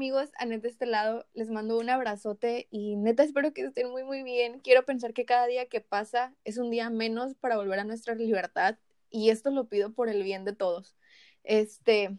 amigos? 0.00 0.30
Anet 0.38 0.62
de 0.62 0.70
este 0.70 0.86
lado, 0.86 1.26
les 1.34 1.50
mando 1.50 1.78
un 1.78 1.90
abrazote 1.90 2.68
y 2.70 2.96
neta 2.96 3.22
espero 3.22 3.52
que 3.52 3.60
estén 3.60 3.90
muy 3.90 4.02
muy 4.02 4.22
bien. 4.22 4.58
Quiero 4.60 4.86
pensar 4.86 5.12
que 5.12 5.26
cada 5.26 5.46
día 5.46 5.66
que 5.66 5.82
pasa 5.82 6.34
es 6.42 6.56
un 6.56 6.70
día 6.70 6.88
menos 6.88 7.34
para 7.34 7.58
volver 7.58 7.80
a 7.80 7.84
nuestra 7.84 8.14
libertad 8.14 8.78
y 9.10 9.28
esto 9.28 9.50
lo 9.50 9.68
pido 9.68 9.92
por 9.92 10.08
el 10.08 10.22
bien 10.22 10.46
de 10.46 10.54
todos. 10.54 10.96
Este, 11.44 12.16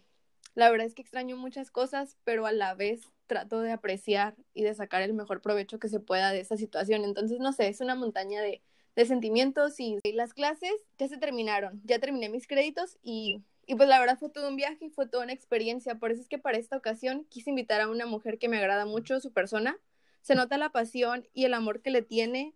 la 0.54 0.70
verdad 0.70 0.86
es 0.86 0.94
que 0.94 1.02
extraño 1.02 1.38
muchas 1.38 1.72
cosas, 1.72 2.18
pero 2.24 2.46
a 2.46 2.52
la 2.52 2.76
vez 2.76 3.02
trato 3.26 3.62
de 3.62 3.72
apreciar 3.72 4.36
y 4.54 4.62
de 4.62 4.76
sacar 4.76 5.02
el 5.02 5.16
mejor 5.16 5.42
provecho 5.42 5.80
que 5.80 5.90
se 5.90 6.00
pueda 6.00 6.32
de 6.32 6.40
esta 6.40 6.58
situación. 6.58 7.04
Entonces, 7.04 7.40
no 7.40 7.52
sé, 7.52 7.68
es 7.68 7.82
una 7.82 7.96
montaña 7.96 8.44
de 8.44 8.62
sentimientos 9.08 9.80
y 9.80 9.98
las 10.14 10.36
clases 10.36 10.74
ya 11.00 11.08
se 11.08 11.18
terminaron, 11.18 11.82
ya 11.84 11.98
terminé 11.98 12.30
mis 12.30 12.46
créditos 12.46 13.00
y 13.02 13.42
y 13.66 13.76
pues 13.76 13.88
la 13.88 14.00
verdad 14.00 14.18
fue 14.18 14.30
todo 14.30 14.50
un 14.50 14.56
viaje 14.56 14.86
y 14.86 14.90
fue 14.90 15.08
toda 15.08 15.24
una 15.24 15.34
experiencia. 15.34 15.96
Por 15.96 16.12
eso 16.12 16.22
es 16.22 16.28
que 16.28 16.40
para 16.40 16.58
esta 16.58 16.78
ocasión 16.78 17.26
quise 17.30 17.52
invitar 17.52 17.82
a 17.82 17.90
una 17.90 18.06
mujer 18.06 18.38
que 18.38 18.50
me 18.50 18.58
agrada 18.58 18.86
mucho 18.86 19.20
su 19.20 19.32
persona. 19.32 19.78
Se 20.22 20.36
nota 20.36 20.58
la 20.58 20.72
pasión 20.72 21.28
y 21.34 21.46
el 21.46 21.54
amor 21.54 21.82
que 21.82 21.92
le 21.92 22.02
tiene 22.02 22.56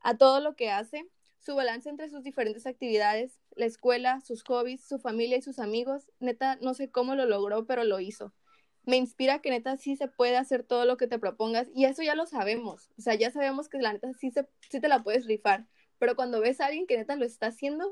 a 0.00 0.16
todo 0.16 0.40
lo 0.40 0.54
que 0.54 0.70
hace, 0.70 1.08
su 1.40 1.54
balance 1.54 1.88
entre 1.88 2.08
sus 2.08 2.22
diferentes 2.22 2.66
actividades, 2.66 3.38
la 3.56 3.66
escuela, 3.66 4.20
sus 4.20 4.42
hobbies, 4.44 4.86
su 4.86 4.98
familia 4.98 5.38
y 5.38 5.42
sus 5.42 5.58
amigos. 5.58 6.10
Neta, 6.20 6.56
no 6.56 6.74
sé 6.74 6.90
cómo 6.90 7.14
lo 7.14 7.26
logró, 7.26 7.66
pero 7.66 7.84
lo 7.84 8.00
hizo. 8.00 8.34
Me 8.84 8.96
inspira 8.96 9.40
que 9.40 9.50
neta 9.50 9.76
sí 9.76 9.96
se 9.96 10.08
puede 10.08 10.36
hacer 10.36 10.62
todo 10.62 10.84
lo 10.84 10.98
que 10.98 11.06
te 11.06 11.18
propongas 11.18 11.68
y 11.74 11.86
eso 11.86 12.02
ya 12.02 12.14
lo 12.14 12.26
sabemos. 12.26 12.90
O 12.98 13.02
sea, 13.02 13.14
ya 13.14 13.30
sabemos 13.30 13.68
que 13.68 13.78
la 13.78 13.94
neta 13.94 14.12
sí, 14.12 14.30
se, 14.30 14.46
sí 14.70 14.80
te 14.80 14.88
la 14.88 15.02
puedes 15.02 15.26
rifar. 15.26 15.66
Pero 15.98 16.16
cuando 16.16 16.40
ves 16.40 16.60
a 16.60 16.66
alguien 16.66 16.86
que 16.86 16.98
neta 16.98 17.16
lo 17.16 17.24
está 17.24 17.46
haciendo, 17.46 17.90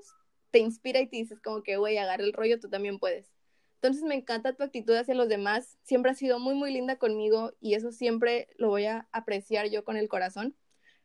te 0.53 0.61
inspira 0.61 1.01
y 1.01 1.09
te 1.09 1.17
dices 1.17 1.41
como 1.41 1.65
que, 1.65 1.77
güey, 1.77 1.99
agarra 1.99 2.23
el 2.23 2.33
rollo, 2.33 2.61
tú 2.61 2.69
también 2.69 3.01
puedes. 3.01 3.33
Entonces 3.77 4.05
me 4.05 4.15
encanta 4.15 4.53
tu 4.53 4.63
actitud 4.63 4.95
hacia 4.95 5.15
los 5.17 5.29
demás, 5.29 5.77
siempre 5.83 6.13
has 6.13 6.19
sido 6.19 6.39
muy, 6.39 6.55
muy 6.55 6.73
linda 6.73 6.97
conmigo 6.97 7.53
y 7.61 7.75
eso 7.75 7.91
siempre 7.91 8.49
lo 8.57 8.69
voy 8.69 8.85
a 8.85 9.09
apreciar 9.11 9.69
yo 9.71 9.85
con 9.85 9.97
el 9.97 10.09
corazón. 10.09 10.55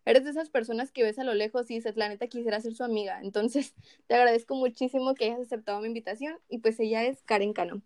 Eres 0.05 0.23
de 0.25 0.29
esas 0.29 0.49
personas 0.49 0.91
que 0.91 1.03
ves 1.03 1.17
a 1.17 1.23
lo 1.23 1.33
lejos 1.33 1.69
y 1.71 1.75
dices, 1.75 1.97
la 1.97 2.07
neta 2.07 2.27
quisiera 2.27 2.61
ser 2.61 2.75
su 2.75 2.83
amiga. 2.83 3.19
Entonces 3.23 3.73
te 4.05 4.13
agradezco 4.13 4.53
muchísimo 4.53 5.15
que 5.15 5.25
hayas 5.25 5.39
aceptado 5.39 5.81
mi 5.81 5.87
invitación 5.87 6.39
y 6.47 6.59
pues 6.59 6.79
ella 6.79 7.03
es 7.03 7.23
Karen 7.23 7.53
Cano. 7.53 7.81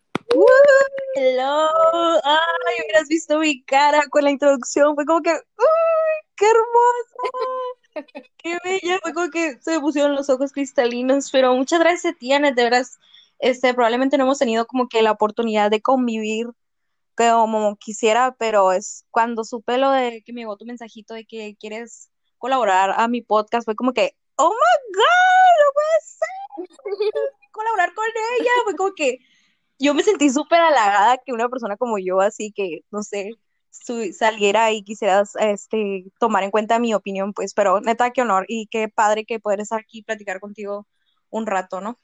hello, 1.16 1.70
ay, 2.23 2.76
hubieras 2.84 3.08
visto 3.08 3.39
mi 3.39 3.64
cara 3.64 4.02
con 4.09 4.23
la 4.26 4.32
introducción, 4.32 4.95
fue 4.95 5.06
como 5.06 5.22
que, 5.22 5.32
uy, 5.32 6.28
qué 6.36 6.45
hermoso. 6.45 7.81
Qué 8.38 8.58
bella, 8.64 9.00
fue 9.02 9.14
como 9.14 9.30
que 9.30 9.59
se 9.61 9.72
me 9.72 9.80
pusieron 9.80 10.16
los 10.16 10.30
ojos 10.30 10.52
cristalinos, 10.52 11.30
pero 11.31 11.53
muchas 11.56 11.80
gracias 11.80 12.14
a 12.14 12.17
ti, 12.17 12.30
de 12.30 12.52
veras, 12.52 13.00
este, 13.39 13.73
probablemente 13.73 14.17
no 14.17 14.23
hemos 14.23 14.39
tenido 14.39 14.66
como 14.66 14.88
que 14.88 15.02
la 15.02 15.11
oportunidad 15.11 15.70
de 15.70 15.81
convivir 15.81 16.48
como 17.16 17.75
quisiera, 17.75 18.36
pero 18.38 18.72
es 18.72 19.06
cuando 19.11 19.44
supe 19.44 19.78
lo 19.78 19.92
de 19.92 20.23
que 20.23 20.33
me 20.33 20.42
llegó 20.42 20.58
tu 20.58 20.66
mensajito 20.66 21.14
de 21.14 21.25
que 21.25 21.56
quieres 21.59 22.09
colaborar 22.38 22.94
a 22.98 23.08
mi 23.08 23.22
podcast, 23.22 23.66
fue 23.66 23.75
como 23.75 23.94
que, 23.94 24.16
oh 24.38 24.50
my 24.50 24.94
god, 24.95 25.53
no 25.59 25.73
puede 25.73 27.09
ser, 27.11 27.22
colaborar 27.52 27.94
con 27.94 28.05
ella, 28.39 28.52
fue 28.64 28.76
como 28.76 28.94
que 28.95 29.20
yo 29.78 29.94
me 29.94 30.03
sentí 30.03 30.30
súper 30.30 30.61
halagada 30.61 31.17
que 31.17 31.33
una 31.33 31.50
persona 31.50 31.78
como 31.78 31.98
yo, 32.00 32.22
así 32.22 32.52
que, 32.52 32.81
no 32.92 33.03
sé, 33.03 33.31
saliera 33.72 34.72
y 34.72 34.83
quisieras 34.83 35.36
este, 35.39 36.05
tomar 36.19 36.44
en 36.44 36.52
cuenta 36.52 36.80
mi 36.80 36.94
opinión, 36.94 37.33
pues, 37.33 37.53
pero 37.53 37.81
neta, 37.81 38.11
qué 38.11 38.22
honor 38.22 38.45
y 38.47 38.67
qué 38.67 38.89
padre 38.89 39.25
que 39.25 39.39
poder 39.39 39.61
estar 39.61 39.80
aquí 39.80 40.00
y 40.00 40.03
platicar 40.03 40.39
contigo 40.39 40.88
un 41.30 41.47
rato, 41.47 41.81
¿no? 41.81 41.99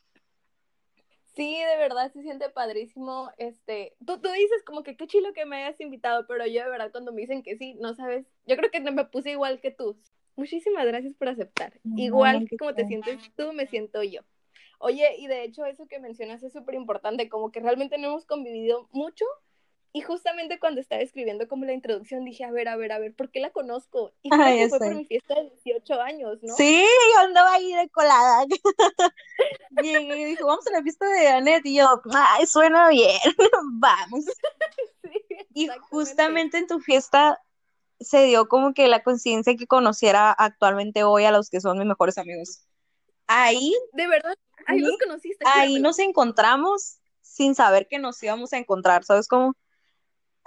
Sí, 1.36 1.56
de 1.56 1.78
verdad 1.78 2.12
se 2.12 2.24
siente 2.24 2.50
padrísimo. 2.50 3.30
Este, 3.38 3.96
tú, 4.04 4.20
tú 4.20 4.30
dices 4.32 4.64
como 4.66 4.82
que 4.82 4.98
qué 4.98 5.06
chilo 5.06 5.34
que 5.34 5.46
me 5.46 5.58
hayas 5.58 5.80
invitado, 5.80 6.26
pero 6.26 6.48
yo 6.48 6.64
de 6.64 6.70
verdad 6.70 6.92
cuando 6.92 7.14
me 7.14 7.22
dicen 7.22 7.44
que 7.44 7.56
sí, 7.58 7.76
no 7.76 7.94
sabes, 7.94 8.26
yo 8.48 8.58
creo 8.58 8.72
que 8.72 8.80
me 8.80 9.06
puse 9.06 9.32
igual 9.32 9.62
que 9.62 9.70
tú. 9.70 10.00
Muchísimas 10.36 10.86
gracias 10.86 11.14
por 11.16 11.30
aceptar. 11.30 11.80
igual 11.96 12.48
que 12.50 12.58
como 12.58 12.74
te 12.74 12.88
sientes 12.88 13.32
tú, 13.36 13.54
me 13.54 13.68
siento 13.68 14.02
yo. 14.02 14.22
Oye, 14.80 15.16
y 15.18 15.28
de 15.28 15.44
hecho 15.44 15.66
eso 15.66 15.88
que 15.88 16.00
mencionas 16.00 16.42
es 16.44 16.54
súper 16.54 16.76
importante, 16.76 17.30
como 17.30 17.52
que 17.52 17.60
realmente 17.60 17.98
no 17.98 18.08
hemos 18.08 18.26
convivido 18.26 18.88
mucho, 18.92 19.26
y 19.98 20.02
justamente 20.02 20.60
cuando 20.60 20.80
estaba 20.80 21.02
escribiendo 21.02 21.48
como 21.48 21.66
la 21.66 21.74
introducción 21.74 22.24
dije, 22.24 22.44
a 22.44 22.52
ver, 22.52 22.68
a 22.68 22.76
ver, 22.76 22.92
a 22.92 23.00
ver, 23.00 23.16
¿por 23.16 23.32
qué 23.32 23.40
la 23.40 23.50
conozco? 23.50 24.14
Y 24.22 24.30
fue 24.30 24.68
por 24.70 24.94
mi 24.94 25.06
fiesta 25.06 25.34
de 25.34 25.50
18 25.64 26.00
años, 26.00 26.38
¿no? 26.44 26.54
Sí, 26.54 26.86
yo 27.16 27.20
andaba 27.22 27.54
ahí 27.54 27.74
de 27.74 27.90
colada. 27.90 28.46
y 29.82 30.24
dijo, 30.26 30.46
vamos 30.46 30.68
a 30.68 30.72
la 30.74 30.84
fiesta 30.84 31.08
de 31.08 31.30
Anet. 31.30 31.66
Y 31.66 31.78
yo, 31.78 32.00
ay, 32.14 32.46
suena 32.46 32.90
bien, 32.90 33.18
vamos. 33.80 34.26
y 35.56 35.68
justamente 35.90 36.60
en 36.60 36.68
tu 36.68 36.80
fiesta 36.80 37.42
se 38.00 38.26
dio 38.26 38.48
como 38.48 38.76
que 38.76 38.88
la 38.88 39.02
conciencia 39.02 39.56
que 39.56 39.66
conociera 39.66 40.32
actualmente 40.32 41.04
hoy 41.06 41.24
a 41.24 41.32
los 41.32 41.50
que 41.50 41.60
son 41.60 41.80
mis 41.80 41.88
mejores 41.88 42.20
amigos. 42.20 42.68
Ahí. 43.26 43.74
De 43.94 44.06
verdad, 44.08 44.36
ahí 44.68 44.78
los 44.78 44.96
conociste. 45.00 45.44
Ahí 45.52 45.80
nos 45.80 45.98
encontramos 45.98 47.00
sin 47.24 47.56
saber 47.56 47.88
que 47.88 47.98
nos 47.98 48.22
íbamos 48.22 48.54
a 48.54 48.60
encontrar, 48.60 49.04
¿sabes 49.04 49.28
cómo? 49.28 49.56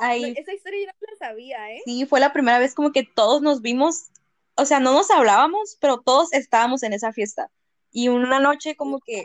Esa 0.01 0.53
historia 0.53 0.81
yo 0.81 0.87
no 0.87 1.13
la 1.13 1.27
sabía, 1.27 1.73
¿eh? 1.73 1.83
Sí, 1.85 2.07
fue 2.07 2.21
la 2.21 2.33
primera 2.33 2.59
vez 2.59 2.75
como 2.75 2.93
que 2.93 3.03
todos 3.03 3.43
nos 3.43 3.61
vimos, 3.61 4.11
o 4.55 4.65
sea, 4.65 4.81
no 4.81 4.93
nos 4.95 5.11
hablábamos, 5.11 5.77
pero 5.81 6.01
todos 6.01 6.33
estábamos 6.33 6.83
en 6.83 6.93
esa 6.93 7.13
fiesta. 7.13 7.51
Y 7.93 8.09
una 8.09 8.41
noche 8.41 8.77
como 8.77 9.01
que 9.01 9.23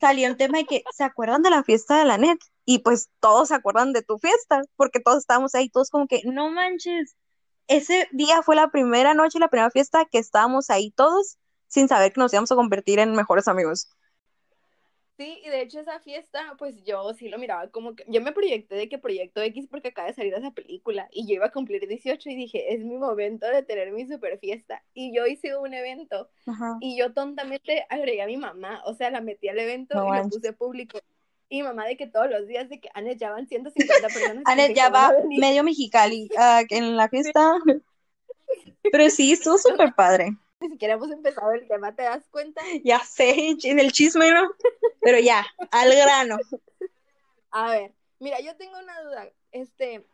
salió 0.00 0.26
el 0.26 0.36
tema 0.36 0.58
de 0.58 0.64
que 0.64 0.82
se 0.92 1.04
acuerdan 1.04 1.42
de 1.42 1.50
la 1.50 1.62
fiesta 1.62 1.98
de 1.98 2.06
la 2.06 2.18
net 2.18 2.38
y 2.64 2.78
pues 2.78 3.10
todos 3.20 3.48
se 3.48 3.54
acuerdan 3.54 3.92
de 3.92 4.02
tu 4.02 4.18
fiesta 4.18 4.62
porque 4.76 5.00
todos 5.00 5.18
estábamos 5.18 5.54
ahí, 5.54 5.68
todos 5.68 5.90
como 5.90 6.06
que 6.06 6.22
no 6.24 6.50
manches. 6.50 7.16
Ese 7.66 8.08
día 8.10 8.42
fue 8.42 8.56
la 8.56 8.70
primera 8.70 9.14
noche, 9.14 9.38
la 9.38 9.48
primera 9.48 9.70
fiesta 9.70 10.06
que 10.10 10.18
estábamos 10.18 10.70
ahí 10.70 10.90
todos 10.90 11.38
sin 11.68 11.86
saber 11.88 12.12
que 12.12 12.20
nos 12.20 12.32
íbamos 12.32 12.50
a 12.50 12.56
convertir 12.56 12.98
en 12.98 13.12
mejores 13.14 13.46
amigos. 13.46 13.90
Sí, 15.20 15.38
y 15.44 15.50
de 15.50 15.60
hecho 15.60 15.78
esa 15.80 16.00
fiesta, 16.00 16.54
pues 16.58 16.82
yo 16.82 17.12
sí 17.12 17.28
lo 17.28 17.36
miraba 17.36 17.68
como 17.68 17.94
que, 17.94 18.06
yo 18.08 18.22
me 18.22 18.32
proyecté 18.32 18.74
de 18.74 18.88
que 18.88 18.96
Proyecto 18.96 19.42
X 19.42 19.66
porque 19.70 19.88
acaba 19.88 20.08
de 20.08 20.14
salir 20.14 20.32
esa 20.32 20.50
película 20.52 21.10
y 21.12 21.26
yo 21.26 21.34
iba 21.34 21.44
a 21.44 21.52
cumplir 21.52 21.86
18 21.86 22.30
y 22.30 22.36
dije, 22.36 22.72
es 22.72 22.82
mi 22.82 22.96
momento 22.96 23.46
de 23.46 23.62
tener 23.62 23.92
mi 23.92 24.06
super 24.06 24.38
fiesta. 24.38 24.82
Y 24.94 25.14
yo 25.14 25.26
hice 25.26 25.58
un 25.58 25.74
evento 25.74 26.30
y 26.80 26.96
yo 26.96 27.12
tontamente 27.12 27.84
agregué 27.90 28.22
a 28.22 28.26
mi 28.26 28.38
mamá, 28.38 28.80
o 28.86 28.94
sea, 28.94 29.10
la 29.10 29.20
metí 29.20 29.48
al 29.48 29.58
evento 29.58 30.02
y 30.08 30.16
lo 30.16 30.28
puse 30.30 30.54
público. 30.54 30.98
Y 31.50 31.62
mamá 31.62 31.84
de 31.84 31.98
que 31.98 32.06
todos 32.06 32.30
los 32.30 32.46
días 32.46 32.70
de 32.70 32.80
que 32.80 32.88
Anet 32.94 33.18
ya 33.18 33.30
van 33.30 33.46
150 33.46 34.08
personas. 34.08 34.42
Anet 34.46 34.74
ya 34.74 34.88
va 34.88 35.12
medio 35.28 35.62
Mexicali 35.62 36.30
uh, 36.34 36.64
en 36.70 36.96
la 36.96 37.10
fiesta. 37.10 37.58
Pero 38.90 39.10
sí, 39.10 39.32
estuvo 39.32 39.58
súper 39.58 39.92
padre. 39.94 40.34
Ni 40.60 40.68
siquiera 40.68 40.94
hemos 40.94 41.10
empezado 41.10 41.52
el 41.52 41.66
tema, 41.66 41.94
¿te 41.94 42.02
das 42.02 42.28
cuenta? 42.30 42.60
Ya 42.84 43.00
sé, 43.00 43.56
en 43.62 43.78
el 43.78 43.92
chisme, 43.92 44.30
¿no? 44.30 44.50
Pero 45.00 45.18
ya, 45.18 45.46
al 45.70 45.94
grano. 45.94 46.38
A 47.50 47.70
ver, 47.70 47.92
mira, 48.18 48.40
yo 48.40 48.54
tengo 48.56 48.78
una 48.78 49.00
duda. 49.02 49.28
Este, 49.52 49.94
en 49.94 50.04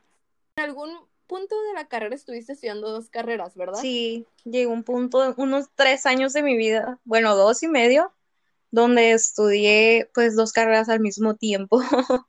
algún 0.56 0.90
punto 1.26 1.60
de 1.62 1.74
la 1.74 1.88
carrera 1.88 2.14
estuviste 2.14 2.52
estudiando 2.52 2.90
dos 2.90 3.10
carreras, 3.10 3.56
¿verdad? 3.56 3.80
Sí, 3.80 4.26
llegó 4.44 4.72
un 4.72 4.84
punto, 4.84 5.34
unos 5.36 5.66
tres 5.74 6.06
años 6.06 6.32
de 6.32 6.42
mi 6.42 6.56
vida, 6.56 7.00
bueno, 7.04 7.34
dos 7.34 7.62
y 7.64 7.68
medio, 7.68 8.14
donde 8.70 9.12
estudié 9.12 10.08
pues 10.14 10.36
dos 10.36 10.52
carreras 10.52 10.88
al 10.88 11.00
mismo 11.00 11.34
tiempo. 11.34 11.80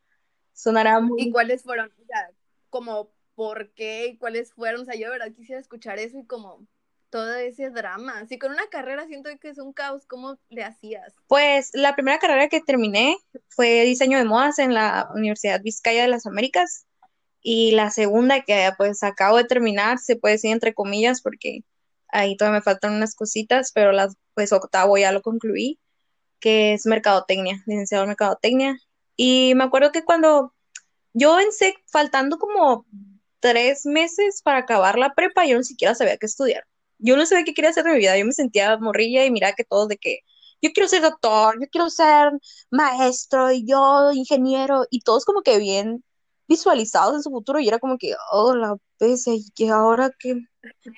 Sonará 0.53 0.99
muy... 0.99 1.21
¿Y 1.21 1.31
cuáles 1.31 1.61
fueron? 1.61 1.93
O 2.01 2.05
sea, 2.05 2.31
como 2.71 3.11
por 3.35 3.71
qué 3.73 4.07
y 4.07 4.17
cuáles 4.17 4.51
fueron. 4.51 4.81
O 4.81 4.85
sea, 4.85 4.95
yo 4.95 5.05
de 5.11 5.19
verdad 5.19 5.35
quisiera 5.35 5.61
escuchar 5.61 5.99
eso 5.99 6.17
y 6.17 6.25
como 6.25 6.65
todo 7.09 7.33
ese 7.35 7.69
drama. 7.69 8.25
Si 8.27 8.37
con 8.37 8.51
una 8.51 8.67
carrera 8.67 9.05
siento 9.07 9.29
que 9.39 9.49
es 9.49 9.57
un 9.57 9.73
caos, 9.73 10.05
¿cómo 10.05 10.37
le 10.49 10.63
hacías? 10.63 11.13
Pues 11.27 11.71
la 11.73 11.95
primera 11.95 12.19
carrera 12.19 12.49
que 12.49 12.61
terminé 12.61 13.17
fue 13.49 13.83
diseño 13.83 14.17
de 14.17 14.25
modas 14.25 14.59
en 14.59 14.73
la 14.73 15.09
Universidad 15.13 15.61
Vizcaya 15.61 16.03
de 16.03 16.07
las 16.07 16.25
Américas 16.25 16.85
y 17.41 17.71
la 17.71 17.91
segunda 17.91 18.41
que 18.41 18.71
pues 18.77 19.03
acabo 19.03 19.37
de 19.37 19.45
terminar, 19.45 19.99
se 19.99 20.15
puede 20.15 20.35
decir 20.35 20.51
entre 20.51 20.73
comillas 20.73 21.21
porque 21.21 21.63
ahí 22.09 22.35
todavía 22.35 22.59
me 22.59 22.63
faltan 22.63 22.93
unas 22.93 23.15
cositas, 23.15 23.71
pero 23.73 23.91
las 23.91 24.15
pues 24.33 24.51
octavo 24.51 24.97
ya 24.97 25.11
lo 25.11 25.21
concluí, 25.21 25.79
que 26.39 26.73
es 26.73 26.85
mercadotecnia, 26.85 27.63
licenciado 27.65 28.03
en 28.03 28.09
mercadotecnia. 28.09 28.77
Y 29.15 29.53
me 29.55 29.63
acuerdo 29.63 29.91
que 29.91 30.03
cuando 30.03 30.53
yo 31.13 31.39
en 31.39 31.51
SEC, 31.51 31.75
faltando 31.87 32.37
como 32.37 32.85
tres 33.39 33.85
meses 33.85 34.41
para 34.43 34.59
acabar 34.59 34.97
la 34.99 35.13
prepa, 35.13 35.45
yo 35.45 35.57
ni 35.57 35.63
siquiera 35.63 35.95
sabía 35.95 36.17
qué 36.17 36.27
estudiar 36.27 36.65
yo 36.99 37.17
no 37.17 37.25
sabía 37.25 37.45
qué 37.45 37.53
quería 37.53 37.71
hacer 37.71 37.83
de 37.83 37.91
mi 37.91 37.97
vida, 37.99 38.17
yo 38.17 38.25
me 38.25 38.33
sentía 38.33 38.77
morrilla 38.77 39.25
y 39.25 39.31
mira 39.31 39.53
que 39.53 39.63
todos 39.63 39.87
de 39.87 39.97
que 39.97 40.19
yo 40.61 40.71
quiero 40.73 40.89
ser 40.89 41.01
doctor, 41.01 41.59
yo 41.61 41.67
quiero 41.71 41.89
ser 41.89 42.31
maestro 42.71 43.51
y 43.51 43.65
yo 43.65 44.11
ingeniero 44.13 44.85
y 44.89 45.01
todos 45.01 45.25
como 45.25 45.41
que 45.41 45.57
bien 45.59 46.03
visualizados 46.47 47.15
en 47.15 47.23
su 47.23 47.29
futuro 47.29 47.59
y 47.59 47.67
era 47.67 47.79
como 47.79 47.97
que, 47.97 48.13
oh, 48.31 48.55
la 48.55 48.75
pese, 48.97 49.35
y 49.35 49.49
que 49.55 49.69
ahora 49.69 50.11
que... 50.17 50.41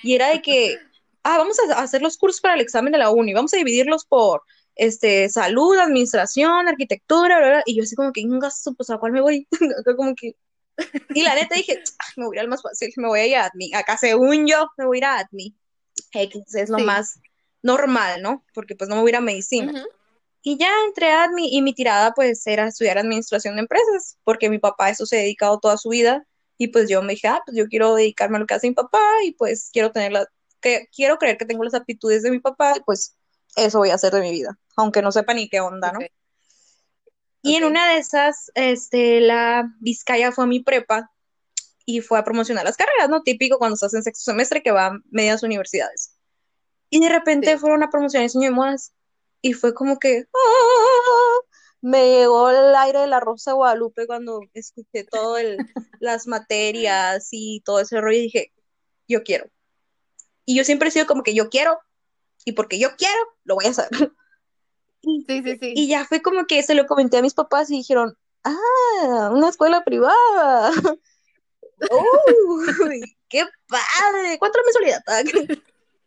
Y 0.04 0.16
era 0.16 0.30
de 0.30 0.42
que, 0.42 0.78
ah, 1.24 1.38
vamos 1.38 1.58
a 1.60 1.82
hacer 1.82 2.02
los 2.02 2.18
cursos 2.18 2.42
para 2.42 2.56
el 2.56 2.62
examen 2.62 2.92
de 2.94 3.00
la 3.00 3.10
uni, 3.12 3.34
vamos 3.34 3.54
a 3.54 3.58
dividirlos 3.58 4.06
por 4.06 4.44
este, 4.76 5.30
salud, 5.30 5.78
administración, 5.78 6.68
arquitectura, 6.68 7.64
y 7.66 7.76
yo 7.76 7.84
así 7.84 7.96
como 7.96 8.12
que, 8.14 8.22
un 8.24 8.40
gasto, 8.40 8.74
pues 8.76 8.90
a 8.90 8.98
cuál 8.98 9.12
me 9.12 9.22
voy, 9.22 9.48
como 9.98 10.16
que 10.16 10.36
Y 11.14 11.24
la 11.24 11.36
neta 11.36 11.56
dije, 11.56 11.82
me 12.18 12.26
voy 12.26 12.38
a 12.38 12.40
ir 12.40 12.42
al 12.42 12.48
más 12.48 12.62
fácil, 12.62 12.92
me 12.98 13.08
voy 13.08 13.20
a 13.20 13.28
ir 13.28 13.36
a 13.36 13.46
ADMI. 13.46 13.74
Acá 13.74 13.98
según 13.98 14.48
yo, 14.48 14.68
me 14.78 14.86
voy 14.86 14.98
a 14.98 15.00
ir 15.00 15.06
a 15.06 15.20
ADMI. 15.20 15.56
X 16.12 16.56
es 16.56 16.70
lo 16.70 16.78
Sí. 16.78 16.84
más 16.84 17.20
normal, 17.62 18.22
¿no? 18.22 18.46
Porque 18.54 18.76
pues 18.76 18.90
no 18.90 18.96
me 18.96 19.02
voy 19.02 19.10
a 19.10 19.14
ir 19.14 19.16
a 19.18 19.22
medicina. 19.22 19.86
Y 20.42 20.58
ya 20.58 20.72
entré 20.88 21.12
a 21.12 21.24
ADMI 21.24 21.50
y 21.52 21.62
mi 21.62 21.74
tirada 21.74 22.14
pues 22.14 22.48
era 22.48 22.68
estudiar 22.68 22.98
administración 22.98 23.56
de 23.56 23.62
empresas, 23.62 24.18
porque 24.24 24.50
mi 24.50 24.58
papá 24.58 24.86
a 24.86 24.90
eso 24.92 25.06
se 25.06 25.18
ha 25.18 25.22
dedicado 25.22 25.60
toda 25.60 25.78
su 25.78 25.90
vida 25.90 26.26
y 26.58 26.70
pues 26.70 26.90
yo 26.90 27.02
me 27.02 27.14
dije, 27.14 27.28
ah, 27.28 27.42
pues 27.46 27.58
yo 27.58 27.68
quiero 27.68 27.96
dedicarme 27.96 28.38
a 28.38 28.40
lo 28.40 28.46
que 28.46 28.54
hace 28.54 28.68
mi 28.70 28.74
papá 28.74 29.02
y 29.26 29.34
pues 29.34 29.70
quiero 29.72 29.92
tener 29.92 30.14
la, 30.14 30.28
que 30.62 30.88
quiero 30.96 31.18
creer 31.18 31.38
que 31.38 31.46
tengo 31.46 31.64
las 31.64 31.74
aptitudes 31.74 32.24
de 32.24 32.32
mi 32.32 32.40
papá 32.40 32.74
y 32.78 32.82
pues 32.82 33.16
eso 33.56 33.80
voy 33.80 33.90
a 33.90 33.96
hacer 33.96 34.14
de 34.14 34.22
mi 34.22 34.32
vida, 34.32 34.58
aunque 34.78 35.02
no 35.02 35.12
sepa 35.12 35.34
ni 35.34 35.50
qué 35.50 35.60
onda, 35.60 35.92
¿no? 35.92 36.00
Y 37.42 37.56
en 37.56 37.64
una 37.64 37.94
de 37.94 38.00
esas, 38.00 38.52
este, 38.56 39.22
la 39.22 39.74
Vizcaya 39.80 40.32
fue 40.32 40.44
a 40.44 40.48
mi 40.48 40.60
prepa 40.60 41.12
y 41.90 42.02
fue 42.02 42.20
a 42.20 42.24
promocionar 42.24 42.64
las 42.66 42.78
carreras, 42.78 43.10
¿no? 43.10 43.24
Típico 43.24 43.58
cuando 43.58 43.74
estás 43.74 43.96
en 43.96 44.04
sexto 44.04 44.30
semestre 44.32 44.62
que 44.62 44.70
va 44.72 44.86
a 44.88 45.00
medias 45.10 45.42
universidades. 45.42 46.16
Y 46.92 47.00
de 47.00 47.10
repente 47.10 47.54
Sí. 47.54 47.58
fueron 47.58 47.82
a 47.82 47.90
promocionar 47.90 48.28
diseño 48.28 48.50
de 48.50 48.56
modas 48.56 48.94
y 49.42 49.54
fue 49.54 49.74
como 49.74 49.98
que 49.98 50.26
¡ah! 50.32 51.40
me 51.82 52.12
llegó 52.12 52.52
el 52.52 52.76
aire 52.76 53.00
de 53.00 53.08
la 53.08 53.20
Rosa 53.20 53.52
de 53.52 53.56
Guadalupe 53.56 54.06
cuando 54.06 54.42
escuché 54.54 55.04
todo 55.04 55.40
el, 55.40 55.58
las 56.00 56.28
materias 56.28 57.30
y 57.32 57.62
todo 57.66 57.80
ese 57.80 58.00
rollo 58.00 58.18
y 58.18 58.22
dije, 58.22 58.54
yo 59.08 59.24
quiero. 59.24 59.50
Y 60.46 60.56
yo 60.56 60.64
siempre 60.64 60.90
he 60.90 60.92
sido 60.92 61.08
como 61.08 61.24
que 61.24 61.34
yo 61.34 61.50
quiero 61.50 61.80
y 62.46 62.52
porque 62.52 62.78
yo 62.78 62.90
quiero, 62.98 63.20
lo 63.46 63.56
voy 63.56 63.66
a 63.66 63.70
hacer. 63.70 63.90
Sí, 65.02 65.24
sí, 65.26 65.42
sí. 65.44 65.74
y 65.78 65.88
ya 65.88 66.04
fue 66.06 66.22
como 66.22 66.46
que 66.46 66.62
se 66.62 66.76
lo 66.76 66.86
comenté 66.86 67.18
a 67.18 67.22
mis 67.22 67.34
papás 67.34 67.72
y 67.72 67.78
dijeron, 67.78 68.18
ah, 68.44 69.30
una 69.32 69.48
escuela 69.48 69.86
privada. 69.86 70.72
¡Uy! 71.92 73.18
¡Qué 73.28 73.46
padre! 73.68 74.38
¿Cuánto 74.40 74.60
la 74.60 74.66
mensualidad? 74.66 75.04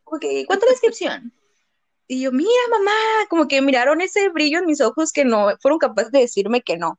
Ok, 0.05 0.25
¿cuánto 0.47 0.67
la 0.67 0.73
inscripción? 0.73 1.33
Y 2.07 2.21
yo, 2.21 2.33
mira, 2.33 2.51
mamá, 2.71 2.93
como 3.31 3.49
que 3.49 3.63
miraron 3.63 4.03
ese 4.03 4.29
brillo 4.29 4.59
en 4.59 4.67
mis 4.67 4.81
ojos 4.83 5.13
que 5.13 5.25
no 5.25 5.57
fueron 5.61 5.79
capaces 5.79 6.13
de 6.13 6.21
decirme 6.21 6.61
que 6.61 6.77
no, 6.77 6.99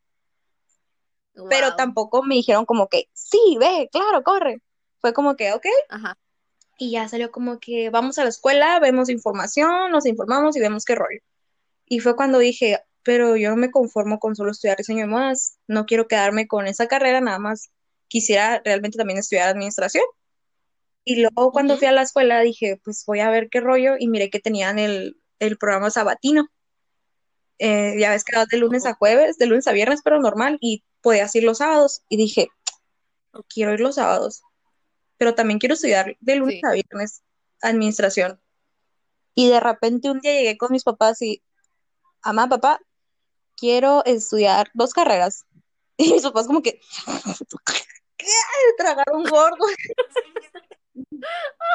pero 1.49 1.75
tampoco 1.75 2.23
me 2.23 2.35
dijeron 2.35 2.65
como 2.65 2.87
que, 2.87 3.09
sí, 3.13 3.57
ve, 3.59 3.89
claro, 3.91 4.23
corre. 4.23 4.61
Fue 4.99 5.13
como 5.13 5.35
que, 5.35 5.51
ok, 5.53 5.65
Ajá. 5.89 6.17
y 6.77 6.91
ya 6.91 7.07
salió 7.07 7.31
como 7.31 7.59
que 7.59 7.89
vamos 7.89 8.17
a 8.17 8.23
la 8.23 8.29
escuela, 8.29 8.79
vemos 8.79 9.09
información, 9.09 9.91
nos 9.91 10.05
informamos 10.05 10.55
y 10.55 10.59
vemos 10.59 10.85
qué 10.85 10.95
rollo. 10.95 11.19
Y 11.85 11.99
fue 11.99 12.15
cuando 12.15 12.39
dije, 12.39 12.79
pero 13.03 13.35
yo 13.35 13.49
no 13.49 13.57
me 13.57 13.71
conformo 13.71 14.19
con 14.19 14.35
solo 14.35 14.51
estudiar 14.51 14.77
diseño 14.77 15.01
de 15.01 15.07
modas, 15.07 15.57
no 15.67 15.85
quiero 15.85 16.07
quedarme 16.07 16.47
con 16.47 16.67
esa 16.67 16.87
carrera, 16.87 17.19
nada 17.19 17.39
más 17.39 17.69
quisiera 18.13 18.61
realmente 18.63 18.95
también 18.95 19.17
estudiar 19.17 19.49
administración. 19.49 20.03
Y 21.03 21.15
luego 21.15 21.51
cuando 21.51 21.77
fui 21.79 21.87
a 21.87 21.91
la 21.91 22.03
escuela 22.03 22.41
dije, 22.41 22.79
pues 22.83 23.03
voy 23.07 23.21
a 23.21 23.31
ver 23.31 23.49
qué 23.49 23.59
rollo 23.59 23.95
y 23.97 24.07
miré 24.07 24.29
que 24.29 24.39
tenían 24.39 24.77
el, 24.77 25.17
el 25.39 25.57
programa 25.57 25.89
sabatino. 25.89 26.47
Eh, 27.57 27.95
ya 27.97 28.11
ves 28.11 28.23
que 28.23 28.35
vas 28.35 28.47
de 28.49 28.57
lunes 28.57 28.85
a 28.85 28.93
jueves, 28.93 29.39
de 29.39 29.47
lunes 29.47 29.65
a 29.67 29.71
viernes, 29.71 30.01
pero 30.03 30.19
normal, 30.19 30.59
y 30.61 30.83
podías 31.01 31.33
ir 31.35 31.43
los 31.43 31.57
sábados. 31.57 32.03
Y 32.07 32.17
dije, 32.17 32.49
quiero 33.49 33.73
ir 33.73 33.79
los 33.79 33.95
sábados, 33.95 34.43
pero 35.17 35.33
también 35.33 35.57
quiero 35.57 35.73
estudiar 35.73 36.15
de 36.19 36.35
lunes 36.35 36.57
Sí. 36.57 36.61
a 36.67 36.71
viernes 36.73 37.23
administración. 37.61 38.39
Y 39.33 39.49
de 39.49 39.59
repente 39.59 40.11
un 40.11 40.19
día 40.19 40.33
llegué 40.33 40.55
con 40.55 40.71
mis 40.71 40.83
papás 40.83 41.19
y, 41.23 41.41
mamá, 42.23 42.47
papá, 42.47 42.79
quiero 43.57 44.05
estudiar 44.05 44.69
dos 44.75 44.93
carreras. 44.93 45.45
Y 45.97 46.11
mis 46.11 46.23
papás 46.23 46.47
como 46.47 46.63
que, 46.63 46.81
¿qué? 48.23 48.73
Tragaron 48.77 49.23
gordo. 49.23 49.65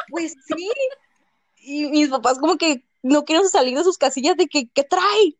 Pues 0.09 0.35
sí. 0.47 0.69
Y 1.57 1.89
mis 1.89 2.09
papás 2.09 2.39
como 2.39 2.57
que 2.57 2.85
no 3.01 3.25
quieren 3.25 3.47
salir 3.49 3.77
de 3.77 3.83
sus 3.83 3.97
casillas 3.97 4.37
de 4.37 4.47
que, 4.47 4.69
¿qué 4.69 4.83
trae? 4.83 5.37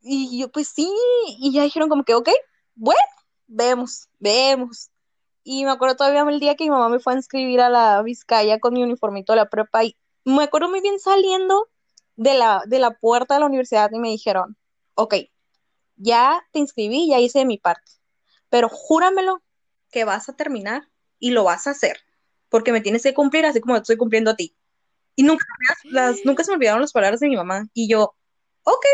Y 0.00 0.40
yo, 0.40 0.50
pues 0.50 0.68
sí. 0.68 0.90
Y 1.38 1.52
ya 1.52 1.62
dijeron 1.62 1.88
como 1.88 2.04
que, 2.04 2.14
ok, 2.14 2.28
bueno, 2.74 3.00
vemos, 3.46 4.08
vemos. 4.18 4.90
Y 5.42 5.64
me 5.64 5.70
acuerdo 5.70 5.96
todavía 5.96 6.22
el 6.22 6.40
día 6.40 6.54
que 6.54 6.64
mi 6.64 6.70
mamá 6.70 6.88
me 6.88 7.00
fue 7.00 7.12
a 7.12 7.16
inscribir 7.16 7.60
a 7.60 7.68
la 7.68 8.02
Vizcaya 8.02 8.58
con 8.60 8.74
mi 8.74 8.82
uniformito 8.82 9.32
de 9.32 9.36
la 9.36 9.50
prepa 9.50 9.84
y 9.84 9.96
me 10.24 10.44
acuerdo 10.44 10.70
muy 10.70 10.80
bien 10.80 10.98
saliendo 10.98 11.68
de 12.16 12.34
la, 12.34 12.62
de 12.66 12.78
la 12.78 12.92
puerta 12.98 13.34
de 13.34 13.40
la 13.40 13.46
universidad 13.46 13.90
y 13.92 13.98
me 13.98 14.08
dijeron, 14.08 14.56
ok, 14.94 15.14
ya 15.96 16.42
te 16.52 16.60
inscribí, 16.60 17.08
ya 17.08 17.20
hice 17.20 17.44
mi 17.44 17.58
parte, 17.58 17.92
pero 18.48 18.68
júramelo 18.68 19.42
que 19.94 20.04
vas 20.04 20.28
a 20.28 20.34
terminar 20.34 20.88
y 21.20 21.30
lo 21.30 21.44
vas 21.44 21.68
a 21.68 21.70
hacer, 21.70 21.98
porque 22.48 22.72
me 22.72 22.80
tienes 22.80 23.04
que 23.04 23.14
cumplir 23.14 23.46
así 23.46 23.60
como 23.60 23.76
te 23.76 23.82
estoy 23.82 23.96
cumpliendo 23.96 24.32
a 24.32 24.36
ti. 24.36 24.56
Y 25.14 25.22
nunca, 25.22 25.44
las, 25.84 26.16
nunca 26.24 26.42
se 26.42 26.50
me 26.50 26.56
olvidaron 26.56 26.80
las 26.80 26.92
palabras 26.92 27.20
de 27.20 27.28
mi 27.28 27.36
mamá. 27.36 27.68
Y 27.72 27.88
yo, 27.88 28.16
ok. 28.64 28.86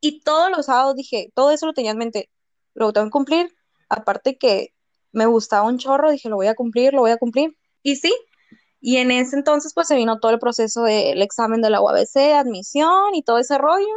Y 0.00 0.20
todos 0.20 0.50
los 0.50 0.66
sábados 0.66 0.94
dije, 0.94 1.32
todo 1.34 1.50
eso 1.50 1.64
lo 1.64 1.72
tenía 1.72 1.92
en 1.92 1.98
mente, 1.98 2.30
lo 2.74 2.92
tengo 2.92 3.06
que 3.06 3.12
cumplir. 3.12 3.56
Aparte 3.88 4.36
que 4.36 4.74
me 5.12 5.24
gustaba 5.24 5.66
un 5.66 5.78
chorro, 5.78 6.10
dije, 6.10 6.28
lo 6.28 6.36
voy 6.36 6.48
a 6.48 6.54
cumplir, 6.54 6.92
lo 6.92 7.00
voy 7.00 7.10
a 7.10 7.16
cumplir. 7.16 7.56
Y 7.82 7.96
sí. 7.96 8.14
Y 8.80 8.98
en 8.98 9.10
ese 9.10 9.34
entonces, 9.34 9.72
pues 9.74 9.88
se 9.88 9.96
vino 9.96 10.20
todo 10.20 10.30
el 10.32 10.38
proceso 10.38 10.82
del 10.82 11.22
examen 11.22 11.62
de 11.62 11.70
la 11.70 11.80
UABC, 11.80 12.34
admisión 12.34 13.14
y 13.14 13.22
todo 13.22 13.38
ese 13.38 13.56
rollo. 13.56 13.88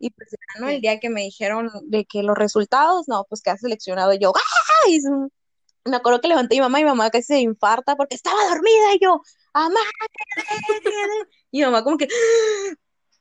Y 0.00 0.10
pues 0.10 0.30
¿no? 0.58 0.68
El 0.68 0.80
día 0.80 0.98
que 0.98 1.08
me 1.08 1.22
dijeron 1.22 1.70
de 1.84 2.04
que 2.04 2.24
los 2.24 2.36
resultados, 2.36 3.06
no, 3.06 3.24
pues 3.28 3.40
quedas 3.40 3.60
seleccionado. 3.60 4.12
Y 4.12 4.18
yo, 4.18 4.32
¡ay! 4.86 5.00
Me 5.84 5.96
acuerdo 5.96 6.20
que 6.20 6.28
levanté 6.28 6.56
a 6.56 6.58
mi 6.58 6.60
mamá 6.62 6.80
y 6.80 6.84
mamá 6.84 7.10
casi 7.10 7.24
se 7.24 7.40
infarta 7.40 7.96
porque 7.96 8.14
estaba 8.14 8.48
dormida. 8.48 8.94
Y 8.94 9.04
yo, 9.04 9.20
mamá. 9.52 9.80
Y 11.50 11.62
mamá 11.62 11.84
como 11.84 11.98
que, 11.98 12.08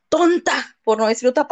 tonta, 0.09 0.77
por 0.83 0.97
no 0.97 1.07
decir 1.07 1.27
otra 1.27 1.47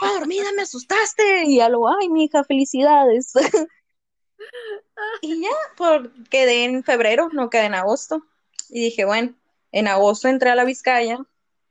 dormida, 0.00 0.52
me 0.54 0.62
asustaste. 0.62 1.44
Y 1.44 1.56
ya 1.58 1.68
lo, 1.68 1.88
ay, 1.88 2.08
mi 2.08 2.24
hija, 2.24 2.44
felicidades. 2.44 3.32
Y 5.20 5.42
ya, 5.42 5.50
por, 5.76 6.12
quedé 6.24 6.64
en 6.64 6.82
febrero, 6.82 7.28
no 7.32 7.50
quedé 7.50 7.64
en 7.66 7.74
agosto. 7.74 8.22
Y 8.68 8.80
dije, 8.84 9.04
bueno, 9.04 9.34
en 9.72 9.88
agosto 9.88 10.28
entré 10.28 10.50
a 10.50 10.54
la 10.54 10.64
Vizcaya 10.64 11.18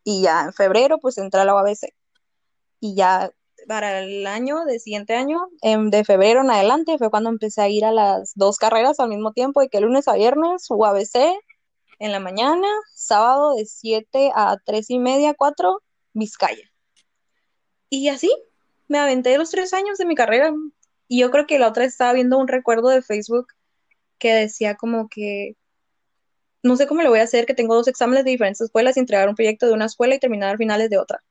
y 0.04 0.22
ya 0.22 0.44
en 0.44 0.54
febrero 0.54 1.00
pues 1.00 1.18
entré 1.18 1.42
a 1.42 1.46
la 1.46 1.56
UABC. 1.56 1.94
Y 2.80 2.96
ya 2.96 3.32
para 3.68 4.00
el 4.00 4.28
año, 4.28 4.66
de 4.66 4.80
siguiente 4.80 5.16
año, 5.16 5.48
em, 5.62 5.90
de 5.90 6.04
febrero 6.04 6.42
en 6.42 6.52
adelante, 6.52 6.98
fue 6.98 7.10
cuando 7.10 7.30
empecé 7.30 7.62
a 7.62 7.70
ir 7.70 7.86
a 7.86 7.92
las 7.92 8.34
dos 8.36 8.58
carreras 8.58 9.00
al 9.00 9.10
mismo 9.10 9.34
tiempo, 9.34 9.62
de 9.62 9.70
que 9.70 9.82
lunes 9.82 10.08
a 10.08 10.16
viernes, 10.16 10.66
UABC 10.70 11.38
en 12.00 12.12
la 12.12 12.20
mañana, 12.20 12.68
sábado 12.94 13.56
de 13.56 13.66
7 13.66 14.32
a 14.36 14.58
3 14.66 14.90
y 14.90 15.00
media, 15.00 15.34
4, 15.34 15.82
Vizcaya. 16.14 16.72
Y 17.90 18.10
así 18.10 18.32
me 18.88 19.00
aventé 19.00 19.38
los 19.38 19.52
tres 19.52 19.74
años 19.74 19.98
de 19.98 20.06
mi 20.06 20.16
carrera. 20.16 20.54
Y 21.08 21.20
yo 21.20 21.32
creo 21.32 21.46
que 21.48 21.60
la 21.60 21.68
otra 21.70 21.86
estaba 21.86 22.14
viendo 22.14 22.38
un 22.38 22.48
recuerdo 22.48 22.90
de 22.90 23.02
Facebook 23.02 23.48
que 24.18 24.34
decía 24.34 24.76
como 24.76 25.08
que 25.10 25.56
no 26.64 26.76
sé 26.76 26.88
cómo 26.88 27.04
lo 27.04 27.10
voy 27.12 27.20
a 27.20 27.24
hacer, 27.24 27.46
que 27.46 27.54
tengo 27.54 27.76
dos 27.76 27.88
exámenes 27.88 28.26
de 28.26 28.32
diferentes 28.32 28.62
escuelas 28.62 28.98
y 28.98 29.00
entregar 29.00 29.30
un 29.30 29.36
proyecto 29.36 29.68
de 29.68 29.74
una 29.74 29.86
escuela 29.86 30.16
y 30.16 30.20
terminar 30.20 30.58
finales 30.58 30.90
de 30.90 30.98
otra. 30.98 31.24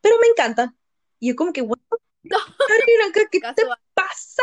Pero 0.00 0.16
me 0.20 0.28
encanta. 0.28 0.74
Y 1.20 1.28
yo 1.28 1.36
como 1.36 1.52
que, 1.52 1.62
bueno, 1.62 1.82
¿qué 3.30 3.40
te 3.40 3.62
pasa? 3.94 4.42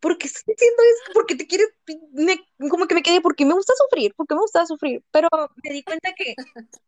¿Por 0.00 0.16
qué 0.16 0.26
estás 0.26 0.44
diciendo 0.46 0.82
eso? 0.82 1.12
¿Por 1.12 1.26
qué 1.26 1.34
te 1.34 1.46
quieres? 1.46 1.68
me- 2.12 2.40
como 2.70 2.86
que 2.86 2.94
me 2.94 3.02
quedé, 3.02 3.20
porque 3.20 3.44
me 3.44 3.54
gusta 3.54 3.74
sufrir, 3.76 4.14
porque 4.16 4.34
me 4.34 4.40
gusta 4.40 4.64
sufrir. 4.66 5.04
Pero 5.10 5.28
me 5.62 5.72
di 5.72 5.82
cuenta 5.82 6.12
que 6.14 6.34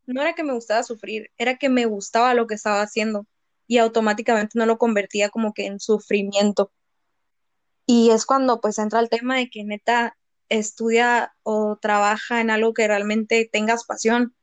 no 0.07 0.23
era 0.23 0.35
que 0.35 0.45
me 0.45 0.55
gustaba 0.55 0.83
sufrir, 0.83 1.31
era 1.37 1.57
que 1.57 1.69
me 1.69 1.87
gustaba 1.87 2.35
lo 2.35 2.47
que 2.47 2.55
estaba 2.55 2.83
haciendo 2.83 3.27
y 3.67 3.79
automáticamente 3.79 4.59
no 4.59 4.67
lo 4.67 4.79
convertía 4.79 5.31
como 5.31 5.53
que 5.53 5.67
en 5.67 5.79
sufrimiento. 5.81 6.73
Y 7.87 8.11
es 8.11 8.27
cuando 8.27 8.61
pues 8.61 8.79
entra 8.79 9.01
el 9.01 9.09
tema 9.09 9.37
de 9.37 9.51
que 9.51 9.65
neta 9.65 10.17
estudia 10.49 11.35
o 11.43 11.79
trabaja 11.81 12.41
en 12.41 12.51
algo 12.51 12.75
que 12.75 12.87
realmente 12.87 13.49
tengas 13.51 13.85
pasión, 13.85 14.35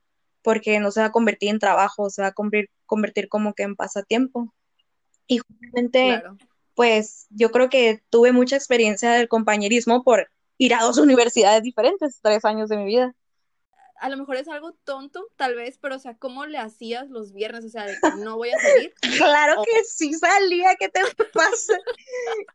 porque 0.42 0.80
no 0.80 0.92
se 0.92 1.02
va 1.02 1.08
a 1.08 1.12
convertir 1.12 1.50
en 1.50 1.60
trabajo, 1.60 2.10
se 2.10 2.22
va 2.22 2.30
a 2.30 2.34
convertir, 2.34 2.70
convertir 2.90 3.30
como 3.30 3.54
que 3.54 3.64
en 3.64 3.78
pasatiempo. 3.78 4.54
Y 5.28 5.38
justamente 5.38 6.20
Claro. 6.20 6.38
pues 6.74 7.28
yo 7.30 7.52
creo 7.52 7.70
que 7.70 8.02
tuve 8.10 8.34
mucha 8.34 8.58
experiencia 8.58 9.12
del 9.12 9.30
compañerismo 9.30 10.04
por 10.04 10.30
ir 10.58 10.74
a 10.74 10.82
dos 10.82 10.98
universidades 10.98 11.64
diferentes, 11.64 12.20
tres 12.22 12.44
años 12.44 12.68
de 12.68 12.78
mi 12.78 12.86
vida. 12.86 13.16
A 14.02 14.10
lo 14.10 14.16
mejor 14.18 14.38
es 14.38 14.48
algo 14.48 14.72
tonto, 14.86 15.28
tal 15.36 15.56
vez, 15.56 15.78
pero 15.78 15.98
o 15.98 16.00
sea, 16.00 16.16
¿cómo 16.18 16.46
le 16.46 16.58
hacías 16.58 17.10
los 17.10 17.34
viernes? 17.34 17.66
O 17.66 17.70
sea, 17.70 17.86
de 17.86 17.96
que 18.02 18.16
no 18.24 18.38
voy 18.38 18.50
a 18.50 18.58
salir. 18.60 18.94
Claro 19.18 19.62
que 19.64 19.84
sí 19.84 20.14
salía, 20.14 20.76
¿qué 20.80 20.90
te 20.90 21.02
pasa? 21.34 21.78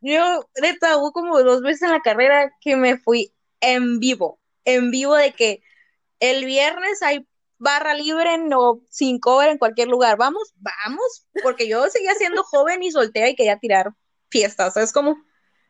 Yo, 0.01 0.49
neta, 0.61 0.97
hubo 0.97 1.13
como 1.13 1.43
dos 1.43 1.61
veces 1.63 1.83
en 1.83 1.91
la 1.91 2.01
carrera 2.01 2.51
que 2.61 2.77
me 2.77 2.97
fui 2.99 3.33
en 3.61 4.01
vivo, 4.01 4.39
en 4.65 4.91
vivo 4.91 5.15
de 5.15 5.33
que 5.33 5.63
el 6.19 6.47
viernes 6.47 7.03
hay 7.03 7.27
barra 7.65 7.95
libre 7.95 8.31
o 8.55 8.81
sin 8.91 9.19
cover 9.19 9.49
en 9.51 9.59
cualquier 9.59 9.89
lugar. 9.89 10.17
Vamos, 10.17 10.55
vamos, 10.57 11.27
porque 11.43 11.67
yo 11.67 11.89
seguía 11.89 12.15
siendo 12.15 12.45
joven 12.45 12.83
y 12.83 12.93
soltera 12.93 13.29
y 13.29 13.35
quería 13.35 13.59
tirar 13.59 13.91
fiestas, 14.29 14.75
¿sabes 14.75 14.93
cómo? 14.93 15.17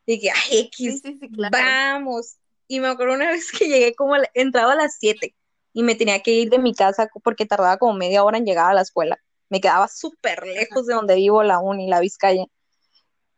Y 0.04 0.20
que, 0.20 0.30
ay, 0.30 0.58
X, 0.72 1.02
vamos. 1.50 2.36
Y 2.68 2.80
me 2.80 2.88
acuerdo 2.88 3.14
una 3.14 3.30
vez 3.32 3.50
que 3.50 3.68
llegué 3.68 3.94
como, 3.94 4.16
entraba 4.34 4.72
a 4.72 4.76
las 4.76 4.96
7 4.98 5.34
y 5.72 5.82
me 5.82 5.94
tenía 5.94 6.20
que 6.20 6.32
ir 6.32 6.50
de 6.50 6.58
mi 6.58 6.74
casa 6.74 7.08
porque 7.22 7.46
tardaba 7.46 7.78
como 7.78 7.94
media 7.94 8.24
hora 8.24 8.38
en 8.38 8.44
llegar 8.44 8.70
a 8.70 8.74
la 8.74 8.82
escuela. 8.82 9.18
Me 9.48 9.60
quedaba 9.60 9.88
súper 9.88 10.44
lejos 10.46 10.86
de 10.86 10.94
donde 10.94 11.14
vivo, 11.14 11.42
la 11.42 11.60
uni, 11.60 11.88
la 11.88 12.00
Vizcaya. 12.00 12.44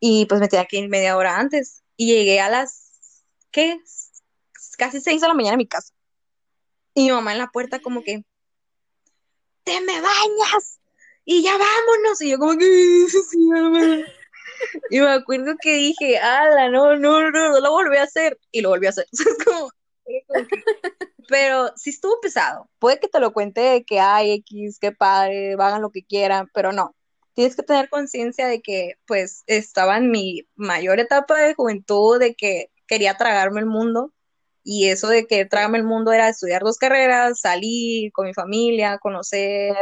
Y 0.00 0.26
pues 0.26 0.40
me 0.40 0.48
tenía 0.48 0.66
que 0.66 0.78
ir 0.78 0.88
media 0.88 1.16
hora 1.16 1.38
antes. 1.38 1.82
Y 1.96 2.06
llegué 2.06 2.40
a 2.40 2.48
las, 2.48 2.92
¿qué? 3.50 3.78
Casi 4.78 5.00
6 5.00 5.20
de 5.20 5.28
la 5.28 5.34
mañana 5.34 5.54
a 5.54 5.58
mi 5.58 5.66
casa. 5.66 5.92
Y 6.94 7.04
mi 7.04 7.12
mamá 7.12 7.32
en 7.32 7.38
la 7.38 7.48
puerta 7.48 7.80
como 7.80 8.02
que, 8.02 8.24
te 9.66 9.80
me 9.80 10.00
bañas 10.00 10.78
y 11.24 11.42
ya 11.42 11.52
vámonos. 11.58 12.22
Y 12.22 12.30
yo 12.30 12.38
como 12.38 12.56
que, 12.56 13.06
y 14.90 15.00
me 15.00 15.10
acuerdo 15.10 15.54
que 15.60 15.74
dije, 15.74 16.18
ala, 16.18 16.70
no, 16.70 16.96
no, 16.96 17.30
no, 17.30 17.50
no 17.50 17.60
lo 17.60 17.70
volví 17.72 17.96
a 17.98 18.04
hacer. 18.04 18.38
Y 18.52 18.62
lo 18.62 18.70
volví 18.70 18.86
a 18.86 18.90
hacer. 18.90 19.06
como, 19.44 19.70
pero 21.28 21.72
sí 21.76 21.90
estuvo 21.90 22.20
pesado. 22.20 22.70
Puede 22.78 23.00
que 23.00 23.08
te 23.08 23.20
lo 23.20 23.32
cuente 23.32 23.60
de 23.60 23.84
que 23.84 23.98
hay 24.00 24.32
X, 24.32 24.78
qué 24.80 24.92
padre, 24.92 25.54
hagan 25.54 25.82
lo 25.82 25.90
que 25.90 26.04
quieran, 26.04 26.48
pero 26.54 26.72
no. 26.72 26.94
Tienes 27.34 27.56
que 27.56 27.64
tener 27.64 27.90
conciencia 27.90 28.46
de 28.46 28.62
que, 28.62 28.94
pues, 29.06 29.42
estaba 29.46 29.98
en 29.98 30.10
mi 30.10 30.48
mayor 30.54 31.00
etapa 31.00 31.36
de 31.38 31.54
juventud, 31.54 32.18
de 32.18 32.34
que 32.34 32.70
quería 32.86 33.16
tragarme 33.16 33.60
el 33.60 33.66
mundo. 33.66 34.12
Y 34.68 34.88
eso 34.88 35.06
de 35.08 35.28
que 35.28 35.44
tragarme 35.46 35.78
el 35.78 35.84
mundo 35.84 36.12
era 36.12 36.28
estudiar 36.28 36.62
dos 36.62 36.76
carreras, 36.76 37.38
salir 37.38 38.10
con 38.12 38.26
mi 38.26 38.34
familia, 38.34 38.98
conocer 38.98 39.76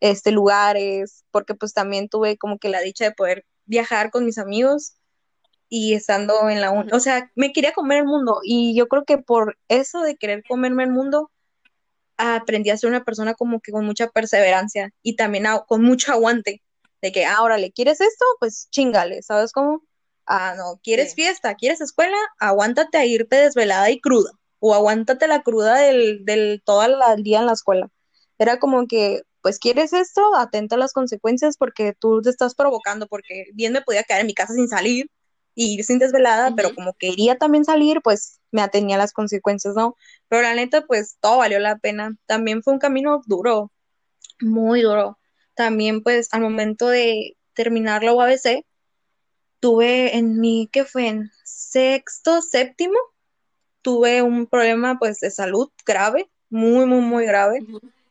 este, 0.00 0.32
lugares, 0.32 1.24
porque 1.30 1.54
pues 1.54 1.74
también 1.74 2.08
tuve 2.08 2.38
como 2.38 2.58
que 2.58 2.70
la 2.70 2.80
dicha 2.80 3.04
de 3.04 3.12
poder 3.12 3.44
viajar 3.66 4.10
con 4.10 4.24
mis 4.24 4.38
amigos 4.38 4.94
y 5.68 5.92
estando 5.94 6.48
en 6.48 6.62
la 6.62 6.72
o 6.72 7.00
sea, 7.00 7.30
me 7.34 7.52
quería 7.52 7.72
comer 7.72 7.98
el 7.98 8.06
mundo 8.06 8.40
y 8.42 8.74
yo 8.74 8.88
creo 8.88 9.04
que 9.04 9.18
por 9.18 9.58
eso 9.68 10.00
de 10.00 10.16
querer 10.16 10.42
comerme 10.48 10.84
el 10.84 10.90
mundo 10.90 11.30
aprendí 12.16 12.70
a 12.70 12.76
ser 12.78 12.88
una 12.88 13.04
persona 13.04 13.34
como 13.34 13.60
que 13.60 13.70
con 13.72 13.84
mucha 13.84 14.08
perseverancia 14.08 14.90
y 15.02 15.16
también 15.16 15.44
con 15.68 15.82
mucho 15.82 16.10
aguante 16.12 16.62
de 17.02 17.12
que 17.12 17.26
ahora 17.26 17.58
le 17.58 17.70
quieres 17.70 18.00
esto, 18.00 18.24
pues 18.40 18.68
chingale, 18.70 19.22
¿sabes 19.22 19.52
cómo? 19.52 19.82
Ah, 20.26 20.54
no, 20.56 20.80
quieres 20.82 21.14
fiesta, 21.14 21.54
quieres 21.54 21.80
escuela, 21.80 22.16
aguántate 22.38 22.98
a 22.98 23.04
irte 23.04 23.36
desvelada 23.36 23.90
y 23.90 24.00
cruda 24.00 24.30
o 24.60 24.74
aguántate 24.74 25.26
la 25.26 25.42
cruda 25.42 25.76
del, 25.78 26.24
del 26.24 26.62
todo 26.64 26.84
el 26.84 27.22
día 27.22 27.40
en 27.40 27.46
la 27.46 27.52
escuela. 27.52 27.90
Era 28.38 28.58
como 28.58 28.86
que, 28.86 29.22
pues 29.40 29.58
quieres 29.58 29.92
esto, 29.92 30.36
atenta 30.36 30.76
a 30.76 30.78
las 30.78 30.92
consecuencias 30.92 31.56
porque 31.56 31.94
tú 31.98 32.22
te 32.22 32.30
estás 32.30 32.54
provocando, 32.54 33.08
porque 33.08 33.46
bien 33.54 33.72
me 33.72 33.82
podía 33.82 34.04
quedar 34.04 34.20
en 34.20 34.28
mi 34.28 34.34
casa 34.34 34.54
sin 34.54 34.68
salir, 34.68 35.10
y 35.54 35.74
ir 35.74 35.84
sin 35.84 35.98
desvelada, 35.98 36.54
pero 36.56 36.74
como 36.74 36.94
quería 36.94 37.36
también 37.36 37.64
salir, 37.64 38.00
pues 38.02 38.40
me 38.50 38.62
atenía 38.62 38.96
a 38.96 38.98
las 38.98 39.12
consecuencias, 39.12 39.74
¿no? 39.74 39.96
Pero 40.28 40.42
la 40.42 40.54
neta, 40.54 40.86
pues 40.86 41.16
todo 41.20 41.38
valió 41.38 41.58
la 41.58 41.78
pena. 41.78 42.16
También 42.26 42.62
fue 42.62 42.72
un 42.72 42.78
camino 42.78 43.22
duro, 43.26 43.70
muy 44.40 44.82
duro. 44.82 45.18
También, 45.54 46.02
pues, 46.02 46.28
al 46.32 46.40
momento 46.40 46.88
de 46.88 47.36
terminar 47.54 48.02
la 48.02 48.14
UABC, 48.14 48.64
tuve 49.62 50.16
en 50.16 50.40
mi, 50.40 50.68
¿qué 50.72 50.84
fue? 50.84 51.06
En 51.06 51.30
sexto, 51.44 52.42
séptimo, 52.42 52.98
tuve 53.80 54.20
un 54.20 54.48
problema, 54.48 54.98
pues, 54.98 55.20
de 55.20 55.30
salud 55.30 55.70
grave, 55.86 56.28
muy, 56.50 56.84
muy, 56.84 57.00
muy 57.00 57.26
grave. 57.26 57.60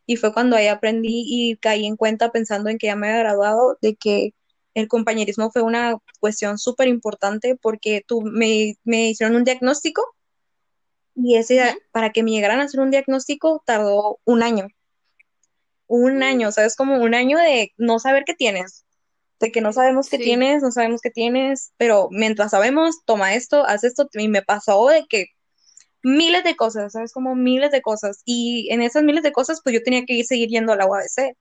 Y 0.05 0.15
fue 0.15 0.33
cuando 0.33 0.55
ahí 0.55 0.67
aprendí 0.67 1.25
y 1.27 1.57
caí 1.57 1.85
en 1.85 1.97
cuenta 1.97 2.31
pensando 2.31 2.69
en 2.69 2.77
que 2.77 2.87
ya 2.87 2.95
me 2.95 3.09
había 3.09 3.23
graduado, 3.23 3.77
de 3.81 3.97
que 3.97 4.33
el 4.75 4.87
compañerismo 4.87 5.51
fue 5.51 5.61
una 5.61 5.97
cuestión 6.21 6.57
súper 6.57 6.87
importante 6.87 7.57
porque 7.61 8.01
tú, 8.07 8.21
me, 8.21 8.77
hicieron 8.85 9.35
un 9.35 9.43
diagnóstico 9.43 10.05
y 11.15 11.35
ese, 11.35 11.75
para 11.91 12.11
que 12.11 12.23
me 12.23 12.31
llegaran 12.31 12.61
a 12.61 12.63
hacer 12.63 12.79
un 12.79 12.91
diagnóstico 12.91 13.61
tardó 13.65 14.19
un 14.23 14.41
año. 14.41 14.67
Un 15.87 16.23
año, 16.23 16.49
¿sabes? 16.53 16.77
Como 16.77 16.95
un 16.95 17.13
año 17.13 17.37
de 17.37 17.73
no 17.75 17.99
saber 17.99 18.23
qué 18.25 18.35
tienes, 18.35 18.85
de 19.41 19.51
que 19.51 19.61
no 19.61 19.73
sabemos 19.73 20.09
qué 20.09 20.17
tienes, 20.17 20.63
no 20.63 20.71
sabemos 20.71 21.01
qué 21.01 21.09
tienes, 21.09 21.73
pero 21.77 22.07
mientras 22.11 22.51
sabemos, 22.51 23.03
toma 23.05 23.33
esto, 23.33 23.65
haz 23.67 23.83
esto, 23.83 24.07
y 24.13 24.27
me 24.29 24.41
pasó 24.41 24.87
de 24.87 25.05
que 25.09 25.27
miles 26.03 26.43
de 26.43 26.55
cosas, 26.55 26.93
¿sabes? 26.93 27.11
Como 27.11 27.35
miles 27.35 27.71
de 27.71 27.81
cosas. 27.81 28.21
Y 28.25 28.69
en 28.71 28.81
esas 28.81 29.03
miles 29.03 29.23
de 29.23 29.31
cosas, 29.31 29.61
pues 29.63 29.73
yo 29.73 29.83
tenía 29.83 30.05
que 30.05 30.13
ir 30.13 30.25
seguir 30.25 30.49
yendo 30.49 30.73
a 30.73 30.77
la 30.77 30.85
UABC, 30.85 31.35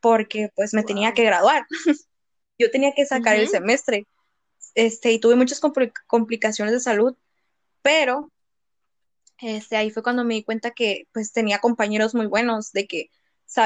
porque 0.00 0.50
pues 0.54 0.74
me 0.74 0.82
tenía 0.82 1.12
que 1.12 1.24
graduar. 1.24 1.66
yo 2.58 2.70
tenía 2.70 2.92
que 2.94 3.06
sacar 3.06 3.36
el 3.36 3.48
semestre, 3.48 4.06
este, 4.74 5.12
y 5.12 5.18
tuve 5.18 5.36
muchas 5.36 5.60
complicaciones 6.06 6.72
de 6.72 6.80
salud, 6.80 7.16
pero 7.82 8.30
este, 9.38 9.76
ahí 9.76 9.90
fue 9.90 10.02
cuando 10.02 10.24
me 10.24 10.34
di 10.34 10.42
cuenta 10.42 10.70
que 10.70 11.06
pues 11.12 11.32
tenía 11.32 11.58
compañeros 11.58 12.14
muy 12.14 12.26
buenos, 12.26 12.72
de 12.72 12.86
que, 12.86 13.10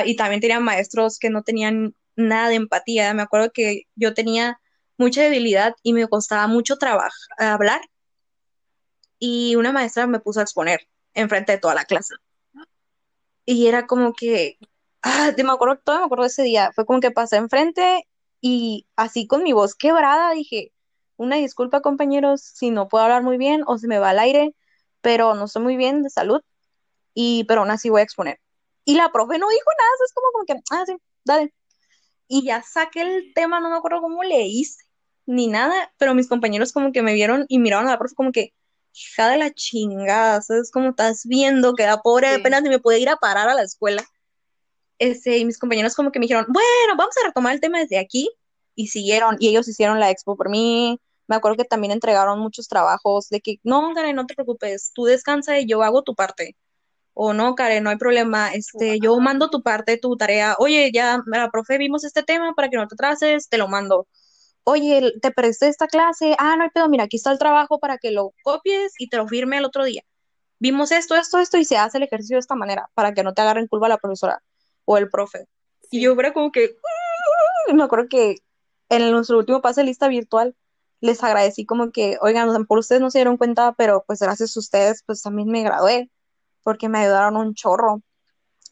y 0.05 0.17
también 0.17 0.41
tenía 0.41 0.61
maestros 0.61 1.19
que 1.19 1.31
no 1.31 1.43
tenían 1.43 1.95
nada 2.19 2.49
de 2.51 2.57
empatía. 2.57 3.15
Me 3.15 3.23
acuerdo 3.23 3.51
que 3.53 3.85
yo 3.95 4.15
tenía 4.15 4.61
mucha 4.99 5.23
debilidad 5.23 5.75
y 5.83 5.93
me 5.95 6.09
costaba 6.09 6.47
mucho 6.47 6.77
trabajo 6.77 7.17
hablar. 7.39 7.81
Y 9.19 9.57
una 9.57 9.73
maestra 9.73 10.07
me 10.07 10.21
puso 10.21 10.41
a 10.41 10.43
exponer 10.43 10.81
enfrente 11.15 11.53
de 11.53 11.59
toda 11.59 11.75
la 11.75 11.85
clase. 11.85 12.15
Y 13.47 13.67
era 13.67 13.87
como 13.87 14.13
que, 14.13 14.59
ah, 15.03 15.33
me 15.37 15.53
acuerdo, 15.53 15.81
todo 15.83 16.01
me 16.01 16.05
acuerdo 16.05 16.25
de 16.25 16.29
ese 16.29 16.43
día. 16.43 16.71
Fue 16.75 16.85
como 16.85 17.01
que 17.01 17.11
pasé 17.11 17.37
enfrente 17.37 18.07
y 18.41 18.87
así 18.97 19.27
con 19.27 19.43
mi 19.43 19.53
voz 19.53 19.75
quebrada 19.75 20.33
dije, 20.33 20.73
una 21.17 21.37
disculpa 21.37 21.81
compañeros 21.83 22.43
si 22.43 22.71
no 22.71 22.89
puedo 22.89 23.05
hablar 23.05 23.23
muy 23.23 23.39
bien 23.39 23.63
o 23.67 23.79
se 23.79 23.89
me 23.89 23.99
va 23.99 24.11
al 24.11 24.19
aire, 24.21 24.55
pero 25.01 25.35
no 25.35 25.47
estoy 25.47 25.63
muy 25.63 25.77
bien 25.77 26.03
de 26.03 26.11
salud, 26.11 26.41
y 27.15 27.45
pero 27.45 27.63
aún 27.63 27.71
así 27.71 27.91
voy 27.91 28.01
a 28.01 28.05
exponer. 28.05 28.41
Y 28.85 28.95
la 28.97 29.11
profe 29.13 29.39
no 29.39 29.49
dijo 29.49 29.71
nada, 29.79 29.91
es 30.05 30.13
como, 30.15 30.33
como 30.33 30.45
que, 30.47 30.55
ah, 30.71 30.85
sí, 30.87 30.97
dale. 31.25 31.53
Y 32.29 32.45
ya 32.45 32.63
saqué 32.63 33.03
el 33.03 33.33
tema, 33.35 33.61
no 33.61 33.71
me 33.71 33.77
acuerdo 33.77 34.01
cómo 34.01 34.23
le 34.23 34.47
hice, 34.47 34.85
ni 35.27 35.47
nada, 35.49 35.93
pero 35.99 36.15
mis 36.15 36.29
compañeros 36.29 36.73
como 36.73 36.93
que 36.93 37.03
me 37.03 37.15
vieron 37.15 37.47
y 37.49 37.59
miraron 37.59 37.89
a 37.89 37.93
la 37.93 37.99
profe 37.99 38.15
como 38.15 38.33
que, 38.33 38.55
hija 38.93 39.29
de 39.29 39.39
la 39.39 39.53
chingada, 39.53 40.41
¿sabes? 40.43 40.71
Como 40.71 40.91
estás 40.91 41.25
viendo 41.25 41.75
que 41.75 41.87
la 41.87 41.99
pobre 41.99 42.35
apenas 42.35 42.63
ni 42.63 42.69
me 42.69 42.79
puede 42.79 43.01
ir 43.01 43.09
a 43.09 43.17
parar 43.17 43.49
a 43.49 43.55
la 43.55 43.63
escuela. 43.63 44.05
Este, 44.99 45.39
y 45.39 45.45
mis 45.45 45.59
compañeros 45.59 45.95
como 45.95 46.13
que 46.13 46.19
me 46.19 46.25
dijeron, 46.25 46.47
bueno, 46.49 46.97
vamos 46.97 47.15
a 47.23 47.27
retomar 47.27 47.55
el 47.55 47.61
tema 47.61 47.79
desde 47.79 47.99
aquí, 47.99 48.31
y 48.75 48.89
siguieron, 48.89 49.37
y 49.41 49.49
ellos 49.49 49.67
hicieron 49.69 49.99
la 49.99 50.11
expo 50.11 50.37
por 50.37 50.51
mí, 50.51 51.01
me 51.27 51.37
acuerdo 51.37 51.57
que 51.57 51.65
también 51.65 51.93
entregaron 51.93 52.39
muchos 52.39 52.69
trabajos 52.69 53.29
de 53.29 53.41
que, 53.41 53.61
no, 53.63 53.93
Karen, 53.95 54.17
no 54.17 54.27
te 54.27 54.35
preocupes, 54.35 54.93
tú 54.95 55.05
descansa 55.05 55.59
y 55.59 55.67
yo 55.67 55.83
hago 55.83 56.03
tu 56.03 56.15
parte, 56.15 56.57
o 57.21 57.33
no, 57.33 57.57
Karen, 57.57 57.83
no 57.83 57.91
hay 57.91 57.97
problema, 57.97 58.53
este, 58.55 59.01
yo 59.01 59.19
mando 59.19 59.51
tu 59.51 59.61
parte, 59.61 59.99
tu 59.99 60.17
tarea, 60.17 60.55
oye, 60.61 60.93
ya, 60.95 61.21
la 61.27 61.51
profe, 61.51 61.77
vimos 61.77 62.05
este 62.05 62.23
tema 62.23 62.55
para 62.55 62.69
que 62.69 62.77
no 62.77 62.87
te 62.87 62.95
atrases, 62.95 63.49
te 63.49 63.59
lo 63.59 63.67
mando. 63.67 64.07
Oye, 64.63 65.15
te 65.21 65.33
presté 65.33 65.67
esta 65.67 65.89
clase, 65.89 66.37
ah, 66.39 66.55
no 66.57 66.63
hay 66.63 66.71
pedo, 66.71 66.89
mira, 66.89 67.05
aquí 67.05 67.17
está 67.17 67.33
el 67.33 67.39
trabajo 67.41 67.81
para 67.81 67.99
que 67.99 68.13
lo 68.13 68.35
copies 68.45 68.93
y 69.01 69.09
te 69.09 69.17
lo 69.17 69.27
firme 69.27 69.59
el 69.59 69.65
otro 69.65 69.83
día. 69.83 70.03
Vimos 70.61 70.93
esto, 70.93 71.17
esto, 71.17 71.41
esto, 71.41 71.57
y 71.57 71.65
se 71.65 71.77
hace 71.77 71.97
el 71.99 72.05
ejercicio 72.05 72.37
de 72.37 72.41
esta 72.41 72.55
manera, 72.55 72.89
para 72.95 73.13
que 73.13 73.25
no 73.25 73.35
te 73.35 73.43
agarren 73.43 73.67
culpa 73.67 73.89
la 73.89 73.99
profesora 73.99 74.41
o 74.85 74.97
el 74.97 75.11
profe. 75.11 75.49
Y 75.91 76.01
yo 76.01 76.13
era 76.13 76.33
como 76.33 76.53
que, 76.53 76.77
uh", 77.69 77.75
me 77.75 77.83
acuerdo 77.83 78.07
que 78.09 78.37
en 78.91 79.11
nuestro 79.11 79.39
último 79.39 79.61
pase 79.61 79.81
de 79.81 79.89
lista 79.89 80.07
virtual, 80.07 80.55
les 81.01 81.25
agradecí 81.25 81.67
como 81.67 81.91
que, 81.91 82.17
oigan, 82.21 82.65
por 82.67 82.79
ustedes 82.79 83.01
no 83.01 83.11
se 83.11 83.19
dieron 83.19 83.39
cuenta, 83.39 83.73
pero 83.73 84.05
pues 84.07 84.21
gracias 84.21 84.57
a 84.57 84.61
ustedes, 84.61 85.03
pues 85.05 85.21
también 85.21 85.49
me 85.49 85.65
gradué, 85.65 86.13
porque 86.63 86.89
me 86.89 86.99
ayudaron 86.99 87.37
un 87.37 87.55
chorro. 87.55 88.03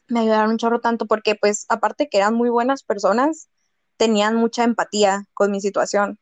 Me 0.07 0.21
ayudaron 0.21 0.51
un 0.51 0.57
chorro 0.57 0.79
tanto 0.81 1.05
porque, 1.05 1.35
pues, 1.35 1.65
aparte 1.69 2.09
que 2.09 2.17
eran 2.17 2.33
muy 2.33 2.49
buenas 2.49 2.83
personas, 2.83 3.49
tenían 3.97 4.35
mucha 4.35 4.63
empatía 4.63 5.25
con 5.33 5.51
mi 5.51 5.61
situación, 5.61 6.19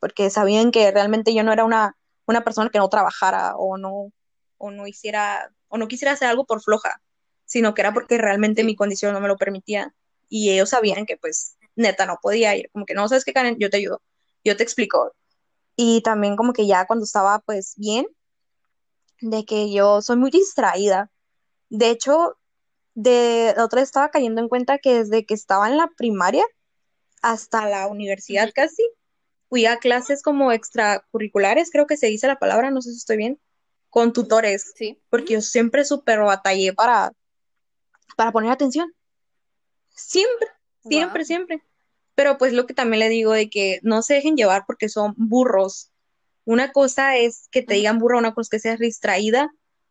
porque 0.00 0.30
sabían 0.30 0.72
que 0.72 0.90
realmente 0.90 1.34
yo 1.34 1.44
no 1.44 1.52
era 1.52 1.64
una, 1.64 1.96
una 2.26 2.42
persona 2.42 2.70
que 2.70 2.78
no 2.78 2.88
trabajara 2.88 3.56
o 3.56 3.76
no, 3.78 4.12
o 4.58 4.70
no 4.70 4.86
hiciera, 4.86 5.50
o 5.68 5.78
no 5.78 5.88
quisiera 5.88 6.12
hacer 6.12 6.28
algo 6.28 6.46
por 6.46 6.62
floja, 6.62 7.00
sino 7.44 7.74
que 7.74 7.82
era 7.82 7.92
porque 7.92 8.18
realmente 8.18 8.64
mi 8.64 8.76
condición 8.76 9.12
no 9.12 9.20
me 9.20 9.28
lo 9.28 9.36
permitía. 9.36 9.94
Y 10.28 10.50
ellos 10.50 10.70
sabían 10.70 11.06
que 11.06 11.16
pues 11.18 11.56
neta 11.76 12.06
no 12.06 12.18
podía 12.22 12.56
ir, 12.56 12.70
como 12.72 12.86
que 12.86 12.94
no, 12.94 13.08
sabes 13.08 13.24
qué, 13.24 13.32
Karen, 13.32 13.56
yo 13.58 13.70
te 13.70 13.76
ayudo, 13.78 14.02
yo 14.44 14.56
te 14.56 14.62
explico. 14.62 15.12
Y 15.76 16.02
también 16.02 16.36
como 16.36 16.52
que 16.52 16.66
ya 16.66 16.86
cuando 16.86 17.04
estaba 17.04 17.40
pues 17.40 17.74
bien, 17.76 18.06
de 19.22 19.44
que 19.44 19.72
yo 19.72 20.02
soy 20.02 20.16
muy 20.16 20.30
distraída. 20.30 21.10
De 21.70 21.90
hecho, 21.90 22.36
de 22.94 23.54
la 23.56 23.64
otra 23.64 23.80
vez 23.80 23.88
estaba 23.88 24.10
cayendo 24.10 24.42
en 24.42 24.48
cuenta 24.48 24.78
que 24.78 24.94
desde 24.94 25.24
que 25.24 25.34
estaba 25.34 25.68
en 25.68 25.78
la 25.78 25.88
primaria 25.96 26.44
hasta 27.22 27.66
la 27.66 27.86
universidad 27.86 28.50
casi, 28.54 28.82
fui 29.48 29.64
a 29.66 29.78
clases 29.78 30.22
como 30.22 30.52
extracurriculares, 30.52 31.70
creo 31.70 31.86
que 31.86 31.96
se 31.96 32.08
dice 32.08 32.26
la 32.26 32.38
palabra, 32.38 32.70
no 32.70 32.82
sé 32.82 32.90
si 32.90 32.98
estoy 32.98 33.16
bien, 33.16 33.40
con 33.88 34.12
tutores, 34.12 34.72
sí. 34.76 35.00
porque 35.08 35.34
yo 35.34 35.40
siempre 35.40 35.84
súper 35.84 36.20
batallé 36.20 36.72
para 36.72 37.12
para 38.16 38.32
poner 38.32 38.50
atención. 38.50 38.92
Siempre, 39.94 40.48
siempre, 40.82 41.24
siempre. 41.24 41.62
Pero 42.14 42.38
pues 42.38 42.52
lo 42.52 42.66
que 42.66 42.74
también 42.74 43.00
le 43.00 43.08
digo 43.08 43.32
de 43.32 43.48
que 43.48 43.80
no 43.82 44.02
se 44.02 44.14
dejen 44.14 44.36
llevar 44.36 44.64
porque 44.66 44.88
son 44.88 45.14
burros. 45.16 45.91
Una 46.44 46.72
cosa 46.72 47.16
es 47.16 47.48
que 47.50 47.62
te 47.62 47.74
digan 47.74 47.98
burra, 47.98 48.18
una 48.18 48.34
cosa 48.34 48.46
es 48.46 48.50
que 48.50 48.58
seas 48.60 48.78
distraída, 48.78 49.50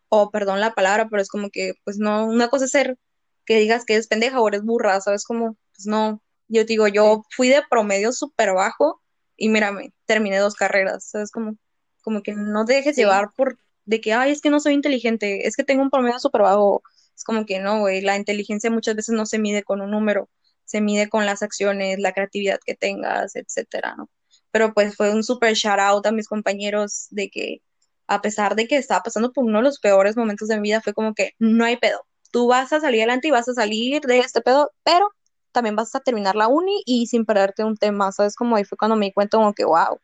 o 0.10 0.32
perdón 0.32 0.60
la 0.60 0.74
palabra, 0.74 1.08
pero 1.10 1.22
es 1.22 1.30
como 1.30 1.50
que, 1.50 1.74
pues 1.86 1.98
no, 1.98 2.26
una 2.28 2.50
cosa 2.50 2.66
es 2.66 2.72
ser 2.72 2.98
que 3.46 3.58
digas 3.58 3.86
que 3.86 3.94
eres 3.94 4.08
pendeja 4.08 4.42
o 4.42 4.48
eres 4.48 4.64
burra, 4.64 5.00
¿sabes? 5.02 5.24
Como, 5.26 5.58
pues 5.76 5.86
no, 5.88 6.22
yo 6.48 6.66
digo, 6.66 6.88
yo 6.88 7.24
fui 7.36 7.50
de 7.50 7.64
promedio 7.70 8.12
súper 8.12 8.54
bajo 8.54 9.02
y 9.38 9.50
mírame, 9.50 9.94
terminé 10.06 10.38
dos 10.40 10.56
carreras, 10.56 11.06
¿sabes? 11.06 11.32
Como, 11.32 11.56
como 12.04 12.24
que 12.24 12.34
no 12.34 12.66
te 12.66 12.74
dejes 12.74 12.96
llevar 12.98 13.32
por 13.36 13.58
de 13.86 14.02
que, 14.02 14.14
ay, 14.14 14.32
es 14.32 14.42
que 14.42 14.50
no 14.50 14.60
soy 14.60 14.74
inteligente, 14.74 15.48
es 15.48 15.56
que 15.56 15.64
tengo 15.64 15.82
un 15.82 15.90
promedio 15.90 16.20
súper 16.20 16.42
bajo. 16.42 16.84
Es 17.16 17.24
como 17.24 17.46
que 17.46 17.60
no, 17.60 17.80
güey, 17.80 18.02
la 18.02 18.18
inteligencia 18.18 18.70
muchas 18.72 18.96
veces 18.96 19.16
no 19.16 19.26
se 19.26 19.40
mide 19.40 19.64
con 19.64 19.82
un 19.82 19.92
número, 19.92 20.30
se 20.66 20.82
mide 20.82 21.10
con 21.10 21.26
las 21.26 21.42
acciones, 21.44 22.00
la 22.00 22.14
creatividad 22.14 22.60
que 22.66 22.76
tengas, 22.76 23.36
etcétera, 23.36 23.96
¿no? 23.98 24.10
Pero 24.52 24.74
pues 24.74 24.96
fue 24.96 25.14
un 25.14 25.24
súper 25.24 25.54
shout 25.54 25.80
out 25.80 26.06
a 26.06 26.12
mis 26.12 26.28
compañeros 26.28 27.08
de 27.12 27.30
que, 27.30 27.62
a 28.08 28.22
pesar 28.22 28.56
de 28.56 28.68
que 28.68 28.78
estaba 28.78 29.04
pasando 29.04 29.32
por 29.32 29.46
uno 29.46 29.60
de 29.60 29.64
los 29.66 29.80
peores 29.80 30.18
momentos 30.18 30.48
de 30.48 30.58
mi 30.58 30.64
vida, 30.70 30.82
fue 30.82 30.94
como 30.94 31.14
que 31.14 31.34
no 31.40 31.66
hay 31.66 31.78
pedo. 31.78 32.06
Tú 32.32 32.48
vas 32.48 32.74
a 32.74 32.80
salir 32.82 33.02
adelante 33.02 33.28
y 33.30 33.32
vas 33.32 33.48
a 33.50 33.54
salir 33.54 34.02
de 34.02 34.20
este 34.20 34.42
pedo, 34.42 34.72
pero 34.84 35.10
también 35.52 35.76
vas 35.76 35.96
a 35.96 36.00
terminar 36.02 36.36
la 36.36 36.48
uni 36.48 36.82
y 36.86 37.08
sin 37.08 37.26
perderte 37.26 37.64
un 37.64 37.78
tema, 37.78 38.12
¿sabes? 38.12 38.36
Como 38.36 38.56
ahí 38.56 38.64
fue 38.66 38.78
cuando 38.78 38.96
me 38.96 39.08
di 39.08 39.14
cuenta 39.14 39.38
como 39.38 39.54
que, 39.54 39.66
wow, 39.66 40.00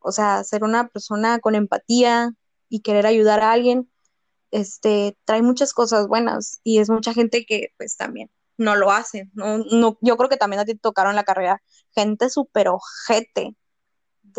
o 0.00 0.12
sea, 0.12 0.44
ser 0.44 0.64
una 0.64 0.88
persona 0.88 1.40
con 1.40 1.54
empatía 1.54 2.32
y 2.68 2.80
querer 2.82 3.06
ayudar 3.06 3.40
a 3.40 3.52
alguien, 3.52 3.90
este, 4.50 5.18
trae 5.24 5.42
muchas 5.42 5.72
cosas 5.74 6.08
buenas 6.08 6.60
y 6.64 6.78
es 6.78 6.90
mucha 6.90 7.12
gente 7.14 7.44
que 7.46 7.70
pues 7.78 7.96
también 7.96 8.30
no 8.58 8.76
lo 8.76 8.90
hace, 8.90 9.30
no, 9.34 9.58
no, 9.58 9.98
yo 10.00 10.16
creo 10.16 10.30
que 10.30 10.36
también 10.38 10.60
a 10.60 10.64
ti 10.64 10.74
te 10.74 10.80
tocaron 10.80 11.14
la 11.16 11.24
carrera 11.24 11.62
gente 11.94 12.30
súper 12.30 12.68
ojete, 12.68 13.56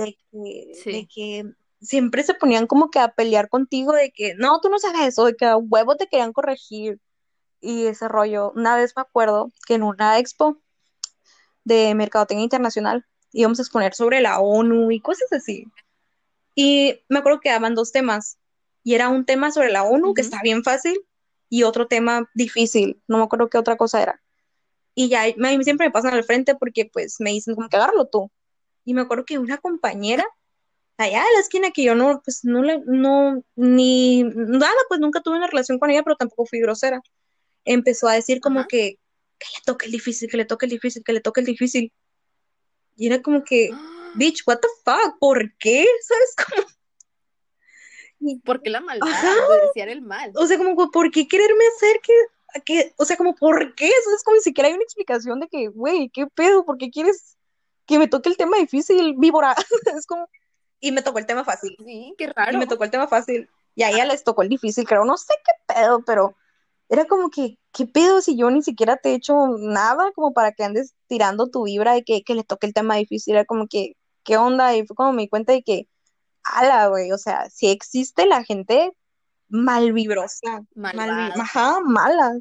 de 0.03 0.17
que, 0.31 0.91
de 0.91 1.07
que 1.13 1.45
siempre 1.81 2.23
se 2.23 2.33
ponían 2.33 2.67
como 2.67 2.89
que 2.89 2.99
a 2.99 3.09
pelear 3.09 3.49
contigo, 3.49 3.93
de 3.93 4.11
que 4.11 4.35
no, 4.35 4.59
tú 4.61 4.69
no 4.69 4.79
sabes 4.79 5.07
eso, 5.07 5.25
de 5.25 5.35
que 5.35 5.45
a 5.45 5.57
huevo 5.57 5.95
te 5.95 6.07
querían 6.07 6.33
corregir 6.33 6.99
y 7.59 7.85
ese 7.85 8.07
rollo. 8.07 8.51
Una 8.55 8.75
vez 8.75 8.93
me 8.95 9.01
acuerdo 9.01 9.51
que 9.67 9.75
en 9.75 9.83
una 9.83 10.19
expo 10.19 10.61
de 11.63 11.93
Mercadotecnia 11.95 12.43
Internacional 12.43 13.05
íbamos 13.31 13.59
a 13.59 13.61
exponer 13.61 13.93
sobre 13.93 14.21
la 14.21 14.39
ONU 14.39 14.91
y 14.91 15.01
cosas 15.01 15.31
así. 15.33 15.65
Y 16.55 17.01
me 17.09 17.19
acuerdo 17.19 17.39
que 17.39 17.49
daban 17.49 17.75
dos 17.75 17.91
temas. 17.91 18.37
Y 18.83 18.95
era 18.95 19.09
un 19.09 19.25
tema 19.25 19.51
sobre 19.51 19.71
la 19.71 19.83
ONU, 19.83 20.13
que 20.13 20.21
está 20.21 20.41
bien 20.41 20.63
fácil, 20.63 20.97
y 21.49 21.63
otro 21.63 21.87
tema 21.87 22.29
difícil. 22.33 23.01
No 23.07 23.17
me 23.17 23.23
acuerdo 23.25 23.49
qué 23.49 23.57
otra 23.57 23.75
cosa 23.75 24.01
era. 24.01 24.21
Y 24.95 25.09
ya, 25.09 25.23
me, 25.35 25.61
siempre 25.63 25.87
me 25.87 25.91
pasan 25.91 26.13
al 26.13 26.23
frente 26.23 26.55
porque 26.55 26.89
pues 26.91 27.17
me 27.19 27.31
dicen 27.31 27.53
como 27.53 27.69
que 27.69 27.77
agárralo 27.77 28.07
tú. 28.07 28.31
Y 28.87 28.93
me 28.93 29.01
acuerdo 29.01 29.25
que 29.25 29.37
una 29.37 29.57
compañera, 29.57 30.25
allá 30.95 31.17
en 31.17 31.33
la 31.33 31.41
esquina 31.41 31.71
que 31.71 31.83
yo 31.83 31.93
no, 31.93 32.21
pues 32.23 32.45
no 32.45 32.63
le, 32.63 32.79
no, 32.85 33.43
ni 33.57 34.23
nada, 34.23 34.77
pues 34.87 35.01
nunca 35.01 35.19
tuve 35.19 35.35
una 35.35 35.47
relación 35.47 35.77
con 35.77 35.89
ella, 35.89 36.03
pero 36.03 36.15
tampoco 36.15 36.45
fui 36.45 36.61
grosera. 36.61 37.01
Empezó 37.65 38.07
a 38.07 38.13
decir 38.13 38.39
como 38.39 38.65
que, 38.65 38.97
que 39.37 39.47
le 39.57 39.61
toque 39.65 39.87
el 39.87 39.91
difícil, 39.91 40.29
que 40.29 40.37
le 40.37 40.45
toque 40.45 40.67
el 40.67 40.69
difícil, 40.69 41.03
que 41.03 41.11
le 41.11 41.19
toque 41.19 41.41
el 41.41 41.47
difícil. 41.47 41.91
Y 42.95 43.07
era 43.07 43.21
como 43.21 43.43
que, 43.43 43.71
bitch, 44.15 44.43
what 44.47 44.59
the 44.59 44.69
fuck, 44.85 45.19
¿por 45.19 45.53
qué? 45.57 45.85
¿Sabes 46.07 46.35
cómo? 48.21 48.39
¿Por 48.45 48.61
qué 48.61 48.69
la 48.69 48.79
maldad 48.79 49.05
de 49.05 49.67
desear 49.67 49.89
el 49.89 50.01
mal? 50.01 50.31
O 50.33 50.47
sea, 50.47 50.57
como, 50.57 50.89
¿por 50.91 51.11
qué 51.11 51.27
quererme 51.27 51.65
hacer 51.75 51.99
que, 52.01 52.13
que, 52.63 52.93
o 52.95 53.03
sea, 53.03 53.17
como, 53.17 53.35
¿por 53.35 53.75
qué? 53.75 53.87
Eso 53.87 54.15
es 54.15 54.23
como 54.23 54.37
ni 54.37 54.43
siquiera 54.43 54.69
hay 54.69 54.75
una 54.75 54.83
explicación 54.83 55.41
de 55.41 55.49
que, 55.49 55.67
güey, 55.67 56.09
¿qué 56.09 56.25
pedo? 56.27 56.63
¿Por 56.63 56.77
qué 56.77 56.89
quieres 56.89 57.36
que 57.87 57.97
me 57.97 58.07
toque 58.07 58.29
el 58.29 58.37
tema 58.37 58.57
difícil, 58.57 59.15
víbora? 59.17 59.55
es 59.97 60.05
como, 60.05 60.27
y 60.79 60.91
me 60.91 61.01
tocó 61.01 61.19
el 61.19 61.25
tema 61.25 61.43
fácil. 61.43 61.75
Sí, 61.83 62.13
qué 62.17 62.27
raro. 62.27 62.53
Y 62.53 62.57
me 62.57 62.67
tocó 62.67 62.83
el 62.83 62.91
tema 62.91 63.07
fácil. 63.07 63.49
Y 63.75 63.83
a 63.83 63.89
ella 63.89 64.05
les 64.05 64.23
tocó 64.23 64.41
el 64.41 64.49
difícil, 64.49 64.87
creo, 64.87 65.05
no 65.05 65.17
sé 65.17 65.33
qué 65.45 65.73
pedo, 65.73 66.03
pero 66.05 66.35
era 66.89 67.05
como 67.05 67.29
que, 67.29 67.57
¿qué 67.71 67.85
pedo 67.85 68.21
si 68.21 68.37
yo 68.37 68.49
ni 68.49 68.63
siquiera 68.63 68.97
te 68.97 69.11
he 69.11 69.15
hecho 69.15 69.35
nada 69.59 70.11
como 70.13 70.33
para 70.33 70.51
que 70.51 70.63
andes 70.63 70.95
tirando 71.07 71.47
tu 71.49 71.65
vibra 71.65 71.93
de 71.93 72.03
que, 72.03 72.23
que 72.23 72.35
le 72.35 72.43
toque 72.43 72.67
el 72.67 72.73
tema 72.73 72.95
difícil? 72.95 73.35
Era 73.35 73.45
como 73.45 73.67
que, 73.67 73.95
¿qué 74.23 74.37
onda? 74.37 74.75
Y 74.75 74.85
fue 74.85 74.95
como 74.95 75.13
me 75.13 75.23
di 75.23 75.29
cuenta 75.29 75.53
de 75.53 75.63
que, 75.63 75.87
ala, 76.43 76.87
güey, 76.87 77.11
o 77.11 77.17
sea, 77.17 77.49
si 77.49 77.67
existe 77.67 78.25
la 78.25 78.43
gente 78.43 78.93
malvibrosa, 79.49 80.65
mal, 80.75 80.99
ajá, 81.39 81.79
mala. 81.81 82.39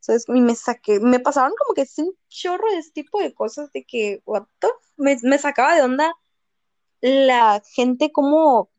Entonces, 0.00 0.24
y 0.28 0.40
me 0.40 0.54
saqué, 0.54 1.00
me 1.00 1.20
pasaron 1.20 1.52
como 1.58 1.74
que 1.74 1.86
un 2.02 2.14
chorro 2.28 2.70
de 2.70 2.78
ese 2.78 2.92
tipo 2.92 3.20
de 3.20 3.34
cosas 3.34 3.70
de 3.72 3.84
que, 3.84 4.22
what 4.24 4.44
the, 4.60 4.68
me, 4.98 5.16
me 5.22 5.38
sacaba 5.38 5.74
de 5.74 5.82
onda 5.82 6.14
la 7.00 7.62
gente 7.72 8.12
como 8.12 8.70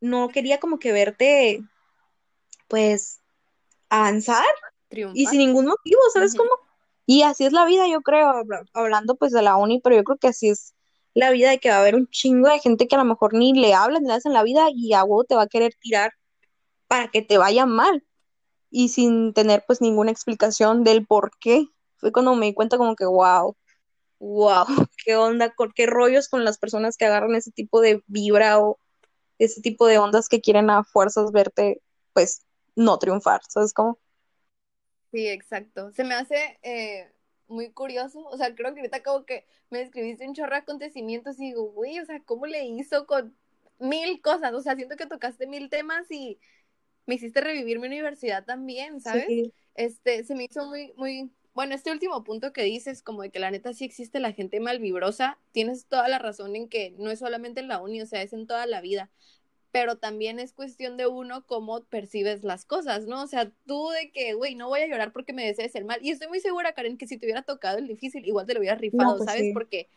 no 0.00 0.28
quería 0.28 0.60
como 0.60 0.78
que 0.78 0.92
verte, 0.92 1.62
pues, 2.68 3.20
avanzar 3.88 4.44
y 5.14 5.26
sin 5.26 5.38
ningún 5.38 5.66
motivo, 5.66 6.00
¿sabes 6.12 6.34
cómo? 6.34 6.50
Y 7.06 7.22
así 7.22 7.44
es 7.44 7.52
la 7.52 7.64
vida, 7.64 7.88
yo 7.88 8.02
creo, 8.02 8.44
hablando 8.72 9.16
pues 9.16 9.32
de 9.32 9.42
la 9.42 9.56
uni, 9.56 9.80
pero 9.80 9.96
yo 9.96 10.04
creo 10.04 10.18
que 10.18 10.28
así 10.28 10.48
es 10.48 10.74
la 11.14 11.30
vida 11.30 11.50
de 11.50 11.58
que 11.58 11.70
va 11.70 11.76
a 11.76 11.80
haber 11.80 11.94
un 11.94 12.08
chingo 12.08 12.48
de 12.48 12.58
gente 12.60 12.88
que 12.88 12.96
a 12.96 12.98
lo 12.98 13.04
mejor 13.04 13.34
ni 13.34 13.52
le 13.52 13.74
hablas 13.74 14.00
ni 14.00 14.08
le 14.08 14.14
hacen 14.14 14.32
la 14.32 14.42
vida 14.42 14.66
y 14.74 14.92
a 14.94 15.04
vos 15.04 15.26
te 15.26 15.34
va 15.34 15.42
a 15.42 15.48
querer 15.48 15.74
tirar 15.80 16.12
para 16.88 17.08
que 17.08 17.22
te 17.22 17.38
vaya 17.38 17.66
mal 17.66 18.04
y 18.70 18.88
sin 18.88 19.32
tener 19.32 19.64
pues 19.66 19.80
ninguna 19.80 20.10
explicación 20.10 20.82
del 20.82 21.06
por 21.06 21.30
qué. 21.38 21.66
Fue 21.96 22.12
cuando 22.12 22.34
me 22.34 22.46
di 22.46 22.54
cuenta 22.54 22.78
como 22.78 22.96
que 22.96 23.06
wow, 23.06 23.56
wow, 24.18 24.64
qué 25.04 25.16
onda, 25.16 25.54
qué 25.74 25.86
rollos 25.86 26.28
con 26.28 26.44
las 26.44 26.58
personas 26.58 26.96
que 26.96 27.04
agarran 27.04 27.34
ese 27.34 27.50
tipo 27.50 27.80
de 27.80 28.02
vibra 28.06 28.58
o 28.58 28.78
ese 29.38 29.60
tipo 29.60 29.86
de 29.86 29.98
ondas 29.98 30.28
que 30.28 30.40
quieren 30.40 30.70
a 30.70 30.84
fuerzas 30.84 31.32
verte 31.32 31.80
pues 32.12 32.42
no 32.76 32.98
triunfar, 32.98 33.40
¿sabes 33.48 33.72
cómo? 33.72 33.98
Sí, 35.12 35.28
exacto. 35.28 35.92
Se 35.92 36.04
me 36.04 36.14
hace 36.14 36.58
eh, 36.62 37.12
muy 37.48 37.70
curioso, 37.70 38.26
o 38.26 38.36
sea, 38.36 38.54
creo 38.54 38.74
que 38.74 38.80
ahorita 38.80 39.02
como 39.02 39.24
que 39.24 39.46
me 39.70 39.78
describiste 39.78 40.26
un 40.26 40.34
chorro 40.34 40.52
de 40.52 40.58
acontecimientos 40.58 41.38
y 41.38 41.46
digo, 41.46 41.70
güey, 41.72 41.98
o 42.00 42.04
sea, 42.04 42.20
¿cómo 42.24 42.46
le 42.46 42.64
hizo 42.64 43.06
con 43.06 43.36
mil 43.78 44.20
cosas? 44.22 44.52
O 44.54 44.62
sea, 44.62 44.74
siento 44.74 44.96
que 44.96 45.06
tocaste 45.06 45.46
mil 45.46 45.68
temas 45.68 46.10
y 46.10 46.38
me 47.06 47.16
hiciste 47.16 47.40
revivir 47.40 47.78
mi 47.78 47.86
universidad 47.86 48.44
también, 48.44 49.00
¿sabes? 49.00 49.26
Este, 49.74 50.24
se 50.24 50.34
me 50.34 50.44
hizo 50.44 50.66
muy, 50.66 50.92
muy, 50.96 51.30
bueno, 51.54 51.74
este 51.74 51.92
último 51.92 52.24
punto 52.24 52.52
que 52.52 52.62
dices, 52.62 53.02
como 53.02 53.22
de 53.22 53.30
que 53.30 53.38
la 53.38 53.50
neta 53.50 53.72
sí 53.72 53.84
existe 53.84 54.20
la 54.20 54.32
gente 54.32 54.60
malvibrosa, 54.60 55.38
tienes 55.52 55.86
toda 55.86 56.08
la 56.08 56.18
razón 56.18 56.56
en 56.56 56.68
que 56.68 56.94
no 56.98 57.10
es 57.10 57.20
solamente 57.20 57.60
en 57.60 57.68
la 57.68 57.80
uni, 57.80 58.02
o 58.02 58.06
sea, 58.06 58.22
es 58.22 58.32
en 58.32 58.46
toda 58.46 58.66
la 58.66 58.80
vida 58.80 59.10
pero 59.74 59.98
también 59.98 60.38
es 60.38 60.52
cuestión 60.52 60.96
de 60.96 61.08
uno 61.08 61.44
cómo 61.48 61.82
percibes 61.86 62.44
las 62.44 62.64
cosas, 62.64 63.08
¿no? 63.08 63.24
O 63.24 63.26
sea, 63.26 63.50
tú 63.66 63.88
de 63.88 64.12
que, 64.12 64.34
güey, 64.34 64.54
no 64.54 64.68
voy 64.68 64.82
a 64.82 64.86
llorar 64.86 65.12
porque 65.12 65.32
me 65.32 65.44
desees 65.44 65.74
el 65.74 65.84
mal. 65.84 65.98
Y 66.00 66.12
estoy 66.12 66.28
muy 66.28 66.38
segura, 66.38 66.74
Karen, 66.74 66.96
que 66.96 67.08
si 67.08 67.18
te 67.18 67.26
hubiera 67.26 67.42
tocado 67.42 67.78
el 67.78 67.88
difícil, 67.88 68.24
igual 68.24 68.46
te 68.46 68.54
lo 68.54 68.60
hubieras 68.60 68.80
rifado, 68.80 69.16
pues 69.16 69.28
¿sabes? 69.28 69.52
Porque 69.52 69.88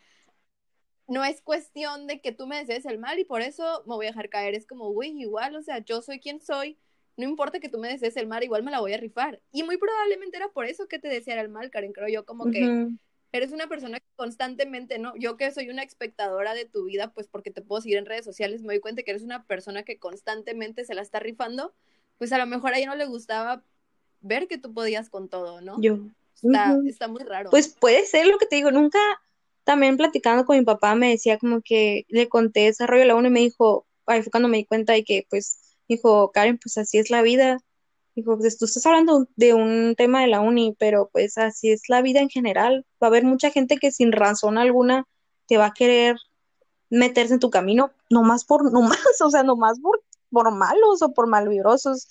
no 1.06 1.24
es 1.24 1.40
cuestión 1.42 2.08
de 2.08 2.20
que 2.20 2.32
tú 2.32 2.48
me 2.48 2.58
desees 2.58 2.86
el 2.86 2.98
mal 2.98 3.20
y 3.20 3.24
por 3.24 3.40
eso 3.40 3.84
me 3.86 3.94
voy 3.94 4.06
a 4.06 4.08
dejar 4.08 4.28
caer. 4.30 4.56
Es 4.56 4.66
como, 4.66 4.90
güey, 4.90 5.12
igual, 5.16 5.54
o 5.54 5.62
sea, 5.62 5.78
yo 5.78 6.02
soy 6.02 6.18
quien 6.18 6.40
soy. 6.40 6.76
No 7.18 7.24
importa 7.24 7.58
que 7.58 7.68
tú 7.68 7.78
me 7.78 7.88
desees 7.88 8.16
el 8.16 8.28
mal, 8.28 8.44
igual 8.44 8.62
me 8.62 8.70
la 8.70 8.80
voy 8.80 8.94
a 8.94 8.96
rifar. 8.96 9.40
Y 9.52 9.64
muy 9.64 9.76
probablemente 9.76 10.36
era 10.36 10.48
por 10.48 10.66
eso 10.66 10.86
que 10.86 11.00
te 11.00 11.08
deseara 11.08 11.42
el 11.42 11.48
mal, 11.48 11.68
Karen, 11.68 11.92
creo 11.92 12.08
yo, 12.08 12.24
como 12.24 12.50
que 12.50 12.88
eres 13.32 13.50
una 13.52 13.68
persona 13.68 13.98
que 13.98 14.06
constantemente, 14.16 14.98
¿no? 14.98 15.14
Yo 15.16 15.36
que 15.36 15.50
soy 15.50 15.68
una 15.68 15.82
espectadora 15.82 16.54
de 16.54 16.64
tu 16.64 16.84
vida, 16.84 17.12
pues 17.12 17.26
porque 17.26 17.50
te 17.50 17.60
puedo 17.60 17.82
seguir 17.82 17.98
en 17.98 18.06
redes 18.06 18.24
sociales, 18.24 18.62
me 18.62 18.74
doy 18.74 18.80
cuenta 18.80 19.02
que 19.02 19.10
eres 19.10 19.24
una 19.24 19.44
persona 19.44 19.82
que 19.82 19.98
constantemente 19.98 20.84
se 20.84 20.94
la 20.94 21.02
está 21.02 21.18
rifando, 21.18 21.74
pues 22.18 22.32
a 22.32 22.38
lo 22.38 22.46
mejor 22.46 22.72
a 22.72 22.78
ella 22.78 22.86
no 22.86 22.94
le 22.94 23.06
gustaba 23.06 23.62
ver 24.20 24.46
que 24.46 24.56
tú 24.56 24.72
podías 24.72 25.10
con 25.10 25.28
todo, 25.28 25.60
¿no? 25.60 25.76
Yo. 25.80 25.98
Está, 26.40 26.78
está 26.86 27.08
muy 27.08 27.24
raro. 27.24 27.50
Pues 27.50 27.68
puede 27.68 28.06
ser 28.06 28.28
lo 28.28 28.38
que 28.38 28.46
te 28.46 28.56
digo, 28.56 28.70
nunca, 28.70 29.00
también 29.64 29.96
platicando 29.96 30.44
con 30.44 30.56
mi 30.56 30.64
papá 30.64 30.94
me 30.94 31.10
decía 31.10 31.36
como 31.36 31.60
que 31.62 32.06
le 32.08 32.28
conté 32.28 32.68
ese 32.68 32.86
rollo 32.86 33.02
a 33.02 33.06
la 33.06 33.16
uno 33.16 33.26
y 33.26 33.32
me 33.32 33.40
dijo, 33.40 33.86
ay, 34.06 34.22
fue 34.22 34.30
cuando 34.30 34.48
me 34.48 34.58
di 34.58 34.64
cuenta 34.64 34.92
de 34.92 35.02
que 35.02 35.26
pues, 35.28 35.67
dijo, 35.88 36.30
Karen, 36.32 36.58
pues 36.58 36.78
así 36.78 36.98
es 36.98 37.10
la 37.10 37.22
vida, 37.22 37.58
Dijo, 38.18 38.36
pues 38.36 38.58
tú 38.58 38.64
estás 38.64 38.84
hablando 38.84 39.28
de 39.36 39.54
un 39.54 39.94
tema 39.96 40.22
de 40.22 40.26
la 40.26 40.40
uni, 40.40 40.74
pero 40.76 41.08
pues 41.12 41.38
así 41.38 41.70
es 41.70 41.82
la 41.88 42.02
vida 42.02 42.18
en 42.18 42.28
general. 42.28 42.84
Va 43.00 43.06
a 43.06 43.10
haber 43.10 43.22
mucha 43.22 43.52
gente 43.52 43.76
que 43.76 43.92
sin 43.92 44.10
razón 44.10 44.58
alguna 44.58 45.06
te 45.46 45.56
va 45.56 45.66
a 45.66 45.72
querer 45.72 46.16
meterse 46.90 47.34
en 47.34 47.38
tu 47.38 47.48
camino, 47.48 47.92
nomás 48.10 48.44
por, 48.44 48.72
nomás, 48.72 48.98
o 49.24 49.30
sea, 49.30 49.44
nomás 49.44 49.78
por, 49.78 50.02
por 50.32 50.50
malos 50.50 51.00
o 51.00 51.14
por 51.14 51.28
malvibrosos. 51.28 52.08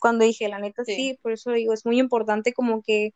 Cuando 0.00 0.24
dije, 0.24 0.48
la 0.48 0.58
neta, 0.58 0.84
sí. 0.84 1.20
por 1.22 1.30
eso 1.30 1.52
digo, 1.52 1.72
es 1.72 1.86
muy 1.86 2.00
importante 2.00 2.52
como 2.52 2.82
que 2.82 3.14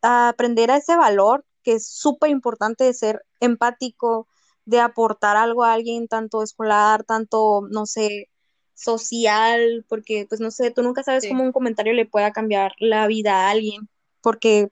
aprender 0.00 0.70
a 0.70 0.76
ese 0.76 0.94
valor 0.94 1.44
que 1.64 1.72
es 1.72 1.88
súper 1.88 2.30
importante 2.30 2.84
de 2.84 2.94
ser 2.94 3.24
empático, 3.40 4.28
de 4.66 4.80
aportar 4.80 5.36
algo 5.36 5.64
a 5.64 5.72
alguien, 5.72 6.08
tanto 6.08 6.42
escolar, 6.42 7.04
tanto, 7.04 7.66
no 7.70 7.86
sé, 7.86 8.28
social, 8.74 9.86
porque 9.88 10.26
pues 10.28 10.40
no 10.40 10.50
sé, 10.50 10.70
tú 10.70 10.82
nunca 10.82 11.02
sabes 11.02 11.26
cómo 11.26 11.42
un 11.42 11.52
comentario 11.52 11.94
le 11.94 12.04
pueda 12.04 12.32
cambiar 12.32 12.72
la 12.78 13.06
vida 13.06 13.46
a 13.46 13.50
alguien, 13.50 13.88
porque 14.20 14.68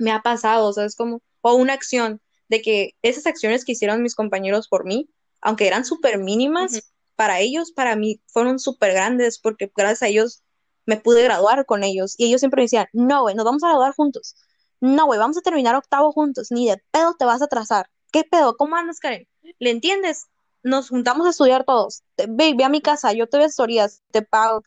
me 0.00 0.10
ha 0.10 0.22
pasado, 0.22 0.72
¿sabes? 0.72 0.96
Como, 0.96 1.22
o 1.42 1.54
una 1.54 1.74
acción, 1.74 2.20
de 2.48 2.62
que 2.62 2.94
esas 3.02 3.26
acciones 3.26 3.64
que 3.64 3.72
hicieron 3.72 4.02
mis 4.02 4.14
compañeros 4.14 4.68
por 4.68 4.84
mí, 4.84 5.08
aunque 5.40 5.66
eran 5.66 5.84
súper 5.84 6.18
mínimas 6.18 6.92
para 7.16 7.40
ellos, 7.40 7.72
para 7.72 7.96
mí 7.96 8.20
fueron 8.26 8.58
súper 8.58 8.92
grandes 8.92 9.38
porque 9.38 9.70
gracias 9.74 10.02
a 10.02 10.08
ellos 10.08 10.42
me 10.86 10.96
pude 10.96 11.22
graduar 11.22 11.64
con 11.66 11.84
ellos. 11.84 12.14
Y 12.18 12.26
ellos 12.26 12.40
siempre 12.40 12.60
me 12.60 12.64
decían, 12.64 12.86
no, 12.92 13.22
güey, 13.22 13.34
nos 13.34 13.44
vamos 13.44 13.62
a 13.62 13.68
graduar 13.68 13.94
juntos. 13.94 14.36
No, 14.80 15.06
güey, 15.06 15.18
vamos 15.18 15.36
a 15.36 15.40
terminar 15.40 15.74
octavo 15.76 16.12
juntos. 16.12 16.50
Ni 16.50 16.68
de 16.68 16.82
pedo 16.90 17.14
te 17.18 17.24
vas 17.24 17.40
a 17.42 17.46
atrasar. 17.46 17.88
¿Qué 18.14 18.22
pedo? 18.22 18.56
¿Cómo 18.56 18.76
andas, 18.76 19.00
Karen? 19.00 19.26
¿Le 19.58 19.70
entiendes? 19.70 20.28
Nos 20.62 20.88
juntamos 20.90 21.26
a 21.26 21.30
estudiar 21.30 21.64
todos. 21.64 22.04
Ve, 22.16 22.54
ve 22.56 22.62
a 22.62 22.68
mi 22.68 22.80
casa, 22.80 23.12
yo 23.12 23.26
te 23.28 23.38
asesorías, 23.38 24.04
te 24.12 24.22
pago. 24.22 24.62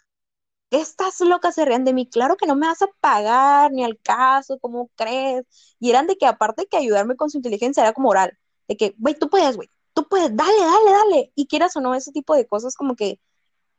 ¿Qué 0.69 0.81
estás 0.81 1.21
loca? 1.21 1.53
Se 1.53 1.63
rían 1.63 1.86
de 1.86 1.93
mí. 1.93 2.10
Claro 2.10 2.36
que 2.36 2.45
no 2.45 2.57
me 2.57 2.67
vas 2.67 2.81
a 2.81 2.88
pagar, 2.99 3.71
ni 3.71 3.86
al 3.86 3.97
caso, 4.01 4.60
¿cómo 4.60 4.89
crees? 4.95 5.45
Y 5.79 5.89
eran 5.91 6.07
de 6.07 6.17
que 6.17 6.25
aparte 6.25 6.67
que 6.69 6.75
ayudarme 6.75 7.15
con 7.15 7.29
su 7.29 7.38
inteligencia 7.38 7.83
era 7.83 7.93
como 7.93 8.10
oral. 8.10 8.38
De 8.67 8.75
que, 8.75 8.95
güey, 8.97 9.15
tú 9.17 9.29
puedes, 9.29 9.55
güey, 9.55 9.69
tú 9.93 10.10
puedes, 10.10 10.36
dale, 10.36 10.60
dale, 10.60 10.91
dale. 10.91 11.31
Y 11.36 11.47
quieras 11.47 11.73
o 11.77 11.79
no, 11.79 11.95
ese 11.95 12.12
tipo 12.12 12.36
de 12.36 12.45
cosas 12.47 12.75
como 12.75 12.97
que 12.97 13.21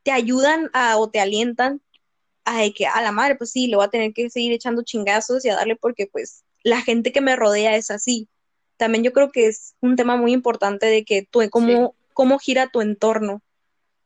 te 0.01 0.11
ayudan 0.11 0.71
o 0.97 1.11
te 1.11 1.19
alientan 1.19 1.79
a 2.43 2.61
que 2.75 2.87
a 2.87 3.03
la 3.03 3.11
madre, 3.11 3.35
pues 3.35 3.51
sí, 3.51 3.67
le 3.67 3.75
voy 3.75 3.85
a 3.85 3.89
tener 3.89 4.13
que 4.13 4.31
seguir 4.31 4.51
echando 4.51 4.81
chingazos 4.81 5.45
y 5.45 5.49
a 5.49 5.55
darle 5.57 5.75
porque 5.75 6.07
pues 6.07 6.43
la 6.63 6.81
gente 6.81 7.11
que 7.11 7.21
me 7.21 7.35
rodea 7.35 7.75
es 7.75 7.91
así. 7.91 8.29
También 8.79 9.03
yo 9.03 9.11
creo 9.11 9.29
que 9.29 9.47
es 9.47 9.75
un 9.81 9.97
tema 9.97 10.15
muy 10.15 10.31
importante 10.31 10.85
de 10.85 11.03
que 11.03 11.27
tú, 11.29 11.41
cómo, 11.51 11.95
cómo 12.13 12.39
gira 12.39 12.69
tu 12.69 12.79
entorno, 12.79 13.41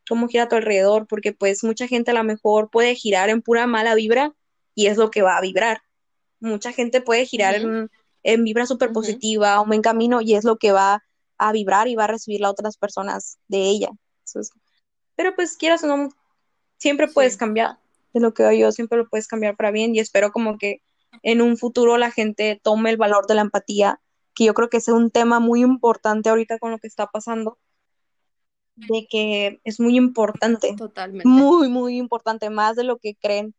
cómo 0.09 0.27
gira 0.27 0.49
tu 0.49 0.55
alrededor, 0.55 1.05
porque 1.07 1.31
pues 1.31 1.63
mucha 1.63 1.87
gente 1.87 2.09
a 2.09 2.15
lo 2.15 2.23
mejor 2.23 2.71
puede 2.71 2.95
girar 2.95 3.29
en 3.29 3.43
pura 3.43 3.67
mala 3.67 3.93
vibra 3.93 4.33
y 4.73 4.87
es 4.87 4.97
lo 4.97 5.11
que 5.11 5.21
va 5.21 5.37
a 5.37 5.41
vibrar. 5.41 5.83
Mucha 6.39 6.71
gente 6.71 7.01
puede 7.01 7.27
girar 7.27 7.53
en, 7.53 7.91
en, 8.23 8.43
vibra 8.43 8.65
súper 8.65 8.91
positiva, 8.91 9.61
un 9.61 9.67
buen 9.67 9.83
camino 9.83 10.21
y 10.21 10.33
es 10.33 10.43
lo 10.43 10.57
que 10.57 10.71
va 10.71 11.03
a 11.37 11.51
vibrar 11.51 11.87
y 11.87 11.93
va 11.93 12.05
a 12.05 12.07
recibir 12.07 12.41
las 12.41 12.49
otras 12.49 12.75
personas 12.75 13.37
de 13.47 13.59
ella. 13.59 13.89
pero 15.15 15.35
pues 15.35 15.55
quieras 15.55 15.83
o 15.83 15.87
no, 15.87 16.09
siempre 16.79 17.07
puedes 17.07 17.37
cambiar 17.37 17.77
de 18.11 18.21
lo 18.21 18.33
que 18.33 18.57
yo, 18.57 18.71
siempre 18.71 18.97
lo 18.97 19.07
puedes 19.07 19.27
cambiar 19.27 19.55
para 19.55 19.69
bien 19.69 19.93
y 19.93 19.99
espero 19.99 20.31
como 20.31 20.57
que 20.57 20.81
en 21.21 21.43
un 21.43 21.57
futuro 21.57 21.97
la 21.97 22.09
gente 22.09 22.59
tome 22.63 22.89
el 22.89 22.97
valor 22.97 23.27
de 23.27 23.35
la 23.35 23.41
empatía, 23.41 24.01
que 24.33 24.45
yo 24.45 24.53
creo 24.53 24.69
que 24.69 24.77
es 24.77 24.87
un 24.87 25.11
tema 25.11 25.39
muy 25.39 25.61
importante 25.61 26.29
ahorita 26.29 26.59
con 26.59 26.71
lo 26.71 26.79
que 26.79 26.87
está 26.87 27.07
pasando, 27.07 27.57
de 28.75 29.07
que 29.09 29.61
es 29.63 29.79
muy 29.79 29.95
importante. 29.97 30.75
Totalmente. 30.75 31.27
Muy, 31.27 31.69
muy 31.69 31.97
importante, 31.97 32.49
más 32.49 32.75
de 32.75 32.83
lo 32.83 32.97
que 32.97 33.15
creen. 33.15 33.53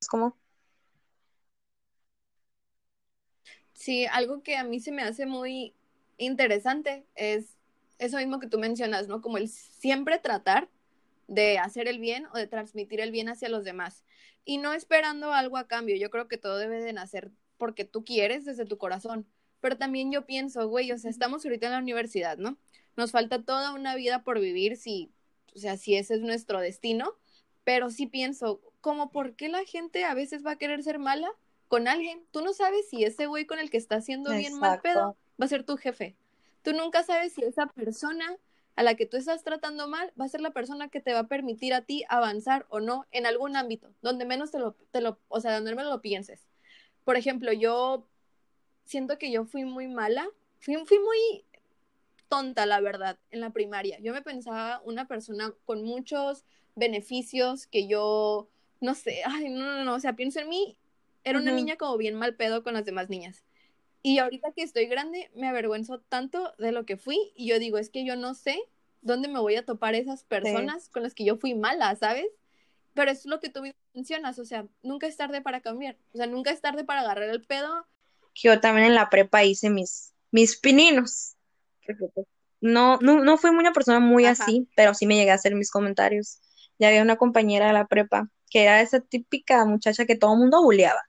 Es 0.00 0.08
como... 0.08 0.36
Sí, 3.72 4.06
algo 4.06 4.42
que 4.42 4.56
a 4.56 4.64
mí 4.64 4.80
se 4.80 4.92
me 4.92 5.02
hace 5.02 5.24
muy 5.24 5.74
interesante 6.18 7.06
es 7.14 7.56
eso 7.98 8.18
mismo 8.18 8.38
que 8.40 8.46
tú 8.46 8.58
mencionas, 8.58 9.08
¿no? 9.08 9.22
Como 9.22 9.38
el 9.38 9.48
siempre 9.48 10.18
tratar 10.18 10.68
de 11.28 11.58
hacer 11.58 11.86
el 11.88 11.98
bien 11.98 12.26
o 12.32 12.36
de 12.36 12.46
transmitir 12.46 13.00
el 13.00 13.10
bien 13.10 13.28
hacia 13.28 13.48
los 13.48 13.64
demás. 13.64 14.04
Y 14.44 14.58
no 14.58 14.72
esperando 14.72 15.32
algo 15.32 15.56
a 15.56 15.66
cambio. 15.66 15.96
Yo 15.96 16.10
creo 16.10 16.28
que 16.28 16.38
todo 16.38 16.58
debe 16.58 16.82
de 16.82 16.92
nacer 16.92 17.30
porque 17.56 17.84
tú 17.84 18.04
quieres 18.04 18.44
desde 18.44 18.64
tu 18.64 18.78
corazón. 18.78 19.26
Pero 19.60 19.76
también 19.76 20.10
yo 20.12 20.26
pienso, 20.26 20.68
güey, 20.68 20.92
o 20.92 20.98
sea, 20.98 21.10
estamos 21.10 21.44
ahorita 21.44 21.66
en 21.66 21.72
la 21.72 21.78
universidad, 21.78 22.38
¿no? 22.38 22.56
Nos 22.96 23.10
falta 23.12 23.42
toda 23.42 23.72
una 23.72 23.94
vida 23.94 24.22
por 24.22 24.40
vivir 24.40 24.76
si, 24.76 25.10
o 25.54 25.58
sea, 25.58 25.76
si 25.76 25.96
ese 25.96 26.14
es 26.14 26.20
nuestro 26.20 26.60
destino. 26.60 27.14
Pero 27.64 27.90
sí 27.90 28.06
pienso, 28.06 28.60
como 28.80 29.10
por 29.10 29.34
qué 29.36 29.48
la 29.48 29.64
gente 29.64 30.04
a 30.04 30.14
veces 30.14 30.44
va 30.44 30.52
a 30.52 30.56
querer 30.56 30.82
ser 30.82 30.98
mala 30.98 31.30
con 31.68 31.88
alguien. 31.88 32.22
Tú 32.30 32.42
no 32.42 32.52
sabes 32.52 32.88
si 32.88 33.04
ese 33.04 33.26
güey 33.26 33.46
con 33.46 33.58
el 33.58 33.70
que 33.70 33.76
está 33.76 33.96
haciendo 33.96 34.32
bien 34.32 34.58
mal 34.58 34.80
pedo 34.80 35.16
va 35.40 35.44
a 35.44 35.48
ser 35.48 35.64
tu 35.64 35.76
jefe. 35.76 36.16
Tú 36.62 36.72
nunca 36.72 37.02
sabes 37.02 37.32
si 37.32 37.42
esa 37.42 37.66
persona 37.66 38.36
a 38.76 38.82
la 38.82 38.94
que 38.94 39.06
tú 39.06 39.16
estás 39.16 39.44
tratando 39.44 39.88
mal 39.88 40.12
va 40.20 40.24
a 40.24 40.28
ser 40.28 40.40
la 40.40 40.50
persona 40.50 40.88
que 40.88 41.00
te 41.00 41.12
va 41.12 41.20
a 41.20 41.28
permitir 41.28 41.74
a 41.74 41.82
ti 41.82 42.04
avanzar 42.08 42.66
o 42.70 42.80
no 42.80 43.06
en 43.12 43.26
algún 43.26 43.56
ámbito, 43.56 43.92
donde 44.02 44.24
menos 44.24 44.50
te 44.50 44.58
lo, 44.58 44.72
te 44.90 45.00
lo 45.00 45.18
o 45.28 45.40
sea, 45.40 45.54
donde 45.54 45.74
menos 45.74 45.92
lo 45.92 46.00
pienses. 46.00 46.46
Por 47.04 47.16
ejemplo, 47.16 47.52
yo 47.52 48.06
siento 48.90 49.18
que 49.18 49.30
yo 49.30 49.44
fui 49.44 49.64
muy 49.64 49.86
mala, 49.86 50.28
fui, 50.58 50.74
fui 50.84 50.98
muy 50.98 51.44
tonta, 52.28 52.66
la 52.66 52.80
verdad, 52.80 53.18
en 53.30 53.40
la 53.40 53.50
primaria. 53.50 54.00
Yo 54.00 54.12
me 54.12 54.20
pensaba 54.20 54.82
una 54.84 55.06
persona 55.06 55.54
con 55.64 55.84
muchos 55.84 56.44
beneficios 56.74 57.68
que 57.68 57.86
yo, 57.86 58.48
no 58.80 58.96
sé, 58.96 59.22
ay, 59.24 59.48
no, 59.48 59.64
no, 59.64 59.84
no, 59.84 59.94
o 59.94 60.00
sea, 60.00 60.14
pienso 60.14 60.40
en 60.40 60.48
mí, 60.48 60.76
era 61.22 61.38
una 61.38 61.52
niña 61.52 61.76
como 61.76 61.96
bien 61.98 62.16
mal 62.16 62.34
pedo 62.34 62.64
con 62.64 62.74
las 62.74 62.84
demás 62.84 63.08
niñas. 63.08 63.44
Y 64.02 64.18
ahorita 64.18 64.52
que 64.52 64.62
estoy 64.62 64.86
grande, 64.86 65.30
me 65.36 65.46
avergüenzo 65.46 66.00
tanto 66.00 66.52
de 66.58 66.72
lo 66.72 66.84
que 66.84 66.96
fui 66.96 67.32
y 67.36 67.46
yo 67.46 67.60
digo, 67.60 67.78
es 67.78 67.90
que 67.90 68.04
yo 68.04 68.16
no 68.16 68.34
sé 68.34 68.58
dónde 69.02 69.28
me 69.28 69.38
voy 69.38 69.54
a 69.54 69.64
topar 69.64 69.94
esas 69.94 70.24
personas 70.24 70.88
con 70.88 71.04
las 71.04 71.14
que 71.14 71.24
yo 71.24 71.36
fui 71.36 71.54
mala, 71.54 71.94
¿sabes? 71.94 72.26
Pero 72.94 73.12
es 73.12 73.24
lo 73.24 73.38
que 73.38 73.50
tú 73.50 73.62
mencionas, 73.94 74.40
o 74.40 74.44
sea, 74.44 74.66
nunca 74.82 75.06
es 75.06 75.16
tarde 75.16 75.42
para 75.42 75.60
cambiar, 75.60 75.96
o 76.12 76.16
sea, 76.16 76.26
nunca 76.26 76.50
es 76.50 76.60
tarde 76.60 76.82
para 76.82 77.02
agarrar 77.02 77.28
el 77.28 77.44
pedo. 77.44 77.86
Yo 78.34 78.60
también 78.60 78.88
en 78.88 78.94
la 78.94 79.10
prepa 79.10 79.44
hice 79.44 79.70
mis, 79.70 80.14
mis 80.30 80.58
pininos. 80.58 81.36
No, 82.60 82.98
no, 83.00 83.22
no 83.22 83.38
fui 83.38 83.50
una 83.50 83.72
persona 83.72 84.00
muy 84.00 84.26
así, 84.26 84.68
pero 84.76 84.94
sí 84.94 85.06
me 85.06 85.16
llegué 85.16 85.30
a 85.30 85.34
hacer 85.34 85.54
mis 85.54 85.70
comentarios. 85.70 86.40
Ya 86.78 86.88
había 86.88 87.02
una 87.02 87.16
compañera 87.16 87.68
de 87.68 87.72
la 87.72 87.86
prepa 87.86 88.28
que 88.50 88.62
era 88.62 88.80
esa 88.80 89.00
típica 89.00 89.64
muchacha 89.64 90.06
que 90.06 90.16
todo 90.16 90.34
el 90.34 90.40
mundo 90.40 90.62
buleaba 90.62 91.00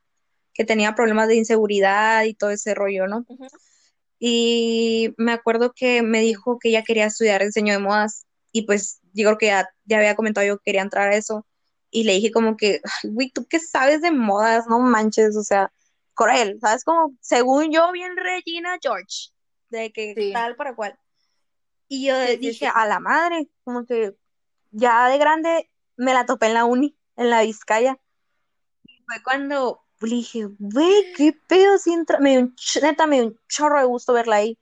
que 0.54 0.66
tenía 0.66 0.96
problemas 0.96 1.28
de 1.28 1.36
inseguridad 1.36 2.24
y 2.24 2.34
todo 2.34 2.52
ese 2.52 2.76
rollo, 2.76 3.08
¿no? 3.08 3.26
Y 4.20 5.14
me 5.18 5.32
acuerdo 5.32 5.74
que 5.76 6.02
me 6.02 6.22
dijo 6.22 6.60
que 6.60 6.70
ella 6.70 6.84
quería 6.84 7.06
estudiar 7.06 7.44
diseño 7.44 7.74
de 7.74 7.80
modas 7.80 8.26
y 8.52 8.66
pues 8.66 9.00
creo 9.14 9.38
que 9.38 9.48
ya, 9.48 9.70
ya 9.86 9.98
había 9.98 10.16
comentado 10.16 10.46
yo 10.46 10.58
que 10.58 10.64
quería 10.66 10.82
entrar 10.82 11.10
a 11.10 11.16
eso 11.16 11.46
y 11.90 12.04
le 12.04 12.14
dije 12.14 12.32
como 12.32 12.58
que, 12.58 12.82
güey, 13.04 13.32
¿tú 13.32 13.46
qué 13.50 13.60
sabes 13.60 14.02
de 14.02 14.12
modas? 14.12 14.66
No 14.68 14.80
manches, 14.80 15.36
o 15.36 15.44
sea, 15.44 15.72
Corel, 16.14 16.60
¿sabes? 16.62 16.84
Como, 16.84 17.16
según 17.22 17.72
yo, 17.72 17.92
bien 17.92 18.16
Regina 18.18 18.78
George, 18.82 19.32
de 19.70 19.92
que 19.92 20.32
tal 20.34 20.56
para 20.56 20.76
cual. 20.76 20.98
Y 21.88 22.08
yo 22.08 22.20
dije, 22.38 22.68
a 22.68 22.86
la 22.86 23.00
madre, 23.00 23.50
como 23.64 23.86
que 23.86 24.16
ya 24.72 25.10
de 25.10 25.18
grande 25.18 25.70
me 25.98 26.14
la 26.14 26.26
topé 26.26 26.48
en 26.48 26.54
la 26.54 26.66
uni, 26.66 26.98
en 27.18 27.30
la 27.30 27.42
Vizcaya. 27.42 28.00
Y 28.86 29.04
fue 29.06 29.22
cuando 29.24 29.82
le 30.00 30.16
dije, 30.16 30.48
güey, 30.58 31.14
qué 31.16 31.34
pedo, 31.48 31.78
si 31.78 31.94
entra, 31.94 32.20
me 32.20 32.32
dio 32.32 32.40
un, 32.42 32.56
neta, 32.82 33.08
me 33.08 33.18
dio 33.18 33.28
un 33.28 33.40
chorro 33.48 33.80
de 33.80 33.86
gusto 33.86 34.14
verla 34.14 34.38
ahí. 34.38 34.58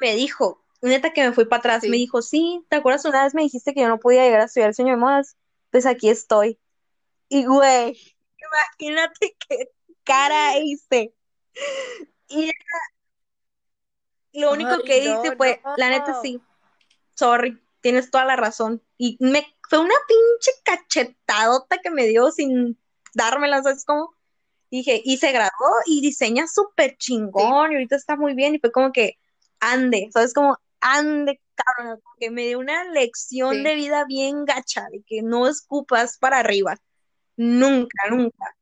Me 0.00 0.14
dijo, 0.14 0.62
neta 0.80 1.12
que 1.12 1.26
me 1.26 1.32
fui 1.32 1.44
para 1.44 1.60
atrás, 1.60 1.82
me 1.84 1.96
dijo, 1.96 2.22
sí, 2.22 2.64
¿te 2.68 2.76
acuerdas 2.76 3.04
una 3.04 3.24
vez 3.24 3.34
me 3.34 3.42
dijiste 3.42 3.74
que 3.74 3.80
yo 3.80 3.88
no 3.88 3.98
podía 3.98 4.24
llegar 4.24 4.40
a 4.40 4.44
estudiar 4.44 4.68
el 4.68 4.74
sueño 4.74 4.92
de 4.92 4.98
modas? 4.98 5.36
Pues 5.70 5.86
aquí 5.86 6.08
estoy. 6.08 6.58
Y 7.28 7.46
güey, 7.46 7.98
imagínate 8.38 9.36
qué 9.48 9.70
cara 10.04 10.58
hice. 10.58 11.14
Y 12.28 12.50
lo 14.32 14.52
único 14.52 14.82
que 14.82 14.98
hice 14.98 15.36
fue, 15.36 15.60
la 15.76 15.90
neta 15.90 16.20
sí, 16.22 16.40
sorry, 17.14 17.62
tienes 17.80 18.10
toda 18.10 18.24
la 18.24 18.36
razón. 18.36 18.82
Y 18.96 19.16
me 19.20 19.46
fue 19.68 19.78
una 19.78 19.94
pinche 20.06 20.52
cachetadota 20.64 21.78
que 21.78 21.90
me 21.90 22.06
dio 22.06 22.30
sin 22.30 22.78
dármelas, 23.14 23.64
¿sabes 23.64 23.84
cómo? 23.84 24.14
Dije, 24.70 25.02
y 25.04 25.18
se 25.18 25.32
graduó 25.32 25.70
y 25.84 26.00
diseña 26.00 26.46
súper 26.46 26.96
chingón 26.96 27.72
y 27.72 27.74
ahorita 27.74 27.96
está 27.96 28.16
muy 28.16 28.34
bien 28.34 28.54
y 28.54 28.58
fue 28.58 28.72
como 28.72 28.90
que 28.90 29.18
ande, 29.60 30.08
¿sabes? 30.12 30.32
Como 30.32 30.58
ande, 30.80 31.40
cabrón, 31.54 32.02
que 32.18 32.30
me 32.30 32.46
dio 32.46 32.58
una 32.58 32.84
lección 32.84 33.62
de 33.62 33.74
vida 33.74 34.04
bien 34.06 34.46
gacha, 34.46 34.86
de 34.90 35.02
que 35.06 35.22
no 35.22 35.46
escupas 35.46 36.16
para 36.18 36.38
arriba, 36.38 36.76
nunca, 37.36 38.08
nunca. 38.10 38.56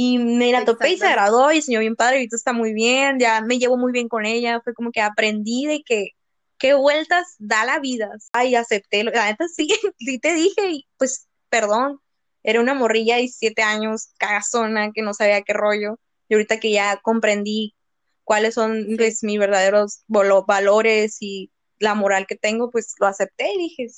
Y 0.00 0.18
me 0.18 0.52
la 0.52 0.64
topé 0.64 0.90
y 0.90 0.96
se 0.96 1.10
graduó 1.10 1.50
y 1.50 1.56
diseñó 1.56 1.80
bien 1.80 1.96
padre, 1.96 2.14
y 2.14 2.18
ahorita 2.20 2.36
está 2.36 2.52
muy 2.52 2.72
bien, 2.72 3.18
ya 3.18 3.40
me 3.40 3.58
llevo 3.58 3.76
muy 3.76 3.90
bien 3.90 4.08
con 4.08 4.26
ella, 4.26 4.60
fue 4.62 4.72
como 4.72 4.92
que 4.92 5.00
aprendí 5.00 5.66
de 5.66 5.82
que 5.82 6.10
qué 6.56 6.74
vueltas 6.74 7.34
da 7.40 7.64
la 7.64 7.80
vida. 7.80 8.08
Ay, 8.30 8.54
acepté, 8.54 9.02
la 9.02 9.26
neta 9.26 9.48
sí, 9.48 9.68
sí 9.98 10.20
te 10.20 10.34
dije 10.34 10.70
y 10.70 10.86
pues 10.98 11.26
perdón, 11.50 11.98
era 12.44 12.60
una 12.60 12.74
morrilla 12.74 13.16
de 13.16 13.22
17 13.22 13.60
años, 13.62 14.10
cagazona, 14.18 14.92
que 14.92 15.02
no 15.02 15.14
sabía 15.14 15.42
qué 15.42 15.52
rollo. 15.52 15.98
Y 16.28 16.34
ahorita 16.34 16.60
que 16.60 16.70
ya 16.70 16.98
comprendí 17.02 17.74
cuáles 18.22 18.54
son 18.54 18.86
pues, 18.96 19.24
mis 19.24 19.40
verdaderos 19.40 20.04
valores 20.06 21.16
y 21.18 21.50
la 21.80 21.96
moral 21.96 22.28
que 22.28 22.36
tengo, 22.36 22.70
pues 22.70 22.94
lo 23.00 23.08
acepté 23.08 23.52
y 23.52 23.58
dije, 23.58 23.88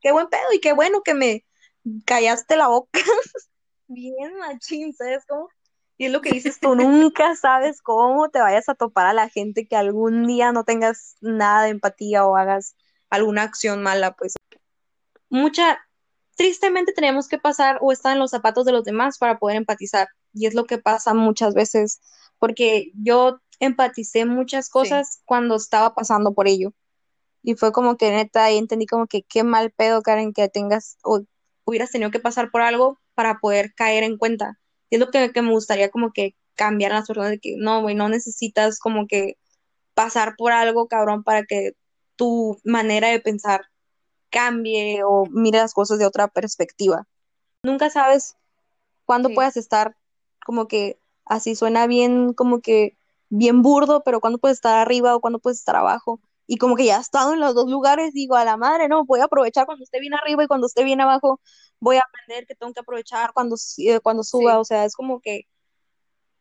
qué 0.00 0.10
buen 0.10 0.26
pedo 0.28 0.52
y 0.52 0.58
qué 0.58 0.72
bueno 0.72 1.02
que 1.04 1.14
me 1.14 1.44
callaste 2.06 2.56
la 2.56 2.66
boca. 2.66 2.90
Bien 3.86 4.36
machín, 4.38 4.92
¿sabes 4.94 5.24
cómo? 5.28 5.48
Y 5.96 6.06
es 6.06 6.12
lo 6.12 6.20
que 6.20 6.30
dices 6.30 6.58
tú, 6.58 6.74
nunca 6.74 7.36
sabes 7.36 7.82
cómo 7.82 8.28
te 8.30 8.40
vayas 8.40 8.68
a 8.68 8.74
topar 8.74 9.06
a 9.06 9.12
la 9.12 9.28
gente 9.28 9.66
que 9.66 9.76
algún 9.76 10.26
día 10.26 10.52
no 10.52 10.64
tengas 10.64 11.16
nada 11.20 11.64
de 11.64 11.70
empatía 11.70 12.24
o 12.26 12.36
hagas 12.36 12.76
alguna 13.10 13.42
acción 13.42 13.82
mala, 13.82 14.16
pues. 14.16 14.34
Mucha, 15.28 15.78
tristemente 16.36 16.92
tenemos 16.92 17.28
que 17.28 17.38
pasar 17.38 17.78
o 17.80 17.92
estar 17.92 18.12
en 18.12 18.18
los 18.18 18.30
zapatos 18.30 18.64
de 18.64 18.72
los 18.72 18.84
demás 18.84 19.18
para 19.18 19.38
poder 19.38 19.56
empatizar. 19.56 20.08
Y 20.32 20.46
es 20.46 20.54
lo 20.54 20.64
que 20.64 20.78
pasa 20.78 21.14
muchas 21.14 21.54
veces, 21.54 22.00
porque 22.38 22.90
yo 22.94 23.40
empaticé 23.60 24.24
muchas 24.24 24.68
cosas 24.68 25.22
cuando 25.24 25.56
estaba 25.56 25.94
pasando 25.94 26.34
por 26.34 26.48
ello. 26.48 26.72
Y 27.42 27.54
fue 27.54 27.72
como 27.72 27.96
que 27.96 28.10
neta, 28.10 28.44
ahí 28.44 28.56
entendí 28.56 28.86
como 28.86 29.06
que 29.06 29.22
qué 29.22 29.44
mal 29.44 29.70
pedo, 29.70 30.02
Karen, 30.02 30.32
que 30.32 30.48
tengas 30.48 30.96
o 31.04 31.22
hubieras 31.64 31.90
tenido 31.90 32.10
que 32.10 32.18
pasar 32.18 32.50
por 32.50 32.62
algo 32.62 32.98
para 33.14 33.38
poder 33.38 33.74
caer 33.74 34.04
en 34.04 34.16
cuenta. 34.18 34.58
Y 34.90 34.96
es 34.96 35.00
lo 35.00 35.10
que, 35.10 35.32
que 35.32 35.42
me 35.42 35.50
gustaría 35.50 35.90
como 35.90 36.12
que 36.12 36.34
cambiar 36.54 36.92
las 36.92 37.06
personas 37.06 37.30
de 37.30 37.38
que 37.38 37.56
no, 37.56 37.82
güey, 37.82 37.94
no 37.94 38.08
necesitas 38.08 38.78
como 38.78 39.06
que 39.06 39.36
pasar 39.94 40.34
por 40.36 40.52
algo, 40.52 40.88
cabrón, 40.88 41.22
para 41.24 41.44
que 41.44 41.72
tu 42.16 42.58
manera 42.64 43.08
de 43.08 43.20
pensar 43.20 43.66
cambie 44.30 45.02
o 45.04 45.26
mire 45.30 45.58
las 45.58 45.74
cosas 45.74 45.98
de 45.98 46.06
otra 46.06 46.28
perspectiva. 46.28 47.06
Nunca 47.62 47.90
sabes 47.90 48.36
cuándo 49.04 49.28
Sí. 49.28 49.34
puedas 49.34 49.56
estar 49.56 49.96
como 50.44 50.68
que 50.68 50.98
así 51.24 51.54
suena 51.56 51.86
bien, 51.86 52.34
como 52.34 52.60
que 52.60 52.96
bien 53.30 53.62
burdo, 53.62 54.02
pero 54.04 54.20
cuándo 54.20 54.38
puedes 54.38 54.58
estar 54.58 54.78
arriba 54.78 55.14
o 55.14 55.20
cuándo 55.20 55.38
puedes 55.38 55.58
estar 55.58 55.76
abajo. 55.76 56.20
Y 56.46 56.58
como 56.58 56.76
que 56.76 56.84
ya 56.86 56.98
he 56.98 57.00
estado 57.00 57.32
en 57.32 57.40
los 57.40 57.54
dos 57.54 57.70
lugares, 57.70 58.12
digo, 58.12 58.36
a 58.36 58.44
la 58.44 58.56
madre, 58.56 58.88
no, 58.88 59.04
voy 59.04 59.20
a 59.20 59.24
aprovechar 59.24 59.66
cuando 59.66 59.84
esté 59.84 60.00
bien 60.00 60.14
arriba 60.14 60.44
y 60.44 60.46
cuando 60.46 60.66
esté 60.66 60.84
bien 60.84 61.00
abajo, 61.00 61.40
voy 61.80 61.96
a 61.96 62.02
aprender 62.02 62.46
que 62.46 62.54
tengo 62.54 62.72
que 62.72 62.80
aprovechar 62.80 63.32
cuando, 63.32 63.56
eh, 63.78 64.00
cuando 64.00 64.22
suba, 64.24 64.52
Sí. 64.52 64.58
o 64.58 64.64
sea, 64.64 64.84
es 64.84 64.94
como 64.94 65.20
que 65.20 65.46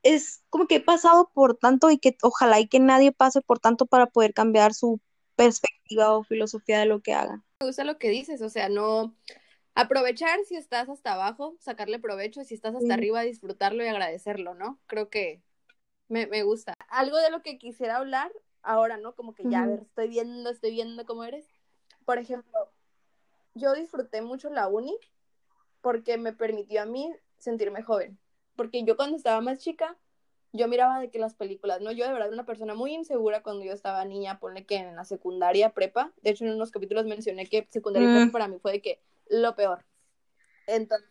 es 0.03 0.43
como 0.49 0.67
que 0.67 0.75
he 0.75 0.79
pasado 0.81 1.31
por 1.33 1.55
tanto 1.57 1.89
y 1.89 1.97
que 1.97 2.17
ojalá 2.21 2.59
y 2.59 2.67
que 2.67 2.79
nadie 2.81 3.13
pase 3.13 3.41
por 3.41 3.59
tanto 3.59 3.85
para 3.85 4.07
poder 4.07 4.33
cambiar 4.33 4.73
su 4.73 4.99
perspectiva 5.35 6.15
o 6.15 6.23
filosofía 6.23 6.79
de 6.79 6.85
lo 6.85 7.01
que 7.01 7.13
haga. 7.13 7.41
Me 7.61 7.67
gusta 7.67 7.85
lo 7.85 7.97
que 7.97 8.09
dices, 8.09 8.41
o 8.41 8.49
sea, 8.49 8.67
no 8.67 9.15
aprovechar 9.75 10.39
si 10.45 10.55
estás 10.55 10.89
hasta 10.89 11.13
abajo, 11.13 11.55
sacarle 11.59 11.99
provecho, 11.99 12.41
y 12.41 12.45
si 12.45 12.53
estás 12.53 12.75
hasta 12.75 12.87
Sí. 12.87 12.91
arriba, 12.91 13.21
disfrutarlo 13.21 13.83
y 13.83 13.87
agradecerlo, 13.87 14.53
¿no? 14.53 14.79
Creo 14.87 15.09
que 15.09 15.41
me, 16.09 16.27
me 16.27 16.43
gusta. 16.43 16.73
Algo 16.89 17.17
de 17.17 17.31
lo 17.31 17.41
que 17.41 17.57
quisiera 17.57 17.97
hablar 17.97 18.31
ahora, 18.63 18.97
¿no? 18.97 19.15
Como 19.15 19.35
que 19.35 19.43
ya, 19.47 19.61
a 19.63 19.67
Ujú. 19.67 19.71
ver, 19.71 19.81
estoy 19.81 20.07
viendo, 20.09 20.49
estoy 20.49 20.71
viendo 20.71 21.05
cómo 21.05 21.23
eres. 21.23 21.47
Por 22.05 22.17
ejemplo, 22.17 22.71
yo 23.53 23.73
disfruté 23.73 24.21
mucho 24.21 24.49
la 24.49 24.67
uni 24.67 24.97
porque 25.81 26.17
me 26.17 26.33
permitió 26.33 26.81
a 26.81 26.85
mí 26.85 27.11
sentirme 27.37 27.83
joven. 27.83 28.17
Porque 28.55 28.83
yo 28.83 28.95
cuando 28.95 29.17
estaba 29.17 29.41
más 29.41 29.59
chica, 29.59 29.97
yo 30.53 30.67
miraba 30.67 30.99
de 30.99 31.09
que 31.09 31.19
las 31.19 31.33
películas, 31.35 31.81
¿no? 31.81 31.91
Yo 31.91 32.05
de 32.05 32.13
verdad 32.13 32.27
era 32.27 32.35
una 32.35 32.45
persona 32.45 32.75
muy 32.75 32.93
insegura 32.93 33.41
cuando 33.43 33.65
yo 33.65 33.73
estaba 33.73 34.05
niña, 34.05 34.39
ponle 34.39 34.65
que 34.65 34.75
en 34.77 34.95
la 34.95 35.03
secundaria, 35.03 35.73
prepa. 35.73 36.13
De 36.21 36.29
hecho, 36.31 36.45
en 36.45 36.53
unos 36.53 36.71
capítulos 36.71 37.05
mencioné 37.05 37.47
que 37.47 37.67
secundaria 37.71 38.07
Mm. 38.09 38.13
prepa 38.13 38.31
para 38.31 38.47
mí 38.47 38.59
fue 38.59 38.73
de 38.73 38.81
que 38.81 39.01
lo 39.29 39.55
peor. 39.55 39.83
Entonces, 40.67 41.09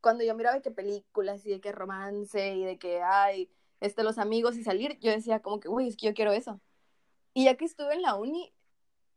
cuando 0.00 0.24
yo 0.24 0.34
miraba 0.34 0.56
de 0.56 0.62
que 0.62 0.70
películas 0.70 1.44
y 1.46 1.50
de 1.50 1.60
que 1.60 1.72
romance 1.72 2.54
y 2.54 2.64
de 2.64 2.78
que, 2.78 3.02
ay, 3.02 3.50
este, 3.80 4.02
los 4.02 4.18
amigos 4.18 4.56
y 4.56 4.64
salir, 4.64 4.98
yo 5.00 5.10
decía 5.12 5.40
como 5.40 5.60
que, 5.60 5.68
uy, 5.68 5.88
es 5.88 5.96
que 5.96 6.06
yo 6.06 6.14
quiero 6.14 6.32
eso. 6.32 6.60
Y 7.34 7.44
ya 7.44 7.56
que 7.56 7.64
estuve 7.64 7.94
en 7.94 8.02
la 8.02 8.14
uni, 8.14 8.52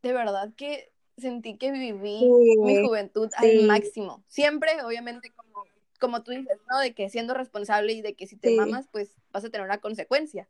de 0.02 0.12
verdad 0.12 0.52
que 0.56 0.92
sentí 1.16 1.56
que 1.56 1.70
viví 1.72 2.20
mi 2.60 2.76
Sí, 2.76 2.82
juventud 2.82 3.30
al 3.36 3.50
sí, 3.50 3.66
máximo. 3.66 4.24
Siempre, 4.28 4.82
obviamente, 4.82 5.30
como, 5.32 5.64
como 6.00 6.22
tú 6.22 6.32
dices, 6.32 6.58
¿no? 6.70 6.78
De 6.78 6.94
que 6.94 7.08
siendo 7.08 7.34
responsable 7.34 7.92
y 7.92 8.02
de 8.02 8.14
que 8.14 8.26
si 8.26 8.36
te 8.36 8.50
sí. 8.50 8.56
mamas, 8.56 8.88
pues 8.90 9.10
vas 9.32 9.44
a 9.44 9.50
tener 9.50 9.64
una 9.64 9.78
consecuencia. 9.78 10.48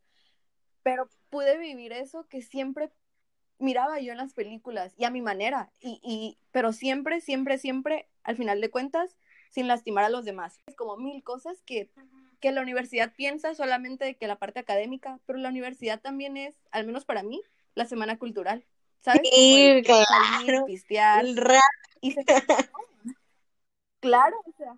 Pero 0.82 1.08
pude 1.30 1.56
vivir 1.58 1.92
eso 1.92 2.26
que 2.28 2.42
siempre 2.42 2.90
miraba 3.58 4.00
yo 4.00 4.12
en 4.12 4.18
las 4.18 4.34
películas 4.34 4.94
y 4.98 5.04
a 5.04 5.10
mi 5.10 5.22
manera. 5.22 5.72
Y, 5.80 6.00
y, 6.02 6.38
pero 6.50 6.72
siempre, 6.72 7.20
siempre, 7.20 7.58
siempre, 7.58 8.08
al 8.22 8.36
final 8.36 8.60
de 8.60 8.70
cuentas, 8.70 9.16
sin 9.50 9.68
lastimar 9.68 10.04
a 10.04 10.08
los 10.10 10.24
demás. 10.24 10.60
Es 10.66 10.74
como 10.74 10.96
mil 10.96 11.22
cosas 11.22 11.62
que, 11.62 11.90
que 12.40 12.52
la 12.52 12.60
universidad 12.60 13.14
piensa 13.14 13.54
solamente 13.54 14.04
de 14.04 14.16
que 14.16 14.26
la 14.26 14.38
parte 14.38 14.60
académica, 14.60 15.20
pero 15.26 15.38
la 15.38 15.48
universidad 15.48 16.00
también 16.00 16.36
es, 16.36 16.56
al 16.70 16.84
menos 16.86 17.04
para 17.04 17.22
mí, 17.22 17.40
la 17.74 17.86
semana 17.86 18.18
cultural. 18.18 18.64
¿Sabes? 19.00 19.22
Sí, 19.24 19.82
salir, 19.84 19.84
claro. 19.84 20.66
pistear. 20.66 21.24
El 21.24 21.36
rap. 21.36 21.62
Y 22.00 22.12
se... 22.12 22.24
Claro, 24.00 24.36
o 24.44 24.52
sea. 24.58 24.76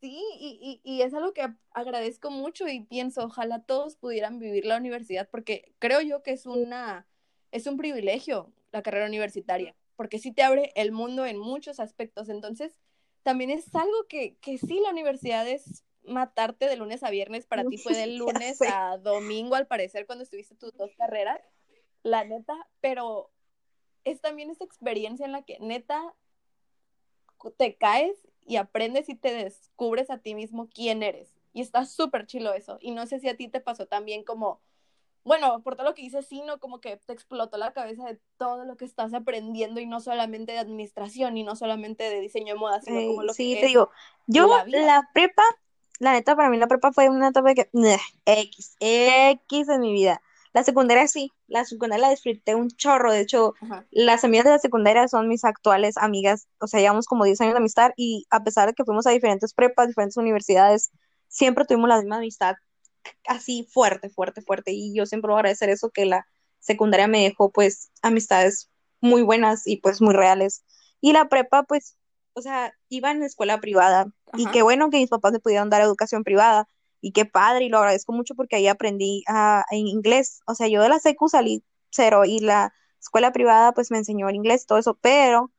Sí, 0.00 0.20
y, 0.38 0.80
y, 0.84 0.96
y, 0.96 1.02
es 1.02 1.14
algo 1.14 1.32
que 1.32 1.48
agradezco 1.70 2.30
mucho 2.30 2.66
y 2.66 2.80
pienso, 2.80 3.22
ojalá 3.24 3.62
todos 3.62 3.94
pudieran 3.94 4.40
vivir 4.40 4.66
la 4.66 4.76
universidad, 4.76 5.28
porque 5.30 5.72
creo 5.78 6.00
yo 6.00 6.22
que 6.24 6.32
es 6.32 6.44
una, 6.44 7.06
es 7.52 7.68
un 7.68 7.76
privilegio 7.76 8.52
la 8.72 8.82
carrera 8.82 9.06
universitaria, 9.06 9.76
porque 9.94 10.18
sí 10.18 10.32
te 10.32 10.42
abre 10.42 10.72
el 10.74 10.90
mundo 10.90 11.24
en 11.24 11.38
muchos 11.38 11.78
aspectos. 11.78 12.28
Entonces, 12.28 12.76
también 13.22 13.50
es 13.50 13.72
algo 13.76 14.06
que, 14.08 14.36
que 14.38 14.58
sí, 14.58 14.80
la 14.80 14.90
universidad 14.90 15.46
es 15.48 15.84
matarte 16.06 16.68
de 16.68 16.76
lunes 16.76 17.02
a 17.02 17.10
viernes, 17.10 17.46
para 17.46 17.64
ti 17.68 17.78
fue 17.78 17.94
de 17.94 18.06
lunes 18.08 18.60
a 18.62 18.98
domingo, 18.98 19.54
al 19.54 19.66
parecer, 19.66 20.06
cuando 20.06 20.24
estuviste 20.24 20.54
tus 20.54 20.72
dos 20.76 20.90
carreras, 20.96 21.40
la 22.02 22.24
neta, 22.24 22.54
pero 22.80 23.30
es 24.04 24.20
también 24.20 24.50
esta 24.50 24.64
experiencia 24.64 25.24
en 25.26 25.32
la 25.32 25.42
que 25.42 25.58
neta 25.60 26.14
te 27.50 27.76
caes 27.76 28.26
y 28.46 28.56
aprendes 28.56 29.08
y 29.08 29.14
te 29.14 29.32
descubres 29.32 30.10
a 30.10 30.18
ti 30.18 30.34
mismo 30.34 30.68
quién 30.72 31.02
eres. 31.02 31.34
Y 31.52 31.60
está 31.60 31.86
súper 31.86 32.26
chilo 32.26 32.52
eso. 32.52 32.78
Y 32.80 32.90
no 32.90 33.06
sé 33.06 33.20
si 33.20 33.28
a 33.28 33.36
ti 33.36 33.48
te 33.48 33.60
pasó 33.60 33.86
también 33.86 34.24
como, 34.24 34.60
bueno, 35.24 35.62
por 35.62 35.76
todo 35.76 35.86
lo 35.86 35.94
que 35.94 36.02
dices, 36.02 36.26
sí, 36.26 36.42
¿no? 36.42 36.58
Como 36.58 36.80
que 36.80 36.96
te 36.96 37.12
explotó 37.12 37.56
la 37.56 37.72
cabeza 37.72 38.04
de 38.04 38.20
todo 38.36 38.64
lo 38.64 38.76
que 38.76 38.84
estás 38.84 39.14
aprendiendo 39.14 39.80
y 39.80 39.86
no 39.86 40.00
solamente 40.00 40.52
de 40.52 40.58
administración 40.58 41.36
y 41.36 41.44
no 41.44 41.56
solamente 41.56 42.04
de 42.04 42.20
diseño 42.20 42.54
de 42.54 42.60
moda, 42.60 42.80
sino 42.80 43.00
como 43.06 43.22
lo 43.22 43.32
sí, 43.32 43.54
que 43.54 43.60
te 43.60 43.66
es 43.66 43.68
digo, 43.68 43.90
yo 44.26 44.48
la 44.66 45.08
prepa, 45.12 45.42
la 46.00 46.12
neta, 46.12 46.36
para 46.36 46.50
mí 46.50 46.56
la 46.56 46.66
prepa 46.66 46.92
fue 46.92 47.08
una 47.08 47.28
etapa 47.28 47.48
de 47.50 47.54
que, 47.54 47.68
bleh, 47.72 48.00
X, 48.24 48.76
X 48.80 49.68
en 49.68 49.80
mi 49.80 49.92
vida. 49.92 50.20
La 50.52 50.62
secundaria 50.62 51.08
sí, 51.08 51.32
la 51.48 51.64
secundaria 51.64 52.06
la 52.06 52.10
disfruté 52.10 52.54
un 52.54 52.70
chorro, 52.70 53.12
de 53.12 53.20
hecho, 53.20 53.54
Ajá. 53.60 53.84
las 53.90 54.22
amigas 54.22 54.44
de 54.44 54.52
la 54.52 54.58
secundaria 54.58 55.08
son 55.08 55.26
mis 55.26 55.44
actuales 55.44 55.96
amigas, 55.96 56.46
o 56.60 56.68
sea, 56.68 56.78
llevamos 56.80 57.06
como 57.06 57.24
10 57.24 57.40
años 57.40 57.54
de 57.54 57.58
amistad 57.58 57.90
y 57.96 58.26
a 58.30 58.44
pesar 58.44 58.68
de 58.68 58.74
que 58.74 58.84
fuimos 58.84 59.06
a 59.06 59.10
diferentes 59.10 59.52
prepas, 59.52 59.88
diferentes 59.88 60.16
universidades, 60.16 60.92
siempre 61.26 61.64
tuvimos 61.64 61.88
la 61.88 61.98
misma 61.98 62.18
amistad, 62.18 62.54
así 63.26 63.66
fuerte, 63.70 64.10
fuerte, 64.10 64.42
fuerte, 64.42 64.72
y 64.72 64.94
yo 64.94 65.06
siempre 65.06 65.28
voy 65.28 65.36
a 65.36 65.38
agradecer 65.40 65.70
eso, 65.70 65.90
que 65.90 66.06
la 66.06 66.26
secundaria 66.60 67.08
me 67.08 67.22
dejó 67.22 67.50
pues 67.50 67.90
amistades 68.02 68.70
muy 69.00 69.22
buenas 69.22 69.66
y 69.66 69.78
pues 69.78 70.00
muy 70.00 70.14
reales. 70.14 70.64
Y 71.00 71.12
la 71.12 71.28
prepa 71.28 71.64
pues, 71.64 71.96
o 72.34 72.42
sea, 72.42 72.72
iba 72.88 73.10
en 73.10 73.22
escuela 73.22 73.60
privada 73.60 74.06
Ajá. 74.32 74.36
y 74.36 74.46
qué 74.46 74.62
bueno 74.62 74.90
que 74.90 74.98
mis 74.98 75.10
papás 75.10 75.32
me 75.32 75.40
pudieron 75.40 75.70
dar 75.70 75.82
educación 75.82 76.24
privada 76.24 76.68
y 77.00 77.12
qué 77.12 77.24
padre 77.24 77.66
y 77.66 77.68
lo 77.68 77.78
agradezco 77.78 78.12
mucho 78.12 78.34
porque 78.34 78.56
ahí 78.56 78.66
aprendí 78.66 79.24
a, 79.28 79.64
en 79.70 79.86
inglés. 79.86 80.40
O 80.46 80.54
sea, 80.54 80.68
yo 80.68 80.82
de 80.82 80.88
la 80.88 80.98
secu 80.98 81.28
salí 81.28 81.62
cero 81.90 82.24
y 82.24 82.40
la 82.40 82.72
escuela 83.00 83.32
privada 83.32 83.72
pues 83.72 83.90
me 83.90 83.98
enseñó 83.98 84.28
el 84.28 84.36
inglés 84.36 84.62
y 84.62 84.66
todo 84.66 84.78
eso, 84.78 84.98
pero 85.00 85.52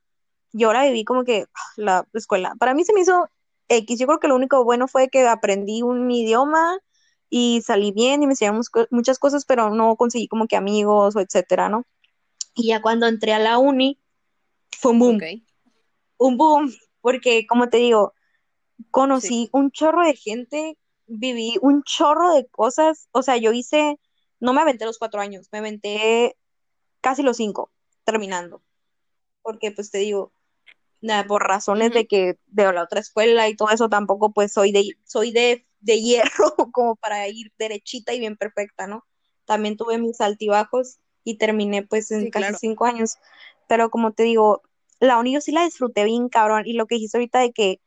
yo 0.54 0.74
la 0.74 0.86
viví 0.86 1.06
como 1.06 1.24
que 1.24 1.46
ah, 1.54 1.74
la 1.78 2.08
escuela. 2.14 2.56
Para 2.60 2.74
mí 2.74 2.84
se 2.84 2.94
me 2.94 3.02
hizo 3.02 3.30
X. 3.70 4.00
Yo 4.00 4.08
creo 4.08 4.20
que 4.20 4.28
lo 4.28 4.36
único 4.36 4.64
bueno 4.64 4.88
fue 4.88 5.10
que 5.10 5.28
aprendí 5.28 5.82
un 5.82 6.10
idioma 6.10 6.80
y 7.30 7.62
salí 7.62 7.92
bien 7.92 8.24
y 8.24 8.28
me 8.28 8.34
enseñaron 8.34 8.62
muchas 8.90 9.20
cosas, 9.20 9.46
pero 9.46 9.70
no 9.70 9.96
conseguí 9.96 10.28
como 10.28 10.48
que 10.48 10.56
amigos 10.56 11.16
o 11.16 11.20
etcétera, 11.20 11.70
¿no? 11.70 11.86
Y 12.56 12.70
ya 12.70 12.82
cuando 12.82 13.08
entré 13.08 13.34
a 13.34 13.40
la 13.40 13.58
uni, 13.58 14.00
fue 14.72 14.94
un 14.94 15.00
boom. 15.00 15.16
Okay. 15.18 15.45
Un 16.26 16.38
boom, 16.38 16.74
porque 17.02 17.46
como 17.48 17.70
te 17.70 17.78
digo, 17.78 18.14
conocí 18.92 19.28
sí. 19.28 19.50
un 19.54 19.72
chorro 19.72 20.06
de 20.06 20.16
gente, 20.16 20.78
viví 21.08 21.58
un 21.62 21.84
chorro 21.84 22.34
de 22.34 22.48
cosas, 22.48 23.08
o 23.12 23.22
sea, 23.22 23.38
yo 23.38 23.52
hice, 23.52 24.00
no 24.40 24.54
me 24.54 24.62
aventé 24.62 24.86
los 24.86 24.98
cuatro 24.98 25.22
años, 25.22 25.48
me 25.52 25.60
aventé 25.60 26.36
casi 27.02 27.22
los 27.22 27.38
cinco, 27.38 27.72
terminando, 28.04 28.64
porque 29.42 29.72
pues 29.72 29.92
te 29.92 30.00
digo, 30.00 30.34
nada, 31.02 31.26
por 31.26 31.48
razones 31.48 31.90
uh 31.90 31.92
-huh. 31.92 31.96
de 31.96 32.08
que 32.08 32.40
de 32.48 32.74
la 32.74 32.84
otra 32.84 33.00
escuela 33.00 33.48
y 33.48 33.56
todo 33.56 33.70
eso, 33.70 33.90
tampoco 33.90 34.34
pues 34.34 34.52
soy 34.52 34.72
de, 34.72 34.98
soy 35.04 35.32
de, 35.32 35.68
de 35.82 36.02
hierro 36.02 36.56
como 36.74 36.96
para 36.96 37.28
ir 37.28 37.54
derechita 37.60 38.14
y 38.14 38.20
bien 38.20 38.36
perfecta, 38.36 38.88
¿no? 38.88 39.06
También 39.46 39.78
tuve 39.78 40.00
mis 40.00 40.20
altibajos 40.22 40.98
y 41.24 41.38
terminé 41.38 41.84
pues 41.84 42.12
en 42.12 42.24
sí, 42.24 42.32
casi 42.32 42.46
claro. 42.46 42.58
cinco 42.60 42.86
años, 42.86 43.18
pero 43.68 43.90
como 43.90 44.14
te 44.14 44.24
digo, 44.24 44.64
la 45.00 45.22
yo 45.26 45.42
sí 45.42 45.52
la 45.52 45.66
disfruté 45.66 46.04
bien 46.06 46.30
cabrón 46.30 46.64
y 46.66 46.74
lo 46.74 46.88
que 46.88 46.96
dijiste 46.96 47.18
ahorita 47.18 47.40
de 47.40 47.52
que 47.52 47.82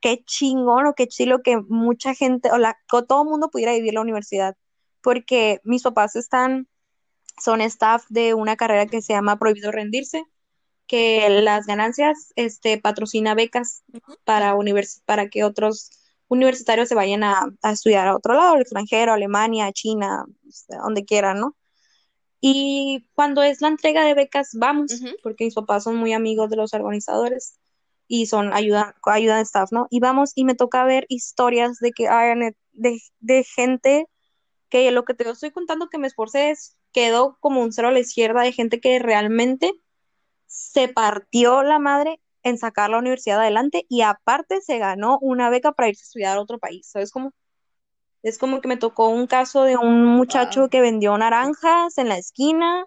qué 0.00 0.22
chingón 0.24 0.86
o 0.86 0.94
qué 0.94 1.06
chilo 1.08 1.42
que 1.42 1.58
mucha 1.58 2.14
gente 2.14 2.50
o 2.52 2.58
la, 2.58 2.74
que 2.90 3.02
todo 3.06 3.22
el 3.22 3.28
mundo 3.28 3.50
pudiera 3.50 3.72
vivir 3.72 3.94
la 3.94 4.00
universidad, 4.00 4.56
porque 5.02 5.60
mis 5.64 5.82
papás 5.82 6.16
están, 6.16 6.68
son 7.42 7.60
staff 7.60 8.04
de 8.08 8.34
una 8.34 8.56
carrera 8.56 8.86
que 8.86 9.02
se 9.02 9.12
llama 9.12 9.38
Prohibido 9.38 9.72
Rendirse, 9.72 10.24
que 10.86 11.28
las 11.42 11.66
ganancias 11.66 12.32
este, 12.36 12.78
patrocina 12.78 13.34
becas 13.34 13.82
uh 13.92 13.98
-huh. 13.98 14.18
para, 14.24 14.54
univers 14.54 15.02
para 15.06 15.28
que 15.28 15.44
otros 15.44 15.90
universitarios 16.28 16.88
se 16.88 16.94
vayan 16.94 17.22
a, 17.24 17.46
a, 17.62 17.72
estudiar 17.72 18.08
a 18.08 18.16
otro 18.16 18.34
lado, 18.34 18.54
al 18.54 18.62
extranjero, 18.62 19.12
Alemania, 19.12 19.72
China, 19.72 20.24
donde 20.68 21.04
quieran, 21.04 21.40
¿no? 21.40 21.56
Y 22.40 23.06
cuando 23.14 23.42
es 23.42 23.60
la 23.60 23.68
entrega 23.68 24.04
de 24.04 24.14
becas, 24.14 24.50
vamos, 24.54 24.92
uh 24.92 25.04
-huh. 25.04 25.16
porque 25.22 25.44
mis 25.44 25.54
papás 25.54 25.84
son 25.84 25.96
muy 25.96 26.12
amigos 26.12 26.50
de 26.50 26.56
los 26.56 26.72
organizadores 26.74 27.58
y 28.08 28.26
son 28.26 28.52
ayuda, 28.52 28.94
ayuda 29.04 29.36
de 29.36 29.42
staff, 29.42 29.72
¿no? 29.72 29.86
Y 29.90 30.00
vamos, 30.00 30.32
y 30.34 30.44
me 30.44 30.54
toca 30.54 30.84
ver 30.84 31.06
historias 31.08 31.78
de 31.78 31.92
que 31.92 32.08
hay 32.08 32.36
de, 32.72 33.00
de 33.20 33.44
gente 33.44 34.06
que 34.68 34.90
lo 34.90 35.04
que 35.04 35.14
te 35.14 35.28
estoy 35.28 35.50
contando 35.50 35.88
que 35.88 35.98
me 35.98 36.06
esforcé 36.06 36.50
es 36.50 36.76
quedó 36.92 37.36
como 37.40 37.62
un 37.62 37.72
cero 37.72 37.88
a 37.88 37.92
la 37.92 38.00
izquierda 38.00 38.42
de 38.42 38.52
gente 38.52 38.80
que 38.80 38.98
realmente 38.98 39.72
se 40.46 40.88
partió 40.88 41.62
la 41.62 41.78
madre 41.78 42.20
en 42.42 42.58
sacar 42.58 42.90
la 42.90 42.98
universidad 42.98 43.40
adelante 43.40 43.86
y 43.88 44.00
aparte 44.02 44.60
se 44.62 44.78
ganó 44.78 45.18
una 45.20 45.50
beca 45.50 45.72
para 45.72 45.88
irse 45.88 46.02
a 46.02 46.06
estudiar 46.06 46.38
a 46.38 46.40
otro 46.40 46.58
país, 46.58 46.88
¿sabes 46.88 47.12
cómo? 47.12 47.32
Es 48.22 48.38
como 48.38 48.60
que 48.60 48.68
me 48.68 48.76
tocó 48.76 49.08
un 49.08 49.26
caso 49.26 49.64
de 49.64 49.76
un 49.76 50.04
muchacho 50.04 50.60
Wow. 50.60 50.68
que 50.68 50.80
vendió 50.80 51.16
naranjas 51.16 51.96
en 51.98 52.08
la 52.08 52.18
esquina 52.18 52.84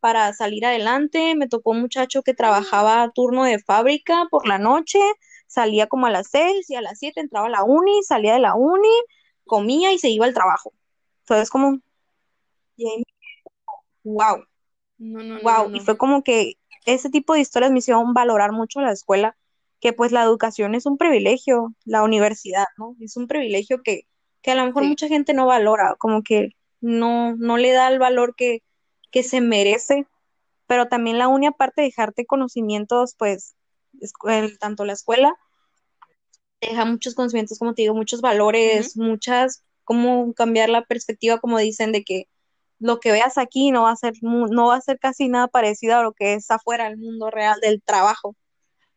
para 0.00 0.32
salir 0.32 0.66
adelante, 0.66 1.36
me 1.36 1.48
tocó 1.48 1.70
un 1.70 1.80
muchacho 1.82 2.22
que 2.22 2.34
trabajaba 2.34 3.10
turno 3.14 3.44
de 3.44 3.60
fábrica 3.60 4.26
por 4.30 4.48
la 4.48 4.58
noche, 4.58 4.98
salía 5.46 5.86
como 5.86 6.06
a 6.06 6.10
las 6.10 6.28
seis 6.28 6.68
y 6.68 6.74
a 6.74 6.80
las 6.80 6.98
siete 6.98 7.20
entraba 7.20 7.46
a 7.46 7.50
la 7.50 7.62
uni, 7.62 8.02
salía 8.02 8.34
de 8.34 8.40
la 8.40 8.56
uni, 8.56 8.88
comía 9.44 9.92
y 9.92 9.98
se 9.98 10.10
iba 10.10 10.26
al 10.26 10.34
trabajo. 10.34 10.72
¿Sabes 11.28 11.50
cómo? 11.50 11.78
Wow. 14.02 14.44
No, 14.98 15.22
no, 15.22 15.40
Wow, 15.40 15.74
y 15.74 15.80
fue 15.80 15.96
como 15.96 16.22
que 16.22 16.54
ese 16.86 17.10
tipo 17.10 17.34
de 17.34 17.40
historias 17.40 17.70
me 17.70 17.78
hicieron 17.78 18.12
valorar 18.14 18.50
mucho 18.50 18.80
la 18.80 18.90
escuela, 18.90 19.36
que 19.80 19.92
pues 19.92 20.10
la 20.10 20.22
educación 20.22 20.74
es 20.74 20.86
un 20.86 20.96
privilegio, 20.96 21.74
la 21.84 22.02
universidad, 22.02 22.66
¿no? 22.76 22.96
Es 23.00 23.16
un 23.16 23.28
privilegio 23.28 23.82
que, 23.82 24.06
que 24.42 24.50
a 24.50 24.54
lo 24.54 24.64
mejor 24.66 24.82
Sí. 24.84 24.88
mucha 24.90 25.08
gente 25.08 25.34
no 25.34 25.46
valora, 25.46 25.94
como 25.98 26.22
que 26.22 26.50
no, 26.80 27.36
no 27.36 27.56
le 27.56 27.72
da 27.72 27.88
el 27.88 27.98
valor 27.98 28.34
que, 28.36 28.62
que 29.10 29.22
se 29.22 29.40
merece, 29.40 30.06
pero 30.66 30.88
también 30.88 31.18
la 31.18 31.28
uni, 31.28 31.46
aparte 31.46 31.82
de 31.82 31.88
dejarte 31.88 32.26
conocimientos, 32.26 33.14
pues, 33.18 33.54
el- 34.28 34.58
tanto 34.58 34.84
la 34.84 34.94
escuela, 34.94 35.34
deja 36.60 36.84
muchos 36.84 37.14
conocimientos, 37.14 37.58
como 37.58 37.74
te 37.74 37.82
digo, 37.82 37.94
muchos 37.94 38.20
valores, 38.20 38.96
muchas, 38.96 39.64
cómo 39.84 40.32
cambiar 40.34 40.68
la 40.68 40.84
perspectiva, 40.84 41.40
como 41.40 41.58
dicen, 41.58 41.92
de 41.92 42.04
que 42.04 42.28
lo 42.78 43.00
que 43.00 43.12
veas 43.12 43.38
aquí 43.38 43.70
no 43.70 43.82
va 43.82 43.92
a 43.92 43.96
ser, 43.96 44.14
no 44.22 44.66
va 44.66 44.76
a 44.76 44.80
ser 44.80 44.98
casi 44.98 45.28
nada 45.28 45.48
parecido 45.48 45.96
a 45.96 46.02
lo 46.02 46.12
que 46.12 46.34
es 46.34 46.50
afuera, 46.50 46.86
el 46.86 46.96
mundo 46.98 47.30
real 47.30 47.60
del 47.60 47.82
trabajo, 47.82 48.34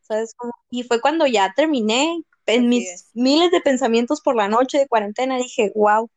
¿sabes? 0.01 0.33
Como- 0.35 0.53
y 0.69 0.83
fue 0.83 1.01
cuando 1.01 1.27
ya 1.27 1.53
terminé, 1.55 2.21
en 2.47 2.69
mis 2.69 2.87
es. 2.89 3.09
miles 3.13 3.51
de 3.51 3.61
pensamientos 3.61 4.21
por 4.21 4.35
la 4.35 4.47
noche 4.47 4.77
de 4.79 4.87
cuarentena, 4.87 5.37
dije, 5.37 5.71
wow, 5.75 6.09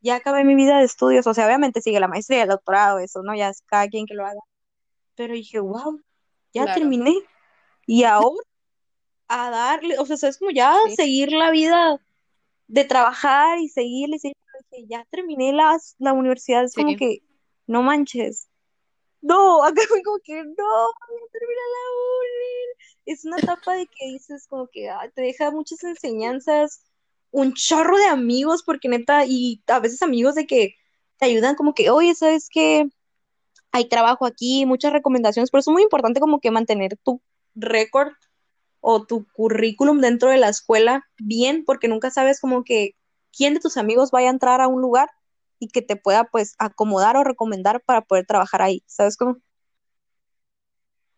ya 0.00 0.16
acabé 0.16 0.44
mi 0.44 0.54
vida 0.54 0.78
de 0.78 0.84
estudios, 0.84 1.26
o 1.26 1.34
sea, 1.34 1.46
obviamente 1.46 1.80
sigue 1.80 2.00
la 2.00 2.08
maestría, 2.08 2.42
el 2.42 2.48
doctorado, 2.50 2.98
eso, 2.98 3.22
¿no? 3.22 3.34
Ya 3.34 3.48
es 3.50 3.62
cada 3.66 3.88
quien 3.88 4.06
que 4.06 4.14
lo 4.14 4.26
haga, 4.26 4.40
pero 5.16 5.34
dije, 5.34 5.60
wow, 5.60 6.00
ya 6.52 6.64
Claro. 6.64 6.80
terminé, 6.80 7.14
y 7.86 8.04
ahora 8.04 8.36
a 9.28 9.50
darle, 9.50 9.98
o 9.98 10.06
sea, 10.06 10.28
es 10.28 10.38
como 10.38 10.50
ya 10.50 10.74
Sí. 10.88 10.96
seguir 10.96 11.32
la 11.32 11.50
vida 11.50 12.00
de 12.68 12.84
trabajar 12.84 13.58
y 13.58 13.68
seguirle, 13.68 14.18
seguirle, 14.18 14.42
dije, 14.70 14.86
ya 14.88 15.04
terminé 15.10 15.52
las, 15.52 15.96
la 15.98 16.12
universidad, 16.12 16.64
es 16.64 16.74
como 16.74 16.88
Sí. 16.90 16.96
que, 16.96 17.22
no 17.66 17.82
manches, 17.82 18.48
no, 19.20 19.62
acá 19.64 19.82
fue 19.88 20.02
como 20.02 20.18
que, 20.24 20.34
no, 20.34 20.44
ya 20.44 21.26
terminé 21.32 21.62
la 21.74 21.84
uni, 22.18 22.31
es 23.06 23.24
una 23.24 23.38
etapa 23.38 23.74
de 23.74 23.86
que 23.86 24.06
dices 24.06 24.46
como 24.48 24.68
que 24.68 24.88
te 25.14 25.22
deja 25.22 25.50
muchas 25.50 25.82
enseñanzas, 25.84 26.82
un 27.30 27.54
chorro 27.54 27.96
de 27.96 28.06
amigos, 28.06 28.62
porque 28.62 28.88
neta, 28.88 29.24
y 29.26 29.62
a 29.66 29.80
veces 29.80 30.02
amigos 30.02 30.34
de 30.34 30.46
que 30.46 30.76
te 31.18 31.26
ayudan 31.26 31.54
como 31.54 31.74
que, 31.74 31.90
oye, 31.90 32.14
¿sabes 32.14 32.48
qué? 32.50 32.88
Hay 33.72 33.88
trabajo 33.88 34.26
aquí, 34.26 34.66
muchas 34.66 34.92
recomendaciones, 34.92 35.50
pero 35.50 35.60
es 35.60 35.68
muy 35.68 35.82
importante 35.82 36.20
como 36.20 36.40
que 36.40 36.50
mantener 36.50 36.96
tu 37.02 37.22
récord 37.54 38.12
o 38.80 39.06
tu 39.06 39.26
currículum 39.32 40.00
dentro 40.00 40.30
de 40.30 40.38
la 40.38 40.48
escuela 40.48 41.08
bien, 41.18 41.64
porque 41.64 41.88
nunca 41.88 42.10
sabes 42.10 42.40
como 42.40 42.64
que 42.64 42.96
quién 43.34 43.54
de 43.54 43.60
tus 43.60 43.76
amigos 43.76 44.10
vaya 44.10 44.28
a 44.28 44.32
entrar 44.32 44.60
a 44.60 44.68
un 44.68 44.82
lugar 44.82 45.08
y 45.58 45.68
que 45.68 45.80
te 45.80 45.96
pueda 45.96 46.24
pues 46.24 46.54
acomodar 46.58 47.16
o 47.16 47.24
recomendar 47.24 47.82
para 47.82 48.02
poder 48.02 48.26
trabajar 48.26 48.62
ahí, 48.62 48.82
¿sabes 48.86 49.16
cómo? 49.16 49.38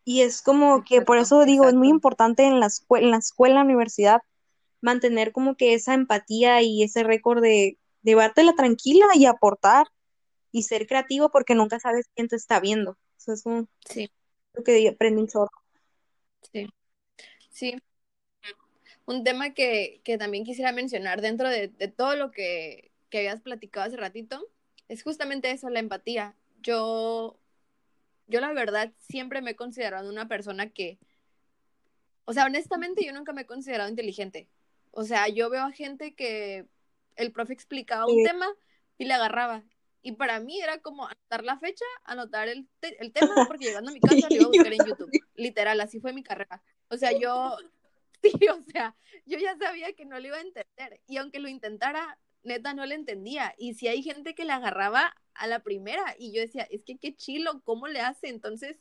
Y 0.05 0.23
es 0.23 0.43
como 0.43 0.85
que 0.85 1.03
por 1.03 1.19
eso 1.19 1.45
digo, 1.45 1.69
es 1.69 1.75
muy 1.75 1.89
importante 1.89 2.45
en 2.45 2.61
la 2.61 2.67
escuela, 2.67 3.07
en 3.07 3.11
la 3.13 3.19
escuela, 3.19 3.55
en 3.55 3.59
la 3.61 3.65
universidad, 3.75 4.23
mantener 4.83 5.33
como 5.33 5.57
que 5.57 5.75
esa 5.75 5.95
empatía 5.95 6.63
y 6.63 6.83
ese 6.85 7.05
récord 7.05 7.43
de 7.43 7.79
llevártela 8.03 8.55
tranquila 8.55 9.07
y 9.15 9.27
aportar 9.27 9.87
y 10.53 10.65
ser 10.65 10.87
creativo 10.89 11.31
porque 11.31 11.55
nunca 11.57 11.81
sabes 11.81 12.09
quién 12.17 12.29
te 12.29 12.37
está 12.37 12.61
viendo. 12.61 12.99
Eso 13.19 13.33
es 13.35 13.43
como 13.45 13.69
Sí, 13.87 14.11
lo 14.55 14.65
que 14.65 14.89
aprendí 14.89 15.23
un 15.23 15.29
chorro. 15.29 15.51
sí, 16.53 16.67
sí. 17.51 17.77
Un 19.07 19.25
tema 19.25 19.53
que, 19.55 20.01
que 20.05 20.19
también 20.19 20.45
quisiera 20.45 20.73
mencionar 20.73 21.21
dentro 21.21 21.49
de, 21.51 21.69
de 21.69 21.89
todo 21.89 22.17
lo 22.17 22.31
que, 22.31 22.91
que 23.11 23.19
habías 23.19 23.41
platicado 23.43 23.87
hace 23.87 23.97
ratito 23.97 24.47
es 24.89 25.03
justamente 25.03 25.51
eso, 25.51 25.69
la 25.71 25.81
empatía. 25.81 26.37
Yo, 26.63 27.39
yo 28.27 28.41
la 28.41 28.53
verdad 28.53 28.93
siempre 28.99 29.43
me 29.43 29.53
he 29.53 29.57
considerado 29.57 30.09
una 30.09 30.29
persona 30.29 30.71
que, 30.71 30.99
o 32.25 32.33
sea, 32.33 32.47
honestamente 32.47 33.05
yo 33.05 33.13
nunca 33.13 33.33
me 33.33 33.43
he 33.43 33.47
considerado 33.47 33.91
inteligente. 33.91 34.49
O 34.91 35.05
sea, 35.05 35.29
yo 35.29 35.51
veo 35.51 35.65
a 35.65 35.73
gente 35.73 36.15
que 36.15 36.67
el 37.17 37.33
profe 37.33 37.53
explicaba 37.53 38.07
un 38.07 38.25
tema 38.25 38.47
y 38.99 39.05
le 39.05 39.15
agarraba. 39.15 39.65
Y 40.03 40.13
para 40.13 40.39
mí 40.39 40.61
era 40.61 40.79
como 40.79 41.07
anotar 41.07 41.45
la 41.45 41.59
fecha, 41.59 41.85
anotar 42.05 42.49
el, 42.49 42.69
te 42.79 43.03
el 43.03 43.13
tema, 43.13 43.47
porque 43.47 43.65
llegando 43.65 43.91
a 43.91 43.95
mi 43.95 44.01
casa 44.27 44.29
lo 44.29 44.37
iba 44.37 44.45
a 44.45 44.49
buscar 44.49 44.73
en 44.73 44.87
YouTube. 44.87 45.11
Literal, 45.35 45.81
así 45.81 45.99
fue 45.99 46.13
mi 46.13 46.23
carrera. 46.23 46.63
O 46.89 46.97
sea, 46.97 47.19
yo, 47.19 47.57
sí, 48.23 48.49
o 48.49 48.63
sea, 48.71 48.95
yo 49.25 49.39
ya 49.39 49.57
sabía 49.57 49.93
que 49.95 50.05
no 50.05 50.21
lo 50.21 50.27
iba 50.27 50.37
a 50.37 50.43
entender. 50.43 51.01
Y 51.07 51.17
aunque 51.17 51.41
lo 51.41 51.49
intentara, 51.49 52.19
neta 52.43 52.75
no 52.75 52.85
le 52.87 52.95
entendía. 52.95 53.55
Y 53.57 53.75
si 53.75 53.89
hay 53.89 54.03
gente 54.03 54.35
que 54.35 54.45
le 54.45 54.53
agarraba 54.53 55.15
a 55.35 55.47
la 55.47 55.61
primera, 55.61 56.03
y 56.19 56.33
yo 56.33 56.41
decía, 56.41 56.65
es 56.71 56.85
que 56.85 56.99
qué 56.99 57.15
chilo, 57.15 57.63
¿cómo 57.65 57.89
le 57.89 58.01
hace? 58.01 58.29
Entonces, 58.29 58.79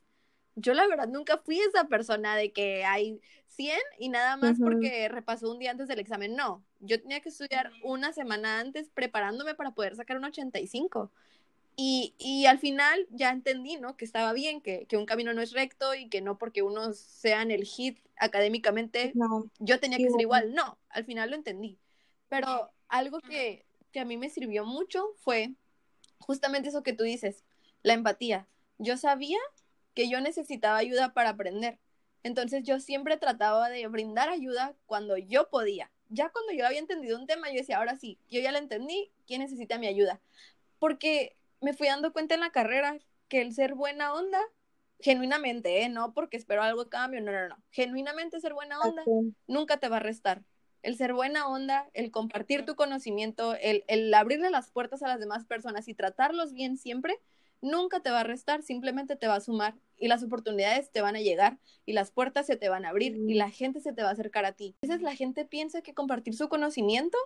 yo 0.56 0.74
la 0.74 0.88
verdad 0.88 1.08
nunca 1.08 1.38
fui 1.39 1.60
esa 1.60 1.86
persona 1.86 2.36
de 2.36 2.52
que 2.54 2.86
hay 2.86 3.20
100 3.48 3.80
y 4.00 4.10
nada 4.10 4.38
más 4.38 4.60
porque 4.62 5.10
repasó 5.10 5.52
un 5.52 5.60
día 5.60 5.72
antes 5.72 5.88
del 5.88 6.00
examen. 6.00 6.36
No, 6.36 6.63
yo 6.80 7.02
tenía 7.02 7.22
que 7.22 7.30
estudiar 7.30 7.72
una 7.84 8.13
semana 8.13 8.60
antes 8.60 8.89
preparándome 8.89 9.56
para 9.56 9.72
poder 9.72 9.96
sacar 9.96 10.18
un 10.18 10.26
85. 10.26 11.12
Y, 11.76 12.13
y 12.20 12.46
al 12.46 12.60
final 12.60 13.08
ya 13.10 13.32
entendí, 13.32 13.78
¿no? 13.78 13.98
Que 13.98 14.06
estaba 14.06 14.32
bien, 14.34 14.62
que, 14.62 14.86
que 14.88 14.98
un 14.98 15.06
camino 15.08 15.34
no 15.34 15.42
es 15.42 15.54
recto 15.54 15.96
y 15.96 16.08
que 16.08 16.22
no 16.22 16.38
porque 16.38 16.62
unos 16.62 16.98
sean 17.00 17.50
el 17.52 17.63
hit 17.66 17.98
académicamente, 18.18 19.16
No, 19.16 19.50
yo 19.60 19.80
tenía 19.80 19.98
sí, 19.98 20.04
que 20.04 20.10
ser 20.12 20.22
bueno. 20.22 20.22
igual. 20.22 20.54
No, 20.54 20.78
al 20.89 21.04
final 21.06 21.32
lo 21.32 21.36
entendí. 21.36 21.80
Pero 22.30 22.72
algo 22.89 23.20
que, 23.22 23.66
que 23.92 24.00
a 24.00 24.06
mí 24.06 24.18
me 24.18 24.30
sirvió 24.30 24.66
mucho 24.66 25.04
fue 25.18 25.56
justamente 26.24 26.70
eso 26.70 26.84
que 26.84 26.94
tú 26.94 27.04
dices, 27.04 27.44
la 27.84 27.94
empatía. 27.94 28.48
Yo 28.78 28.98
sabía 28.98 29.40
que 29.94 30.10
yo 30.10 30.22
necesitaba 30.22 30.78
ayuda 30.78 31.14
para 31.14 31.30
aprender. 31.30 31.80
Entonces 32.24 32.64
yo 32.64 32.80
siempre 32.80 33.18
trataba 33.18 33.70
de 33.70 33.86
brindar 33.88 34.30
ayuda 34.30 34.76
cuando 34.86 35.18
yo 35.18 35.50
podía. 35.50 35.92
Ya 36.10 36.30
cuando 36.30 36.54
yo 36.54 36.66
había 36.66 36.80
entendido 36.80 37.20
un 37.20 37.28
tema, 37.28 37.50
yo 37.50 37.58
decía, 37.58 37.78
ahora 37.78 37.96
sí, 37.96 38.18
yo 38.30 38.40
ya 38.40 38.52
lo 38.52 38.58
entendí, 38.58 39.12
¿quién 39.28 39.42
necesita 39.42 39.78
mi 39.78 39.88
ayuda? 39.88 40.22
Porque 40.80 41.36
me 41.60 41.74
fui 41.74 41.88
dando 41.88 42.14
cuenta 42.14 42.36
en 42.36 42.42
la 42.42 42.52
carrera 42.52 43.00
que 43.28 43.42
el 43.42 43.54
ser 43.54 43.74
buena 43.74 44.14
onda, 44.14 44.40
genuinamente, 45.00 45.82
¿eh? 45.82 45.90
no 45.90 46.14
porque 46.14 46.38
espero 46.38 46.62
algo 46.62 46.82
a 46.82 46.90
cambio, 46.90 47.20
no, 47.22 47.32
no, 47.32 47.50
no, 47.50 47.58
genuinamente 47.72 48.40
ser 48.40 48.54
buena 48.54 48.80
onda 48.80 49.04
nunca 49.48 49.78
te 49.78 49.90
va 49.90 49.98
a 49.98 50.00
restar. 50.00 50.44
El 50.84 50.96
ser 50.96 51.13
buena 51.13 51.48
onda, 51.48 51.89
el 51.93 52.12
compartir 52.12 52.65
tu 52.65 52.76
conocimiento, 52.76 53.56
el, 53.56 53.84
el 53.88 54.13
abrirle 54.13 54.52
las 54.52 54.69
puertas 54.69 55.02
a 55.02 55.08
las 55.08 55.19
demás 55.19 55.46
personas 55.46 55.88
y 55.88 55.96
tratarlos 55.96 56.54
bien 56.54 56.78
siempre, 56.78 57.19
nunca 57.63 58.02
te 58.02 58.12
va 58.12 58.19
a 58.19 58.24
restar, 58.24 58.62
simplemente 58.62 59.15
te 59.15 59.28
va 59.28 59.36
a 59.36 59.41
sumar 59.41 59.74
y 59.98 60.10
las 60.10 60.22
oportunidades 60.22 60.91
te 60.91 61.02
van 61.02 61.15
a 61.15 61.22
llegar 61.22 61.58
y 61.86 61.93
las 61.93 62.12
puertas 62.12 62.46
se 62.46 62.58
te 62.58 62.69
van 62.69 62.86
a 62.86 62.89
abrir 62.89 63.15
y 63.15 63.36
la 63.36 63.50
gente 63.50 63.80
se 63.80 63.93
te 63.93 64.03
va 64.03 64.10
a 64.10 64.12
acercar 64.12 64.45
a 64.45 64.51
ti. 64.51 64.76
A 64.84 64.88
veces 64.88 65.01
la 65.01 65.16
gente 65.16 65.45
piensa 65.45 65.82
que 65.82 65.93
compartir 65.93 66.36
su 66.36 66.49
conocimiento 66.49 67.18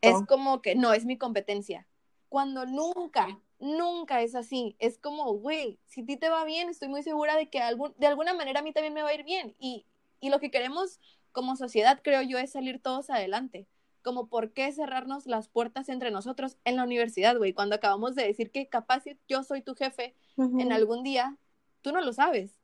es 0.00 0.14
como 0.28 0.62
que 0.62 0.76
no 0.76 0.94
es 0.94 1.04
mi 1.04 1.18
competencia. 1.18 1.86
Cuando 2.28 2.64
nunca, 2.64 3.40
nunca 3.58 4.22
es 4.22 4.34
así. 4.34 4.76
Es 4.78 4.98
como, 4.98 5.34
güey, 5.34 5.78
si 5.86 6.02
a 6.02 6.06
ti 6.06 6.16
te 6.16 6.30
va 6.30 6.44
bien, 6.44 6.70
estoy 6.70 6.88
muy 6.88 7.02
segura 7.02 7.36
de 7.36 7.50
que 7.50 7.60
algún, 7.60 7.92
de 7.98 8.06
alguna 8.06 8.32
manera 8.32 8.60
a 8.60 8.62
mí 8.62 8.72
también 8.72 8.94
me 8.94 9.02
va 9.02 9.10
a 9.10 9.14
ir 9.14 9.24
bien. 9.24 9.54
Y, 9.58 9.84
y 10.20 10.30
lo 10.30 10.38
que 10.38 10.50
queremos 10.50 11.00
como 11.32 11.56
sociedad, 11.56 12.00
creo 12.02 12.22
yo, 12.22 12.38
es 12.38 12.52
salir 12.52 12.80
todos 12.80 13.10
adelante. 13.10 13.66
Como 14.02 14.28
por 14.28 14.52
qué 14.52 14.72
cerrarnos 14.72 15.26
las 15.26 15.48
puertas 15.48 15.88
entre 15.88 16.10
nosotros 16.10 16.56
en 16.64 16.76
la 16.76 16.84
universidad, 16.84 17.36
güey. 17.36 17.52
Cuando 17.52 17.76
acabamos 17.76 18.14
de 18.14 18.26
decir 18.26 18.50
que 18.50 18.68
capaz 18.68 19.04
yo 19.28 19.44
soy 19.44 19.62
tu 19.62 19.74
jefe 19.74 20.14
en 20.36 20.72
algún 20.72 21.02
día, 21.02 21.36
tú 21.82 21.92
no 21.92 22.00
lo 22.00 22.12
sabes. 22.12 22.58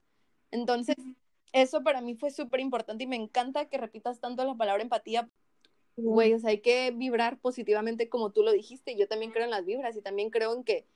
Entonces, 0.51 0.97
eso 1.53 1.83
para 1.83 2.01
mí 2.01 2.15
fue 2.15 2.31
súper 2.31 2.61
importante 2.61 3.05
y 3.05 3.07
me 3.07 3.17
encanta 3.17 3.69
que 3.69 3.79
repitas 3.79 4.21
tanto 4.21 4.45
la 4.45 4.55
palabra 4.55 4.83
empatía. 4.83 5.29
Güey, 5.97 6.33
o 6.35 6.39
sea, 6.39 6.51
hay 6.51 6.61
que 6.61 6.93
vibrar 6.93 7.39
positivamente 7.39 8.09
como 8.09 8.31
tú 8.31 8.43
lo 8.43 8.53
dijiste. 8.53 8.97
Yo 8.97 9.09
también 9.09 9.33
creo 9.33 9.45
en 9.45 9.51
las 9.51 9.65
vibras 9.65 9.97
y 9.97 10.03
también 10.03 10.31
creo 10.31 10.55
en 10.55 10.65
que 10.65 10.87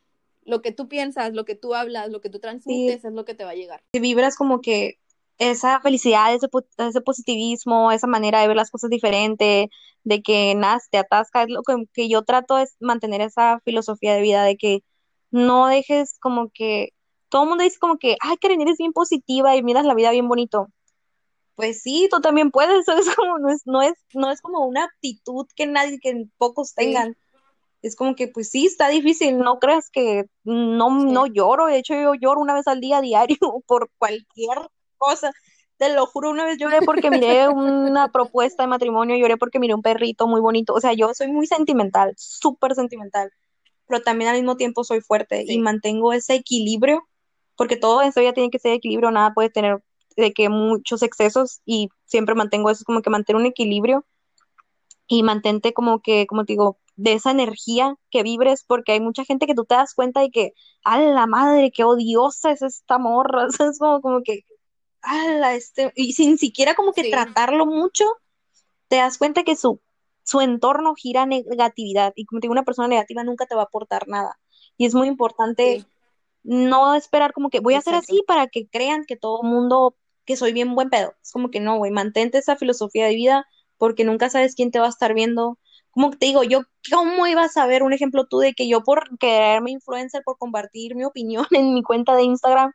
lo 0.45 0.63
que 0.63 0.73
tú 0.73 0.89
piensas, 0.89 1.33
lo 1.35 1.45
que 1.45 1.55
tú 1.55 1.75
hablas, 1.75 2.11
lo 2.11 2.21
que 2.21 2.29
tú 2.29 2.39
Sí, 2.39 2.43
transmites 2.43 3.05
es 3.05 3.13
lo 3.13 3.25
que 3.25 3.35
te 3.35 3.45
va 3.45 3.51
a 3.51 3.55
llegar. 3.55 3.83
vibras 3.93 4.37
como 4.37 4.61
que 4.61 4.99
esa 5.51 5.81
felicidad, 5.81 6.35
ese, 6.35 6.49
po- 6.49 6.65
ese 6.79 7.01
positivismo, 7.01 7.93
esa 7.93 8.07
manera 8.07 8.41
de 8.41 8.49
ver 8.49 8.57
las 8.57 8.71
cosas 8.71 8.91
diferente, 8.91 9.71
de 10.05 10.23
que 10.23 10.55
nada 10.55 10.81
te 10.91 10.99
atasca, 10.99 11.43
es 11.43 11.51
lo 11.51 11.63
que, 11.63 11.75
que 11.93 12.09
yo 12.09 12.23
trato 12.23 12.59
es 12.59 12.77
mantener 12.81 13.21
esa 13.21 13.61
filosofía 13.65 14.15
de 14.15 14.23
vida 14.23 14.45
de 14.45 14.57
que 14.57 14.81
no 15.31 15.67
dejes 15.69 16.19
como 16.21 16.51
que, 16.53 16.91
todo 17.29 17.45
el 17.45 17.49
mundo 17.49 17.65
dice 17.65 17.79
como 17.81 17.99
que, 17.99 18.17
ay, 18.21 18.37
Karen, 18.39 18.61
eres 18.61 18.79
bien 18.79 18.93
positiva 18.93 19.57
y 19.57 19.63
miras 19.63 19.85
la 19.87 19.95
vida 19.95 20.11
bien 20.11 20.29
bonito. 20.29 20.69
Pues 21.57 21.83
sí, 21.83 22.09
tú 22.11 22.21
también 22.21 22.51
puedes, 22.51 22.87
es 22.89 23.15
como, 23.17 23.39
no 23.39 23.49
es, 23.51 23.63
no 23.67 23.83
es, 23.83 23.95
no 24.15 24.31
es 24.31 24.41
como 24.41 24.67
una 24.67 24.85
actitud 24.85 25.47
que 25.57 25.67
nadie, 25.67 25.99
que 26.01 26.27
pocos 26.39 26.75
tengan. 26.75 27.17
Es 27.83 27.97
como 27.97 28.15
que, 28.15 28.29
pues 28.29 28.51
sí, 28.51 28.67
está 28.67 28.89
difícil, 28.89 29.39
no 29.39 29.59
creas 29.59 29.91
que 29.91 30.27
no, 30.45 30.91
no 31.05 31.27
lloro, 31.27 31.67
de 31.67 31.79
hecho 31.79 31.95
yo 31.95 32.15
lloro 32.15 32.41
una 32.41 32.55
vez 32.55 32.69
al 32.69 32.81
día 32.81 33.01
diario 33.03 33.39
por 33.67 33.91
cualquier 33.99 34.59
cosa. 35.03 35.33
Te 35.77 35.95
lo 35.95 36.07
juro, 36.07 36.31
una 36.31 36.45
vez 36.45 36.59
lloré 36.59 36.81
porque 36.83 37.11
miré 37.11 37.49
una 37.49 38.09
propuesta 38.09 38.63
de 38.63 38.69
matrimonio, 38.69 39.17
lloré 39.17 39.37
porque 39.37 39.59
miré 39.59 39.75
un 39.75 39.83
perrito 39.83 40.27
muy 40.27 40.41
bonito. 40.41 40.75
O 40.75 40.81
sea, 40.81 40.93
yo 40.93 41.13
soy 41.15 41.29
muy 41.29 41.47
sentimental, 41.47 42.15
súper 42.17 42.75
sentimental, 42.75 43.33
pero 43.87 44.03
también 44.03 44.31
al 44.31 44.37
mismo 44.37 44.57
tiempo 44.57 44.85
soy 44.85 45.01
fuerte 45.01 45.45
y 45.47 45.59
mantengo 45.59 46.13
ese 46.13 46.35
equilibrio, 46.35 47.09
porque 47.57 47.77
todo 47.77 48.03
en 48.03 48.09
esta 48.09 48.21
vida 48.21 48.33
tiene 48.33 48.51
que 48.51 48.59
ser 48.59 48.73
equilibrio, 48.73 49.11
nada 49.11 49.35
puede 49.35 49.51
tener 49.51 49.83
de 50.17 50.33
que 50.33 50.49
muchos 50.49 51.03
excesos 51.03 51.61
y 51.65 51.89
siempre 52.05 52.35
mantengo 52.35 52.71
eso, 52.71 52.85
como 52.85 53.03
que 53.03 53.11
mantener 53.11 53.41
un 53.41 53.47
equilibrio 53.47 54.05
y 55.07 55.23
mantente 55.23 55.73
como 55.73 56.01
que, 56.01 56.27
como 56.27 56.45
te 56.45 56.55
digo, 56.55 56.79
de 56.97 57.15
esa 57.15 57.31
energía 57.31 57.97
que 58.11 58.23
vibres, 58.23 58.65
porque 58.67 58.93
hay 58.93 59.01
mucha 59.01 59.25
gente 59.25 59.47
que 59.47 59.55
tú 59.55 59.65
te 59.65 59.75
das 59.75 59.95
cuenta 59.95 60.21
de 60.21 60.31
que, 60.31 60.53
a 60.85 61.01
la 61.01 61.27
madre, 61.27 61.71
qué 61.71 61.85
odiosa 61.85 62.53
es 62.53 62.63
esta 62.63 62.99
morra, 62.99 63.47
es 63.71 63.79
como, 63.79 64.01
como 64.01 64.23
que, 64.23 64.45
ala, 65.03 65.55
este, 65.55 65.93
y 65.95 66.13
sin 66.13 66.39
siquiera 66.39 66.75
como 66.75 66.93
que 66.93 67.11
tratarlo 67.11 67.67
mucho, 67.67 68.05
te 68.89 68.97
das 68.97 69.19
cuenta 69.19 69.43
que 69.45 69.57
su, 69.57 69.81
su 70.25 70.41
entorno 70.41 70.95
gira 70.95 71.27
negatividad, 71.27 72.13
y 72.17 72.25
como 72.25 72.41
te 72.41 72.47
digo, 72.47 72.53
una 72.53 72.65
persona 72.65 72.89
negativa 72.89 73.25
nunca 73.25 73.47
te 73.47 73.55
va 73.55 73.63
a 73.63 73.65
aportar 73.65 74.09
nada, 74.09 74.39
y 74.77 74.87
es 74.87 74.95
muy 74.95 75.09
importante 75.09 75.85
no 76.43 76.95
esperar 76.95 77.33
como 77.33 77.51
que 77.51 77.61
voy 77.61 77.75
a 77.75 77.79
hacer 77.79 77.95
así 77.95 78.25
para 78.27 78.49
que 78.49 78.67
crean 78.69 79.05
que 79.05 79.17
todo 79.17 79.43
el 79.43 79.49
mundo, 79.49 79.97
que 80.25 80.37
soy 80.37 80.53
bien 80.53 80.75
buen 80.75 80.91
pedo, 80.91 81.15
es 81.23 81.33
como 81.33 81.51
que 81.51 81.61
no, 81.61 81.77
güey, 81.77 81.91
mantente 81.91 82.39
esa 82.39 82.57
filosofía 82.57 83.07
de 83.07 83.15
vida, 83.15 83.47
porque 83.79 84.05
nunca 84.05 84.31
sabes 84.31 84.55
quién 84.55 84.71
te 84.71 84.79
va 84.79 84.87
a 84.87 84.91
estar 84.91 85.15
viendo, 85.15 85.59
como 85.93 86.11
te 86.11 86.27
digo, 86.27 86.43
yo, 86.43 86.63
¿cómo 86.91 87.27
iba 87.27 87.45
a 87.45 87.49
saber 87.49 87.83
un 87.83 87.93
ejemplo 87.93 88.27
tú 88.27 88.39
de 88.39 88.55
que 88.55 88.67
yo 88.67 88.83
por 88.83 89.19
quererme 89.19 89.73
influencer, 89.73 90.23
por 90.25 90.39
compartir 90.39 90.97
mi 90.97 91.05
opinión 91.05 91.47
en 91.51 91.75
mi 91.75 91.83
cuenta 91.83 92.17
de 92.17 92.23
Instagram, 92.25 92.73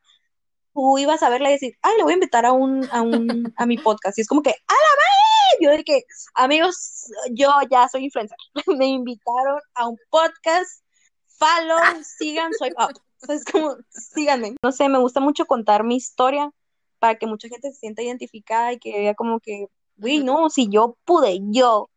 tú 0.78 1.00
ibas 1.00 1.24
a 1.24 1.30
verla 1.30 1.50
y 1.50 1.54
decir, 1.54 1.74
ay, 1.82 1.98
le 1.98 2.04
voy 2.04 2.12
a 2.12 2.18
invitar 2.18 2.46
a 2.46 2.52
un, 2.52 2.88
a 2.92 3.02
un, 3.02 3.52
a 3.58 3.66
mi 3.66 3.80
podcast. 3.80 4.16
Y 4.16 4.22
es 4.22 4.28
como 4.28 4.44
que, 4.44 4.52
¡a 4.52 4.74
la 4.74 4.78
madre! 4.78 5.58
Yo 5.60 5.72
de 5.72 5.84
que, 5.84 6.04
amigos, 6.36 7.08
yo 7.32 7.50
ya 7.72 7.90
soy 7.90 8.06
influencer. 8.06 8.38
Me 8.78 8.86
invitaron 8.86 9.60
a 9.74 9.88
un 9.88 9.98
podcast. 10.12 10.84
Follow, 11.26 11.80
sigan, 12.20 12.54
soy 12.54 12.70
up. 12.78 12.94
O 13.28 13.34
es 13.34 13.44
como, 13.44 13.76
síganme. 13.90 14.56
No 14.62 14.72
sé, 14.72 14.88
me 14.88 15.00
gusta 15.00 15.20
mucho 15.20 15.48
contar 15.48 15.84
mi 15.84 15.96
historia 15.96 16.52
para 17.00 17.16
que 17.16 17.26
mucha 17.26 17.48
gente 17.48 17.72
se 17.72 17.80
sienta 17.80 18.04
identificada 18.04 18.74
y 18.74 18.78
que 18.78 19.00
vea 19.00 19.16
como 19.16 19.40
que, 19.40 19.66
uy, 19.98 20.24
no, 20.24 20.52
si 20.52 20.70
yo 20.70 20.96
pude, 21.06 21.40
yo, 21.46 21.90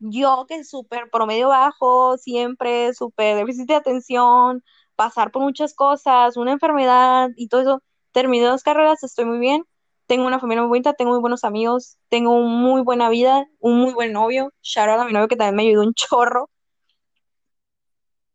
yo 0.00 0.46
que 0.48 0.64
súper 0.64 1.08
promedio 1.08 1.50
bajo, 1.50 2.18
siempre 2.18 2.94
súper 2.94 3.36
déficit 3.36 3.68
de 3.68 3.76
atención, 3.76 4.64
pasar 4.96 5.30
por 5.30 5.42
muchas 5.42 5.72
cosas, 5.74 6.36
una 6.36 6.50
enfermedad 6.50 7.30
y 7.36 7.46
todo 7.46 7.60
eso, 7.60 7.82
terminé 8.14 8.46
dos 8.46 8.62
carreras, 8.62 9.02
estoy 9.02 9.24
muy 9.24 9.38
bien, 9.38 9.64
tengo 10.06 10.26
una 10.26 10.38
familia 10.38 10.62
muy 10.62 10.68
bonita, 10.68 10.94
tengo 10.94 11.10
muy 11.10 11.20
buenos 11.20 11.42
amigos, 11.42 11.98
tengo 12.08 12.40
muy 12.40 12.80
buena 12.82 13.10
vida, 13.10 13.44
un 13.58 13.80
muy 13.80 13.92
buen 13.92 14.12
novio, 14.12 14.52
shout 14.62 14.88
out 14.88 15.00
a 15.00 15.04
mi 15.04 15.12
novio 15.12 15.28
que 15.28 15.36
también 15.36 15.56
me 15.56 15.62
ayudó 15.64 15.82
un 15.82 15.94
chorro. 15.94 16.48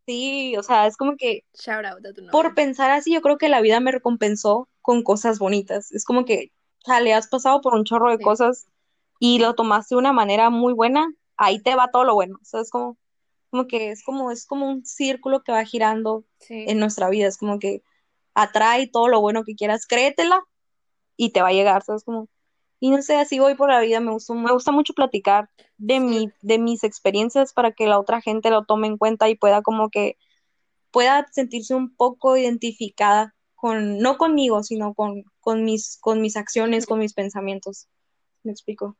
Sí, 0.05 0.55
o 0.57 0.63
sea, 0.63 0.85
es 0.85 0.97
como 0.97 1.15
que 1.15 1.45
shout 1.53 1.85
out 1.85 2.05
a 2.05 2.13
tu 2.13 2.21
novio. 2.21 2.31
por 2.31 2.55
pensar 2.55 2.91
así, 2.91 3.13
yo 3.13 3.21
creo 3.21 3.37
que 3.37 3.47
la 3.47 3.61
vida 3.61 3.79
me 3.79 3.91
recompensó 3.91 4.67
con 4.81 5.01
cosas 5.01 5.39
bonitas. 5.39 5.91
Es 5.93 6.03
como 6.03 6.25
que, 6.25 6.51
le 7.01 7.13
has 7.13 7.27
pasado 7.27 7.61
por 7.61 7.73
un 7.73 7.85
chorro 7.85 8.09
de 8.09 8.19
cosas 8.19 8.67
y 9.19 9.39
lo 9.39 9.53
tomaste 9.53 9.95
de 9.95 9.99
una 9.99 10.11
manera 10.11 10.49
muy 10.49 10.73
buena, 10.73 11.07
ahí 11.37 11.61
te 11.61 11.75
va 11.75 11.91
todo 11.91 12.03
lo 12.03 12.15
bueno. 12.15 12.37
O 12.41 12.45
sea, 12.45 12.61
es 12.61 12.69
como, 12.69 12.97
como 13.49 13.67
que 13.67 13.91
es 13.91 14.03
como, 14.03 14.31
es 14.31 14.45
como 14.45 14.67
un 14.67 14.85
círculo 14.85 15.41
que 15.41 15.51
va 15.51 15.63
girando 15.63 16.25
en 16.49 16.79
nuestra 16.79 17.09
vida. 17.09 17.27
Es 17.27 17.37
como 17.37 17.59
que 17.59 17.81
atrae 18.33 18.87
todo 18.87 19.07
lo 19.07 19.21
bueno 19.21 19.43
que 19.43 19.55
quieras, 19.55 19.85
créetela 19.87 20.43
y 21.17 21.31
te 21.31 21.41
va 21.41 21.49
a 21.49 21.53
llegar. 21.53 21.83
¿Sabes? 21.83 22.03
Como, 22.03 22.29
y 22.79 22.91
no 22.91 23.01
sé, 23.01 23.15
así 23.17 23.39
voy 23.39 23.55
por 23.55 23.69
la 23.69 23.81
vida. 23.81 23.99
Me 23.99 24.11
gusta, 24.11 24.33
me 24.33 24.51
gusta 24.51 24.71
mucho 24.71 24.93
platicar 24.93 25.49
de 25.77 25.99
mi, 25.99 26.31
de 26.41 26.59
mis 26.59 26.83
experiencias 26.83 27.53
para 27.53 27.71
que 27.71 27.87
la 27.87 27.99
otra 27.99 28.21
gente 28.21 28.49
lo 28.49 28.65
tome 28.65 28.87
en 28.87 28.97
cuenta 28.97 29.29
y 29.29 29.35
pueda 29.35 29.61
como 29.61 29.89
que 29.89 30.17
pueda 30.91 31.27
sentirse 31.31 31.75
un 31.75 31.95
poco 31.95 32.37
identificada 32.37 33.35
con, 33.55 33.99
no 33.99 34.17
conmigo, 34.17 34.63
sino 34.63 34.93
con, 34.93 35.23
con 35.39 35.63
mis, 35.63 35.97
con 35.99 36.21
mis 36.21 36.37
acciones, 36.37 36.85
con 36.85 36.99
mis 36.99 37.13
pensamientos. 37.13 37.87
¿Me 38.43 38.51
explico? 38.51 38.97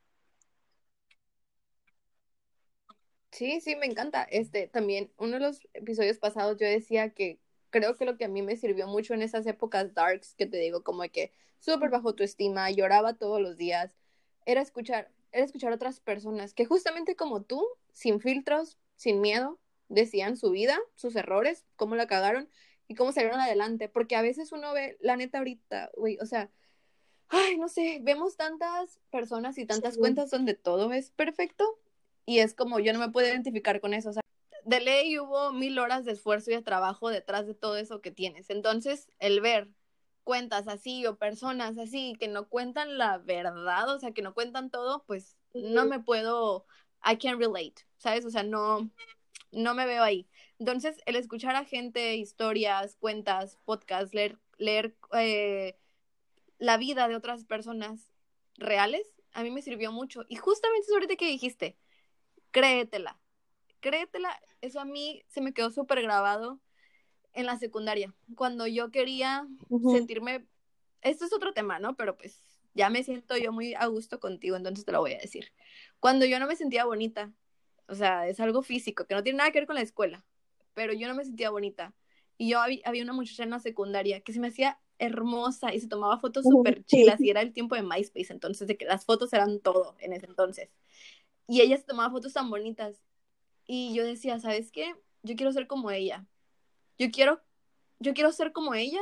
Sí, 3.32 3.62
sí, 3.62 3.76
me 3.76 3.86
encanta. 3.86 4.24
Este, 4.24 4.68
también, 4.68 5.12
uno 5.18 5.34
de 5.34 5.40
los 5.40 5.62
episodios 5.74 6.18
pasados 6.18 6.58
yo 6.60 6.68
decía 6.68 7.12
que 7.12 7.40
creo 7.70 7.96
que 7.96 8.06
lo 8.06 8.18
que 8.18 8.26
a 8.26 8.30
mí 8.30 8.42
me 8.42 8.56
sirvió 8.56 8.88
mucho 8.88 9.14
en 9.14 9.22
esas 9.22 9.46
épocas 9.46 9.94
darks, 9.94 10.36
que 10.36 10.46
te 10.46 10.58
digo, 10.58 10.84
como 10.84 11.04
que 11.04 11.32
súper 11.60 11.90
bajo 11.90 12.16
tu 12.16 12.24
estima, 12.24 12.70
lloraba 12.72 13.14
todos 13.14 13.42
los 13.42 13.58
días, 13.58 13.96
era 14.46 14.62
escuchar, 14.62 15.12
era 15.32 15.46
escuchar 15.46 15.72
a 15.72 15.76
otras 15.76 16.00
personas 16.00 16.54
que 16.54 16.66
justamente 16.66 17.16
como 17.16 17.42
tú, 17.42 17.66
sin 17.94 18.20
filtros, 18.20 18.78
sin 18.96 19.22
miedo, 19.22 19.60
decían 19.90 20.38
su 20.38 20.52
vida, 20.52 20.78
sus 20.96 21.16
errores, 21.16 21.66
cómo 21.76 21.96
la 21.96 22.08
cagaron 22.08 22.50
y 22.88 22.96
cómo 22.96 23.12
salieron 23.12 23.40
adelante. 23.40 23.90
Porque 23.90 24.16
a 24.16 24.22
veces 24.22 24.52
uno 24.52 24.74
ve, 24.74 24.98
la 25.02 25.18
neta 25.18 25.40
ahorita, 25.40 25.92
güey, 25.96 26.18
o 26.22 26.26
sea, 26.26 26.50
ay, 27.30 27.58
no 27.58 27.68
sé, 27.68 28.00
vemos 28.02 28.38
tantas 28.38 29.00
personas 29.12 29.58
y 29.58 29.66
tantas 29.66 29.98
cuentas 29.98 30.30
donde 30.32 30.54
todo 30.54 30.92
es 30.94 31.12
perfecto 31.12 31.80
y 32.26 32.40
es 32.40 32.54
como 32.54 32.80
yo 32.80 32.94
no 32.94 33.00
me 33.00 33.10
puedo 33.10 33.28
identificar 33.28 33.82
con 33.82 33.94
eso. 33.94 34.10
O 34.10 34.14
sea, 34.14 34.22
de 34.70 34.82
ley 34.82 35.18
hubo 35.18 35.52
mil 35.52 35.80
horas 35.80 36.06
de 36.06 36.12
esfuerzo 36.12 36.52
y 36.52 36.56
de 36.56 36.62
trabajo 36.62 37.10
detrás 37.10 37.48
de 37.48 37.56
todo 37.56 37.76
eso 37.76 38.02
que 38.02 38.12
tienes. 38.12 38.52
Entonces, 38.52 39.08
el 39.18 39.42
ver 39.42 39.68
cuentas 40.24 40.68
así 40.68 41.08
o 41.08 41.18
personas 41.18 41.80
así 41.80 42.16
que 42.20 42.28
no 42.28 42.48
cuentan 42.48 43.00
la 43.00 43.18
verdad, 43.18 43.90
o 43.90 44.00
sea, 44.00 44.12
que 44.12 44.22
no 44.22 44.36
cuentan 44.36 44.70
todo, 44.70 45.04
pues 45.06 45.38
no 45.56 45.88
me 45.88 46.00
puedo, 46.00 46.68
I 47.04 47.18
can't 47.18 47.40
relate, 47.40 47.88
¿sabes? 47.98 48.26
O 48.26 48.30
sea, 48.30 48.44
no, 48.44 48.92
no 49.52 49.74
me 49.74 49.88
veo 49.88 50.04
ahí. 50.04 50.28
Entonces, 50.60 50.98
el 51.08 51.16
escuchar 51.16 51.56
a 51.56 51.66
gente, 51.66 52.16
historias, 52.18 52.96
cuentas, 53.00 53.58
podcasts, 53.66 54.14
leer, 54.14 54.38
leer 54.60 54.96
eh, 55.14 55.80
la 56.60 56.78
vida 56.78 57.08
de 57.08 57.16
otras 57.16 57.44
personas 57.44 58.14
reales, 58.56 59.08
a 59.34 59.42
mí 59.42 59.50
me 59.50 59.64
sirvió 59.64 59.92
mucho. 59.92 60.26
Y 60.30 60.36
justamente 60.36 60.86
eso 60.86 60.94
ahorita 60.94 61.16
que 61.16 61.26
dijiste, 61.26 61.76
créetela, 62.52 63.20
créetela, 63.80 64.40
eso 64.62 64.80
a 64.80 64.86
mí 64.86 65.24
se 65.28 65.42
me 65.42 65.54
quedó 65.54 65.72
súper 65.72 66.02
grabado 66.02 66.60
en 67.34 67.46
la 67.46 67.58
secundaria, 67.58 68.14
cuando 68.36 68.68
yo 68.68 68.92
quería 68.92 69.48
sentirme, 69.92 70.46
esto 71.02 71.26
es 71.26 71.34
otro 71.34 71.54
tema, 71.54 71.80
¿no? 71.80 71.96
Pero 71.96 72.18
pues 72.18 72.60
ya 72.74 72.90
me 72.90 73.04
siento 73.04 73.38
yo 73.38 73.52
muy 73.52 73.74
a 73.76 73.86
gusto 73.88 74.20
contigo, 74.20 74.56
entonces 74.56 74.86
te 74.86 74.92
lo 74.92 75.00
voy 75.00 75.14
a 75.14 75.20
decir. 75.20 75.52
Cuando 76.00 76.26
yo 76.26 76.40
no 76.40 76.48
me 76.48 76.56
sentía 76.56 76.86
bonita, 76.86 77.32
o 77.88 77.96
sea, 77.96 78.28
es 78.28 78.40
algo 78.40 78.62
físico, 78.62 79.06
que 79.06 79.16
no 79.16 79.24
tiene 79.24 79.38
nada 79.38 79.52
que 79.52 79.60
ver 79.60 79.68
con 79.68 79.76
la 79.76 79.82
escuela, 79.82 80.26
pero 80.74 80.94
yo 80.94 81.08
no 81.08 81.16
me 81.16 81.26
sentía 81.26 81.50
bonita. 81.50 81.94
Y 82.38 82.50
yo 82.50 82.62
había, 82.62 83.04
una 83.04 83.14
muchacha 83.14 83.44
en 83.44 83.50
la 83.50 83.60
secundaria 83.60 84.22
que 84.22 84.32
se 84.32 84.40
me 84.40 84.48
hacía 84.48 84.80
hermosa 84.98 85.74
y 85.74 85.80
se 85.80 85.88
tomaba 85.88 86.20
fotos 86.20 86.46
súper 86.46 86.84
chilas 86.86 87.20
y 87.20 87.30
era 87.30 87.42
el 87.42 87.54
tiempo 87.54 87.76
de 87.76 87.84
MySpace, 87.84 88.32
entonces 88.32 88.68
de 88.68 88.78
que 88.78 88.86
las 88.86 89.06
fotos 89.06 89.34
eran 89.34 89.60
todo 89.60 89.96
en 90.00 90.14
ese 90.14 90.26
entonces. 90.26 90.70
Y 91.48 91.62
ella 91.62 91.78
se 91.78 91.84
tomaba 91.84 92.12
fotos 92.12 92.34
tan 92.34 92.50
bonitas. 92.50 93.02
Y 93.72 93.94
yo 93.94 94.04
decía, 94.04 94.40
¿sabes 94.40 94.72
qué? 94.72 94.96
Yo 95.22 95.36
quiero 95.36 95.52
ser 95.52 95.68
como 95.68 95.92
ella. 95.92 96.26
Yo 96.98 97.12
quiero, 97.12 97.40
yo 98.00 98.16
quiero 98.16 98.32
ser 98.32 98.52
como 98.52 98.74
ella. 98.74 99.00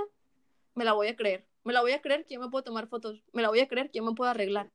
Me 0.75 0.83
la 0.83 0.91
voy 0.91 1.07
a 1.07 1.15
creer. 1.15 1.47
Me 1.63 1.71
la 1.71 1.79
voy 1.79 1.93
a 1.93 2.01
creer 2.01 2.25
que 2.25 2.33
yo 2.33 2.41
me 2.41 2.49
puedo 2.49 2.65
tomar 2.65 2.89
fotos. 2.89 3.23
Me 3.31 3.41
la 3.41 3.47
voy 3.47 3.61
a 3.61 3.69
creer 3.69 3.89
que 3.89 3.99
yo 3.99 4.03
me 4.03 4.11
puedo 4.11 4.29
arreglar. 4.29 4.69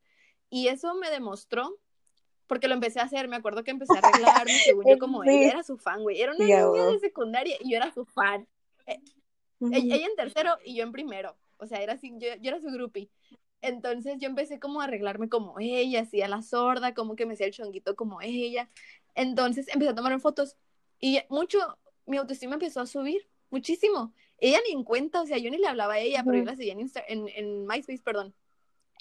Y 0.48 0.68
eso 0.68 0.94
me 0.94 1.10
demostró, 1.10 1.78
porque 2.46 2.68
lo 2.68 2.74
empecé 2.74 3.00
a 3.00 3.02
hacer. 3.02 3.28
Me 3.28 3.36
acuerdo 3.36 3.64
que 3.64 3.70
empecé 3.70 3.92
a 3.92 3.98
arreglarme 3.98 4.54
según 4.64 4.86
yo 4.88 4.96
como 4.98 5.24
ella. 5.24 5.50
Era 5.50 5.62
su 5.62 5.76
fan, 5.76 6.00
güey. 6.00 6.22
Era 6.22 6.32
una 6.32 6.42
niña 6.42 6.86
de 6.86 6.98
secundaria 6.98 7.58
y 7.60 7.72
yo 7.72 7.76
era 7.76 7.92
su 7.92 8.06
fan. 8.06 8.48
Eh, 8.86 8.98
ella 9.60 10.06
en 10.06 10.16
tercero 10.16 10.56
y 10.64 10.74
yo 10.74 10.84
en 10.84 10.92
primero. 10.92 11.36
O 11.58 11.66
sea, 11.66 11.82
era 11.82 11.92
así, 11.92 12.14
yo, 12.16 12.28
yo 12.40 12.48
era 12.48 12.62
su 12.62 12.68
groupie. 12.68 13.10
Entonces 13.60 14.16
yo 14.18 14.26
empecé 14.26 14.58
como 14.58 14.80
a 14.80 14.84
arreglarme 14.84 15.28
como 15.28 15.60
ella, 15.60 16.00
así 16.00 16.20
a 16.20 16.28
la 16.28 16.42
sorda, 16.42 16.94
como 16.94 17.14
que 17.14 17.26
me 17.26 17.34
hacía 17.34 17.46
el 17.46 17.52
chonguito 17.52 17.94
como 17.94 18.20
ella. 18.20 18.68
Entonces 19.14 19.68
empecé 19.68 19.90
a 19.90 19.94
tomar 19.94 20.18
fotos 20.20 20.56
y 21.02 21.20
mucho, 21.28 21.58
mi 22.06 22.16
autoestima 22.16 22.54
empezó 22.54 22.80
a 22.80 22.86
subir, 22.86 23.28
muchísimo. 23.50 24.14
Ella 24.38 24.58
ni 24.66 24.72
en 24.72 24.84
cuenta, 24.84 25.20
o 25.20 25.26
sea, 25.26 25.36
yo 25.36 25.50
ni 25.50 25.58
le 25.58 25.66
hablaba 25.66 25.94
a 25.94 25.98
ella, 25.98 26.22
pero 26.24 26.38
yo 26.38 26.44
la 26.44 26.56
seguía 26.56 26.74
en, 27.08 27.28
en, 27.28 27.66
MySpace, 27.66 28.02
perdón. 28.02 28.34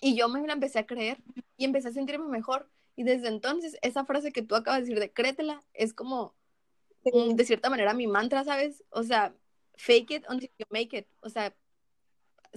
Y 0.02 0.16
yo 0.16 0.28
me 0.28 0.46
la 0.46 0.54
empecé 0.54 0.80
a 0.80 0.86
creer 0.86 1.20
y 1.58 1.66
empecé 1.66 1.90
a 1.90 1.94
sentirme 1.94 2.28
mejor. 2.28 2.70
Y 2.96 3.04
desde 3.04 3.28
entonces, 3.28 3.78
esa 3.84 4.04
frase 4.04 4.32
que 4.32 4.42
tú 4.42 4.56
acabas 4.56 4.80
de 4.80 4.86
decir 4.86 5.00
de 5.00 5.14
créetela 5.14 5.64
es 5.74 5.94
como, 5.94 6.36
de 7.04 7.46
cierta 7.46 7.70
manera, 7.70 7.94
mi 7.94 8.08
mantra, 8.08 8.44
¿sabes? 8.44 8.84
O 8.90 9.04
sea, 9.04 9.36
fake 9.76 10.12
it 10.12 10.26
until 10.28 10.52
you 10.58 10.66
make 10.70 10.98
it. 10.98 11.08
O 11.22 11.30
sea, 11.30 11.56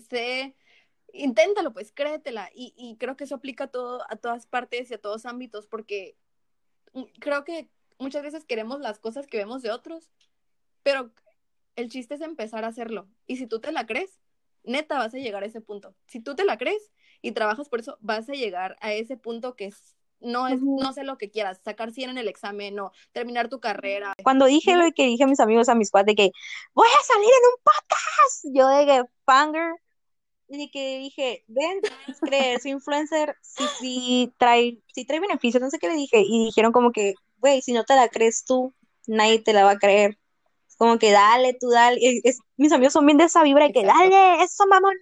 sé, 0.08 0.56
inténtalo, 1.12 1.72
pues, 1.74 1.92
créetela. 1.92 2.50
Y, 2.54 2.72
y 2.76 2.96
creo 2.96 3.16
que 3.16 3.24
eso 3.24 3.34
aplica 3.34 3.64
a, 3.64 3.68
todo, 3.68 4.04
a 4.08 4.16
todas 4.16 4.46
partes 4.46 4.90
y 4.90 4.94
a 4.94 5.00
todos 5.00 5.26
ámbitos, 5.26 5.66
porque 5.66 6.16
creo 7.18 7.44
que 7.44 7.68
muchas 7.98 8.22
veces 8.22 8.44
queremos 8.44 8.80
las 8.80 8.98
cosas 8.98 9.26
que 9.26 9.38
vemos 9.38 9.62
de 9.62 9.70
otros, 9.70 10.10
pero 10.82 11.10
el 11.76 11.88
chiste 11.88 12.14
es 12.14 12.20
empezar 12.20 12.64
a 12.64 12.68
hacerlo. 12.68 13.08
Y 13.26 13.36
si 13.36 13.46
tú 13.46 13.60
te 13.60 13.72
la 13.72 13.86
crees, 13.86 14.20
neta 14.62 14.98
vas 14.98 15.14
a 15.14 15.18
llegar 15.18 15.42
a 15.42 15.46
ese 15.46 15.60
punto. 15.60 15.94
Si 16.06 16.20
tú 16.20 16.34
te 16.34 16.44
la 16.44 16.58
crees 16.58 16.92
y 17.22 17.32
trabajas 17.32 17.68
por 17.68 17.80
eso, 17.80 17.98
vas 18.00 18.28
a 18.28 18.34
llegar 18.34 18.76
a 18.80 18.92
ese 18.92 19.16
punto 19.16 19.56
que 19.56 19.66
es 19.66 19.96
no 20.20 20.48
es, 20.48 20.62
no 20.62 20.92
sé 20.92 21.04
lo 21.04 21.18
que 21.18 21.30
quieras, 21.30 21.60
sacar 21.62 21.92
100 21.92 22.10
en 22.10 22.18
el 22.18 22.28
examen 22.28 22.78
o 22.80 22.92
terminar 23.12 23.48
tu 23.48 23.60
carrera. 23.60 24.14
Cuando 24.22 24.46
dije 24.46 24.74
lo 24.74 24.90
que 24.92 25.04
dije 25.04 25.24
a 25.24 25.26
mis 25.26 25.40
amigos, 25.40 25.68
a 25.68 25.74
mis 25.74 25.90
cuates, 25.90 26.06
de 26.06 26.14
que 26.14 26.30
voy 26.72 26.88
a 26.88 27.02
salir 27.04 27.28
en 27.28 27.50
un 27.50 27.62
podcast, 27.62 28.56
yo 28.56 28.68
de 28.68 28.86
que 28.86 29.08
fanger, 29.26 29.74
de 30.48 30.70
que 30.70 30.98
dije, 30.98 31.44
ven, 31.48 31.80
creer, 32.20 32.60
soy 32.60 32.72
influencer, 32.72 33.36
si, 33.40 33.64
si, 33.78 34.34
trae, 34.38 34.82
si 34.94 35.04
trae 35.04 35.20
beneficios, 35.20 35.62
no 35.62 35.70
sé 35.70 35.78
qué 35.78 35.88
le 35.88 35.94
dije, 35.94 36.22
y 36.26 36.46
dijeron 36.46 36.72
como 36.72 36.92
que, 36.92 37.14
güey, 37.38 37.62
si 37.62 37.72
no 37.72 37.84
te 37.84 37.96
la 37.96 38.08
crees 38.08 38.44
tú, 38.44 38.74
nadie 39.06 39.40
te 39.40 39.52
la 39.52 39.64
va 39.64 39.72
a 39.72 39.78
creer. 39.78 40.18
Como 40.76 40.98
que 40.98 41.12
dale, 41.12 41.56
tú 41.58 41.68
dale. 41.70 42.00
mis 42.56 42.72
amigos 42.72 42.92
son 42.92 43.06
bien 43.06 43.18
de 43.18 43.24
esa 43.24 43.42
vibra 43.42 43.66
y 43.66 43.72
que 43.72 43.84
dale, 43.84 44.42
eso 44.42 44.66
mamona, 44.66 44.96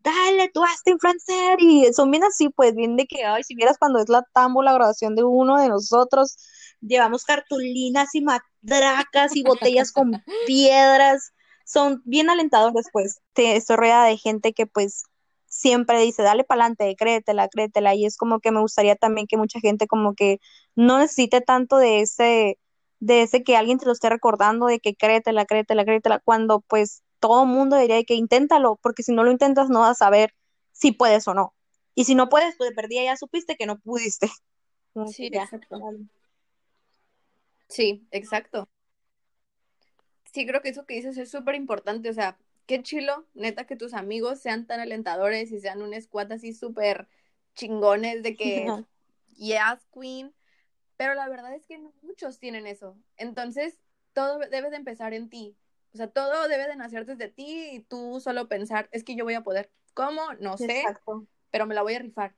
dale, 0.00 0.50
tú 0.52 0.62
hazte 0.62 0.90
influencer. 0.90 1.58
Y 1.60 1.92
son 1.92 2.10
bien 2.10 2.24
así, 2.24 2.48
pues, 2.50 2.74
bien 2.74 2.96
de 2.96 3.06
que, 3.06 3.24
ay, 3.24 3.42
si 3.42 3.54
vieras 3.54 3.78
cuando 3.78 3.98
es 3.98 4.08
la 4.08 4.22
tambo, 4.34 4.62
la 4.62 4.74
graduación 4.74 5.14
de 5.14 5.24
uno 5.24 5.60
de 5.60 5.68
nosotros, 5.68 6.36
llevamos 6.80 7.24
cartulinas 7.24 8.14
y 8.14 8.22
matracas 8.22 9.34
y 9.36 9.42
botellas 9.42 9.92
con 9.92 10.12
piedras. 10.46 11.32
Son 11.70 12.02
bien 12.04 12.28
alentadores, 12.30 12.88
pues. 12.92 13.20
Estoy 13.36 13.76
rodeada 13.76 14.06
de 14.06 14.16
gente 14.16 14.52
que, 14.52 14.66
pues, 14.66 15.04
siempre 15.46 16.00
dice, 16.00 16.20
dale 16.24 16.42
para 16.42 16.62
adelante, 16.62 16.96
créetela, 16.98 17.48
créetela. 17.48 17.94
Y 17.94 18.06
es 18.06 18.16
como 18.16 18.40
que 18.40 18.50
me 18.50 18.60
gustaría 18.60 18.96
también 18.96 19.28
que 19.28 19.36
mucha 19.36 19.60
gente 19.60 19.86
como 19.86 20.14
que 20.14 20.40
no 20.74 20.98
necesite 20.98 21.40
tanto 21.40 21.76
de 21.76 22.00
ese, 22.00 22.58
de 22.98 23.22
ese 23.22 23.44
que 23.44 23.56
alguien 23.56 23.78
te 23.78 23.86
lo 23.86 23.92
esté 23.92 24.08
recordando, 24.08 24.66
de 24.66 24.80
que 24.80 24.96
créetela, 24.96 25.44
créetela, 25.44 25.84
créetela, 25.84 26.18
cuando 26.18 26.60
pues 26.60 27.04
todo 27.20 27.46
mundo 27.46 27.76
diría 27.76 28.02
que 28.02 28.14
inténtalo, 28.14 28.80
porque 28.82 29.04
si 29.04 29.12
no 29.12 29.22
lo 29.22 29.30
intentas 29.30 29.68
no 29.68 29.80
vas 29.80 29.92
a 29.92 30.06
saber 30.06 30.34
si 30.72 30.90
puedes 30.90 31.28
o 31.28 31.34
no. 31.34 31.54
Y 31.94 32.04
si 32.04 32.16
no 32.16 32.28
puedes, 32.28 32.56
pues 32.56 32.70
de 32.70 32.74
perdida 32.74 33.04
ya 33.04 33.16
supiste 33.16 33.54
que 33.54 33.66
no 33.66 33.78
pudiste. 33.78 34.28
Sí, 35.12 35.28
exacto. 35.32 35.80
Sí, 37.68 38.08
exacto. 38.10 38.68
Sí, 40.32 40.46
creo 40.46 40.62
que 40.62 40.68
eso 40.68 40.86
que 40.86 40.94
dices 40.94 41.16
es 41.18 41.30
súper 41.30 41.54
importante, 41.54 42.08
o 42.08 42.14
sea, 42.14 42.38
qué 42.66 42.82
chilo, 42.82 43.26
neta, 43.34 43.66
que 43.66 43.76
tus 43.76 43.94
amigos 43.94 44.40
sean 44.40 44.66
tan 44.66 44.80
alentadores 44.80 45.50
y 45.50 45.60
sean 45.60 45.82
un 45.82 46.00
squad 46.00 46.30
así 46.32 46.52
súper 46.52 47.08
chingones 47.54 48.22
de 48.22 48.36
que, 48.36 48.66
yes, 49.36 49.86
queen, 49.92 50.32
pero 50.96 51.14
la 51.14 51.28
verdad 51.28 51.54
es 51.54 51.66
que 51.66 51.78
no 51.78 51.92
muchos 52.02 52.38
tienen 52.38 52.66
eso. 52.66 52.96
Entonces, 53.16 53.80
todo 54.12 54.38
debe 54.38 54.70
de 54.70 54.76
empezar 54.76 55.14
en 55.14 55.28
ti. 55.28 55.56
O 55.92 55.96
sea, 55.96 56.08
todo 56.08 56.46
debe 56.46 56.68
de 56.68 56.76
nacer 56.76 57.06
desde 57.06 57.28
ti 57.28 57.70
y 57.72 57.80
tú 57.80 58.20
solo 58.20 58.48
pensar, 58.48 58.88
es 58.92 59.02
que 59.02 59.16
yo 59.16 59.24
voy 59.24 59.34
a 59.34 59.42
poder. 59.42 59.72
¿Cómo? 59.94 60.22
No 60.38 60.56
sé, 60.56 60.84
pero 61.50 61.66
me 61.66 61.74
la 61.74 61.82
voy 61.82 61.94
a 61.94 61.98
rifar. 61.98 62.36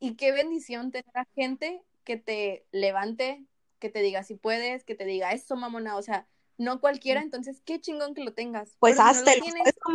Y 0.00 0.16
qué 0.16 0.32
bendición 0.32 0.90
tener 0.90 1.10
a 1.14 1.26
gente 1.34 1.82
que 2.02 2.16
te 2.16 2.66
levante, 2.72 3.44
que 3.78 3.90
te 3.90 4.00
diga 4.00 4.24
si 4.24 4.34
puedes, 4.34 4.84
que 4.84 4.94
te 4.94 5.04
diga 5.04 5.32
eso, 5.32 5.54
mamona. 5.54 5.96
O 5.96 6.02
sea, 6.02 6.26
no 6.58 6.80
cualquiera, 6.80 7.22
entonces 7.22 7.62
qué 7.64 7.80
chingón 7.80 8.14
que 8.14 8.24
lo 8.24 8.34
tengas. 8.34 8.76
Pues 8.78 8.98
hasta 8.98 9.32
si 9.32 9.40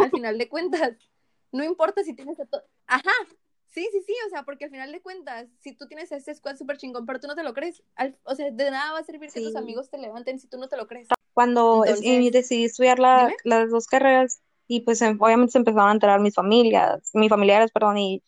al 0.01 0.11
final 0.11 0.37
de 0.37 0.49
cuentas. 0.49 0.97
No 1.51 1.63
importa 1.63 2.03
si 2.03 2.15
tienes 2.15 2.39
a 2.39 2.45
todo. 2.45 2.63
Ajá, 2.87 3.11
Sí, 3.73 3.89
sí, 3.91 4.03
sí, 4.05 4.13
o 4.27 4.29
sea, 4.29 4.43
porque 4.43 4.65
al 4.65 4.71
final 4.71 4.91
de 4.91 5.01
cuentas, 5.01 5.47
si 5.59 5.73
tú 5.73 5.87
tienes 5.87 6.11
este 6.11 6.35
squad 6.35 6.57
súper 6.57 6.77
chingón, 6.77 7.07
pero 7.07 7.19
tú 7.19 7.25
no 7.25 7.33
te 7.33 7.41
lo 7.41 7.55
crees, 7.55 7.81
o 8.23 8.35
sea, 8.35 8.51
de 8.51 8.69
nada 8.69 8.93
va 8.93 8.99
a 8.99 9.03
servir 9.03 9.31
que 9.31 9.41
tus 9.41 9.55
amigos 9.55 9.89
te 9.89 9.97
levanten 9.97 10.39
si 10.39 10.47
tú 10.47 10.59
no 10.59 10.67
te 10.67 10.77
lo 10.77 10.85
crees. 10.85 11.07
Cuando 11.33 11.81
decidí 11.81 12.65
estudiar 12.65 12.99
las 12.99 13.71
dos 13.71 13.87
carreras, 13.87 14.41
y 14.67 14.81
pues 14.81 15.01
em, 15.01 15.17
obviamente 15.19 15.53
se 15.53 15.57
empezaron 15.57 15.89
a 15.89 15.93
enterar 15.93 16.19
mis 16.19 16.35
familias, 16.35 17.09
mis 17.13 17.29
familiares, 17.29 17.71
perdón, 17.71 17.97
y, 17.97 18.23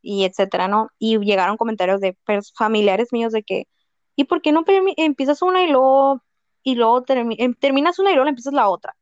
y 0.00 0.24
etcétera, 0.24 0.66
¿no? 0.66 0.88
Y 0.98 1.18
llegaron 1.18 1.58
comentarios 1.58 2.00
de 2.00 2.16
familiares 2.54 3.12
míos 3.12 3.34
de 3.34 3.42
que, 3.42 3.68
¿y 4.16 4.24
por 4.24 4.40
qué 4.40 4.52
no 4.52 4.64
empiezas 4.96 5.42
una 5.42 5.62
y 5.62 5.68
luego, 5.68 6.22
y 6.66 6.74
luego 6.74 7.04
em, 7.06 7.54
terminas 7.54 8.00
una 8.00 8.10
y 8.10 8.14
luego 8.14 8.28
empiezas 8.28 8.52
la 8.52 8.68
otra? 8.68 8.96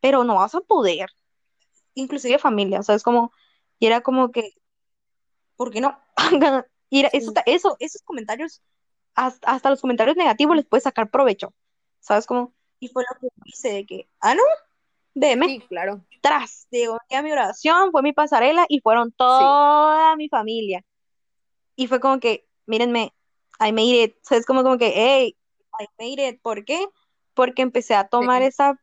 Pero 0.00 0.22
no 0.22 0.36
vas 0.36 0.54
a 0.54 0.60
poder. 0.60 1.10
Inclusive 1.94 2.38
familia, 2.38 2.84
¿sabes? 2.84 3.02
Como, 3.02 3.32
y 3.80 3.86
era 3.86 4.02
como 4.02 4.30
que, 4.30 4.54
¿por 5.56 5.72
qué 5.72 5.80
no? 5.80 6.00
y 6.90 7.04
eso, 7.12 7.32
eso, 7.44 7.76
esos 7.80 8.02
comentarios, 8.02 8.62
hasta, 9.16 9.68
los 9.68 9.80
comentarios 9.80 10.16
negativos 10.16 10.54
les 10.54 10.64
puedes 10.64 10.84
sacar 10.84 11.10
provecho, 11.10 11.52
¿sabes 11.98 12.24
cómo? 12.24 12.54
Y 12.78 12.86
fue 12.86 13.02
lo 13.02 13.18
que 13.18 13.26
hice 13.46 13.72
de 13.72 13.84
que, 13.84 14.08
ah, 14.20 14.36
no, 14.36 14.42
veme. 15.12 15.46
Sí, 15.46 15.60
claro. 15.68 16.04
Tras, 16.20 16.68
digo, 16.70 16.98
mi 17.10 17.32
oración, 17.32 17.90
fue 17.90 18.02
mi 18.02 18.12
pasarela 18.12 18.64
y 18.68 18.78
fueron 18.78 19.10
toda 19.10 20.14
mi 20.14 20.28
familia. 20.28 20.84
Y 21.74 21.88
fue 21.88 21.98
como 21.98 22.20
que, 22.20 22.46
mírenme, 22.66 23.12
I 23.58 23.72
made 23.72 24.04
it. 24.04 24.16
¿Sabes? 24.22 24.46
Como, 24.46 24.62
como 24.62 24.78
que, 24.78 24.92
hey, 24.94 25.36
I 25.80 25.86
made 25.98 26.28
it. 26.28 26.40
¿Por 26.42 26.64
qué? 26.64 26.86
Porque 27.34 27.62
empecé 27.62 27.94
a 27.94 28.08
tomar 28.08 28.42
esa 28.42 28.78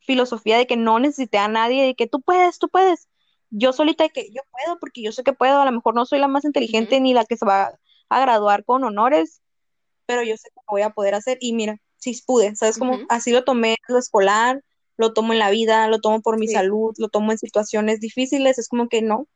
filosofía 0.00 0.58
de 0.58 0.66
que 0.66 0.76
no 0.76 0.98
necesité 0.98 1.38
a 1.38 1.48
nadie, 1.48 1.84
de 1.84 1.94
que 1.94 2.06
tú 2.06 2.20
puedes, 2.20 2.58
tú 2.58 2.68
puedes. 2.68 3.08
Yo 3.50 3.72
solita 3.72 4.08
que 4.08 4.30
yo 4.30 4.42
puedo, 4.50 4.78
porque 4.78 5.02
yo 5.02 5.12
sé 5.12 5.22
que 5.22 5.32
puedo, 5.32 5.60
a 5.60 5.64
lo 5.64 5.72
mejor 5.72 5.94
no 5.94 6.04
soy 6.06 6.18
la 6.18 6.28
más 6.28 6.44
inteligente 6.44 7.00
ni 7.00 7.14
la 7.14 7.24
que 7.24 7.36
se 7.36 7.46
va 7.46 7.78
a 8.08 8.20
graduar 8.20 8.64
con 8.64 8.84
honores, 8.84 9.42
pero 10.06 10.22
yo 10.22 10.36
sé 10.36 10.48
que 10.50 10.60
lo 10.66 10.72
voy 10.72 10.82
a 10.82 10.90
poder 10.90 11.14
hacer. 11.14 11.38
Y 11.40 11.54
mira, 11.54 11.80
si 11.96 12.20
pude, 12.26 12.54
¿sabes? 12.56 12.78
Como 12.78 12.98
así 13.08 13.32
lo 13.32 13.44
tomé 13.44 13.70
en 13.70 13.94
lo 13.94 13.98
escolar, 13.98 14.62
lo 14.96 15.12
tomo 15.12 15.32
en 15.32 15.38
la 15.38 15.50
vida, 15.50 15.88
lo 15.88 16.00
tomo 16.00 16.20
por 16.20 16.38
mi 16.38 16.48
salud, 16.48 16.94
lo 16.98 17.08
tomo 17.08 17.32
en 17.32 17.38
situaciones 17.38 18.00
difíciles, 18.00 18.58
es 18.58 18.68
como 18.68 18.88
que 18.88 19.00
no, 19.00 19.26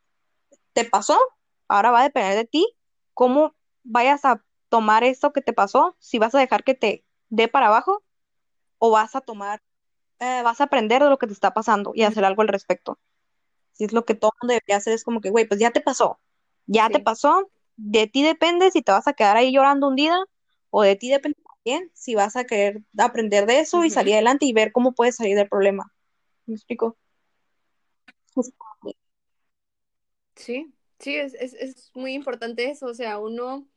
te 0.73 0.85
pasó, 0.85 1.17
ahora 1.67 1.91
va 1.91 2.01
a 2.01 2.03
depender 2.03 2.35
de 2.35 2.45
ti 2.45 2.67
cómo 3.13 3.55
vayas 3.83 4.25
a 4.25 4.43
tomar 4.73 5.03
esto 5.03 5.33
que 5.33 5.43
te 5.43 5.53
pasó, 5.53 5.95
si 5.99 6.17
vas 6.17 6.33
a 6.33 6.39
dejar 6.39 6.63
que 6.63 6.73
te 6.73 7.05
dé 7.29 7.47
para 7.47 7.67
abajo 7.67 8.01
o 8.79 8.89
vas 8.89 9.15
a 9.15 9.21
tomar, 9.21 9.61
eh, 10.17 10.41
vas 10.43 10.61
a 10.61 10.63
aprender 10.63 11.03
de 11.03 11.11
lo 11.11 11.19
que 11.19 11.27
te 11.27 11.33
está 11.33 11.53
pasando 11.53 11.91
y 11.93 12.01
hacer 12.01 12.25
algo 12.25 12.41
al 12.41 12.47
respecto. 12.47 12.97
Si 13.73 13.83
es 13.83 13.93
lo 13.93 14.03
que 14.03 14.15
todo 14.15 14.31
mundo 14.41 14.53
debería 14.53 14.77
hacer, 14.77 14.93
es 14.93 15.03
como 15.03 15.21
que, 15.21 15.29
güey, 15.29 15.47
pues 15.47 15.59
ya 15.59 15.69
te 15.69 15.79
pasó, 15.79 16.19
ya 16.65 16.89
te 16.89 16.99
pasó, 16.99 17.51
de 17.75 18.07
ti 18.07 18.23
depende 18.23 18.71
si 18.71 18.81
te 18.81 18.91
vas 18.91 19.07
a 19.07 19.13
quedar 19.13 19.37
ahí 19.37 19.53
llorando 19.53 19.89
un 19.89 19.95
día, 19.95 20.17
o 20.71 20.81
de 20.81 20.95
ti 20.95 21.11
depende 21.11 21.37
también 21.43 21.91
si 21.93 22.15
vas 22.15 22.35
a 22.35 22.45
querer 22.45 22.81
aprender 22.97 23.45
de 23.45 23.59
eso 23.59 23.85
y 23.85 23.91
salir 23.91 24.15
adelante 24.15 24.47
y 24.47 24.53
ver 24.53 24.71
cómo 24.71 24.93
puedes 24.93 25.17
salir 25.17 25.35
del 25.35 25.49
problema. 25.49 25.93
¿Me 26.47 26.55
explico? 26.55 26.97
Sí, 30.35 30.73
sí, 30.97 31.15
es, 31.15 31.35
es, 31.35 31.53
es 31.53 31.91
muy 31.93 32.15
importante 32.15 32.71
eso, 32.71 32.87
o 32.87 32.93
sea, 32.95 33.19
uno 33.19 33.67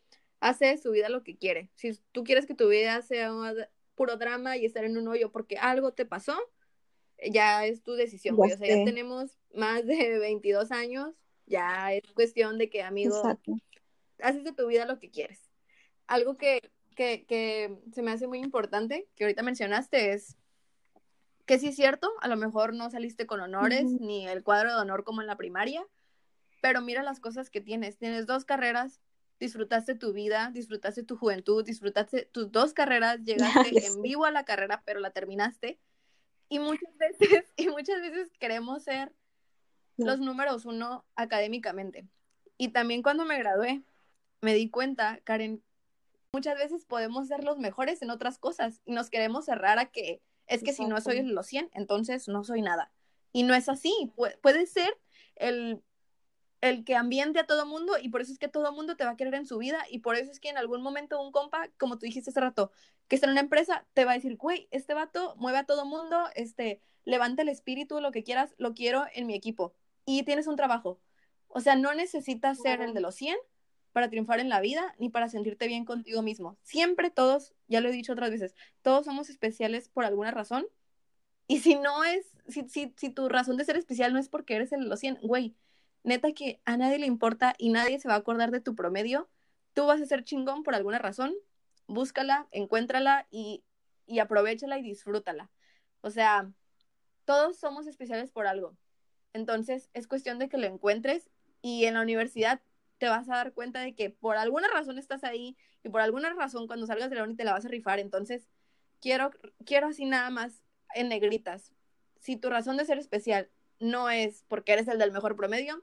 hace 0.40 0.66
de 0.66 0.78
su 0.78 0.90
vida 0.90 1.08
lo 1.08 1.22
que 1.22 1.36
quiere. 1.36 1.70
Si 1.74 1.98
tú 2.12 2.24
quieres 2.24 2.46
que 2.46 2.54
tu 2.54 2.68
vida 2.68 3.02
sea 3.02 3.32
puro 3.94 4.16
drama 4.16 4.56
y 4.56 4.66
estar 4.66 4.84
en 4.84 4.98
un 4.98 5.08
hoyo 5.08 5.32
porque 5.32 5.56
algo 5.58 5.92
te 5.92 6.04
pasó, 6.04 6.36
ya 7.30 7.64
es 7.66 7.82
tu 7.82 7.94
decisión, 7.94 8.36
güey. 8.36 8.52
O 8.52 8.58
sea, 8.58 8.68
ya 8.68 8.84
tenemos 8.84 9.38
más 9.54 9.86
de 9.86 10.18
22 10.18 10.70
años, 10.70 11.14
ya 11.46 11.92
es 11.92 12.02
cuestión 12.12 12.58
de 12.58 12.68
que, 12.68 12.82
amigo, 12.82 13.22
haces 14.20 14.44
de 14.44 14.52
tu 14.52 14.66
vida 14.66 14.86
lo 14.86 14.98
que 14.98 15.10
quieres. 15.10 15.40
Algo 16.06 16.36
que, 16.36 16.70
que, 16.94 17.24
que 17.26 17.76
se 17.92 18.02
me 18.02 18.12
hace 18.12 18.26
muy 18.26 18.38
importante, 18.38 19.08
que 19.16 19.24
ahorita 19.24 19.42
mencionaste, 19.42 20.12
es 20.12 20.36
que 21.46 21.58
sí 21.58 21.68
es 21.68 21.76
cierto, 21.76 22.12
a 22.20 22.28
lo 22.28 22.36
mejor 22.36 22.74
no 22.74 22.90
saliste 22.90 23.26
con 23.26 23.40
honores 23.40 23.84
ni 23.84 24.26
el 24.26 24.42
cuadro 24.42 24.70
de 24.70 24.80
honor 24.80 25.04
como 25.04 25.20
en 25.20 25.28
la 25.28 25.36
primaria, 25.36 25.86
pero 26.60 26.80
mira 26.80 27.04
las 27.04 27.20
cosas 27.20 27.50
que 27.50 27.60
tienes. 27.60 27.98
Tienes 27.98 28.26
dos 28.26 28.44
carreras, 28.44 29.00
disfrutaste 29.38 29.94
tu 29.94 30.12
vida, 30.12 30.50
disfrutaste 30.52 31.02
tu 31.02 31.16
juventud, 31.16 31.64
disfrutaste 31.64 32.26
tus 32.26 32.50
dos 32.50 32.72
carreras, 32.72 33.20
llegaste 33.24 33.86
en 33.86 34.02
vivo 34.02 34.24
a 34.24 34.30
la 34.30 34.44
carrera, 34.44 34.82
pero 34.84 35.00
la 35.00 35.10
terminaste. 35.10 35.78
Y 36.48 36.58
muchas 36.58 36.96
veces, 36.98 37.52
y 37.56 37.68
muchas 37.68 38.00
veces 38.00 38.30
queremos 38.38 38.84
ser 38.84 39.12
los 39.96 40.20
números 40.20 40.64
uno 40.64 41.04
académicamente. 41.14 42.06
Y 42.58 42.68
también 42.68 43.02
cuando 43.02 43.24
me 43.24 43.38
gradué, 43.38 43.82
me 44.40 44.54
di 44.54 44.70
cuenta, 44.70 45.20
Karen, 45.24 45.62
muchas 46.32 46.58
veces 46.58 46.84
podemos 46.84 47.28
ser 47.28 47.44
los 47.44 47.58
mejores 47.58 48.02
en 48.02 48.10
otras 48.10 48.38
cosas 48.38 48.82
y 48.84 48.92
nos 48.92 49.10
queremos 49.10 49.46
cerrar 49.46 49.78
a 49.78 49.86
que 49.86 50.22
es 50.46 50.62
que 50.62 50.72
si 50.72 50.84
no 50.84 51.00
soy 51.00 51.22
los 51.22 51.46
100, 51.46 51.70
entonces 51.74 52.28
no 52.28 52.44
soy 52.44 52.62
nada. 52.62 52.92
Y 53.32 53.42
no 53.42 53.54
es 53.54 53.68
así. 53.68 54.12
puede 54.40 54.66
ser 54.66 54.96
el 55.34 55.82
el 56.60 56.84
que 56.84 56.96
ambiente 56.96 57.38
a 57.38 57.46
todo 57.46 57.66
mundo 57.66 57.94
y 58.00 58.08
por 58.08 58.20
eso 58.20 58.32
es 58.32 58.38
que 58.38 58.48
todo 58.48 58.72
mundo 58.72 58.96
te 58.96 59.04
va 59.04 59.10
a 59.10 59.16
querer 59.16 59.34
en 59.34 59.46
su 59.46 59.58
vida 59.58 59.84
y 59.90 60.00
por 60.00 60.16
eso 60.16 60.30
es 60.30 60.40
que 60.40 60.48
en 60.48 60.58
algún 60.58 60.82
momento 60.82 61.20
un 61.20 61.32
compa, 61.32 61.68
como 61.78 61.98
tú 61.98 62.06
dijiste 62.06 62.30
hace 62.30 62.40
rato, 62.40 62.70
que 63.08 63.16
está 63.16 63.26
en 63.26 63.32
una 63.32 63.40
empresa, 63.40 63.86
te 63.94 64.04
va 64.04 64.12
a 64.12 64.14
decir, 64.14 64.36
güey, 64.36 64.68
este 64.70 64.94
vato 64.94 65.34
mueve 65.36 65.58
a 65.58 65.64
todo 65.64 65.84
mundo, 65.84 66.28
este, 66.34 66.80
levanta 67.04 67.42
el 67.42 67.48
espíritu, 67.48 68.00
lo 68.00 68.10
que 68.10 68.24
quieras, 68.24 68.54
lo 68.58 68.74
quiero 68.74 69.04
en 69.14 69.26
mi 69.26 69.34
equipo. 69.34 69.74
Y 70.04 70.22
tienes 70.24 70.46
un 70.46 70.56
trabajo. 70.56 71.00
O 71.48 71.60
sea, 71.60 71.76
no 71.76 71.94
necesitas 71.94 72.58
ser 72.60 72.80
el 72.80 72.94
de 72.94 73.00
los 73.00 73.14
100 73.14 73.36
para 73.92 74.10
triunfar 74.10 74.40
en 74.40 74.48
la 74.48 74.60
vida 74.60 74.94
ni 74.98 75.08
para 75.08 75.28
sentirte 75.28 75.68
bien 75.68 75.84
contigo 75.84 76.22
mismo. 76.22 76.58
Siempre 76.62 77.10
todos, 77.10 77.54
ya 77.68 77.80
lo 77.80 77.88
he 77.88 77.92
dicho 77.92 78.12
otras 78.12 78.30
veces, 78.30 78.54
todos 78.82 79.06
somos 79.06 79.30
especiales 79.30 79.88
por 79.88 80.04
alguna 80.04 80.32
razón. 80.32 80.66
Y 81.46 81.60
si 81.60 81.76
no 81.76 82.04
es, 82.04 82.26
si, 82.48 82.68
si, 82.68 82.92
si 82.96 83.10
tu 83.10 83.28
razón 83.28 83.56
de 83.56 83.64
ser 83.64 83.76
especial 83.76 84.12
no 84.12 84.18
es 84.18 84.28
porque 84.28 84.56
eres 84.56 84.72
el 84.72 84.80
de 84.80 84.86
los 84.86 85.00
100, 85.00 85.20
güey, 85.22 85.54
neta 86.06 86.32
que 86.32 86.60
a 86.64 86.76
nadie 86.76 86.98
le 86.98 87.06
importa 87.06 87.54
y 87.58 87.68
nadie 87.70 87.98
se 87.98 88.08
va 88.08 88.14
a 88.14 88.18
acordar 88.18 88.50
de 88.52 88.60
tu 88.60 88.74
promedio. 88.74 89.28
Tú 89.74 89.86
vas 89.86 90.00
a 90.00 90.06
ser 90.06 90.24
chingón 90.24 90.62
por 90.62 90.74
alguna 90.74 90.98
razón. 90.98 91.34
Búscala, 91.88 92.46
encuéntrala 92.52 93.26
y, 93.30 93.64
y 94.06 94.20
aprovechala 94.20 94.78
y 94.78 94.82
disfrútala. 94.82 95.50
O 96.00 96.10
sea, 96.10 96.50
todos 97.24 97.58
somos 97.58 97.88
especiales 97.88 98.30
por 98.30 98.46
algo. 98.46 98.76
Entonces, 99.32 99.90
es 99.92 100.06
cuestión 100.06 100.38
de 100.38 100.48
que 100.48 100.58
lo 100.58 100.66
encuentres 100.66 101.28
y 101.60 101.84
en 101.86 101.94
la 101.94 102.02
universidad 102.02 102.62
te 102.98 103.08
vas 103.08 103.28
a 103.28 103.36
dar 103.36 103.52
cuenta 103.52 103.80
de 103.80 103.94
que 103.94 104.08
por 104.08 104.36
alguna 104.36 104.68
razón 104.68 104.98
estás 104.98 105.24
ahí 105.24 105.56
y 105.82 105.88
por 105.88 106.00
alguna 106.00 106.32
razón 106.32 106.68
cuando 106.68 106.86
salgas 106.86 107.10
de 107.10 107.16
la 107.16 107.24
uni 107.24 107.34
te 107.34 107.44
la 107.44 107.52
vas 107.52 107.66
a 107.66 107.68
rifar. 107.68 107.98
Entonces, 107.98 108.48
quiero, 109.00 109.32
quiero 109.64 109.88
así 109.88 110.04
nada 110.04 110.30
más 110.30 110.62
en 110.94 111.08
negritas. 111.08 111.74
Si 112.20 112.36
tu 112.36 112.48
razón 112.48 112.76
de 112.76 112.84
ser 112.84 112.98
especial 112.98 113.50
no 113.80 114.10
es 114.10 114.44
porque 114.48 114.72
eres 114.72 114.88
el 114.88 114.98
del 114.98 115.12
mejor 115.12 115.36
promedio, 115.36 115.82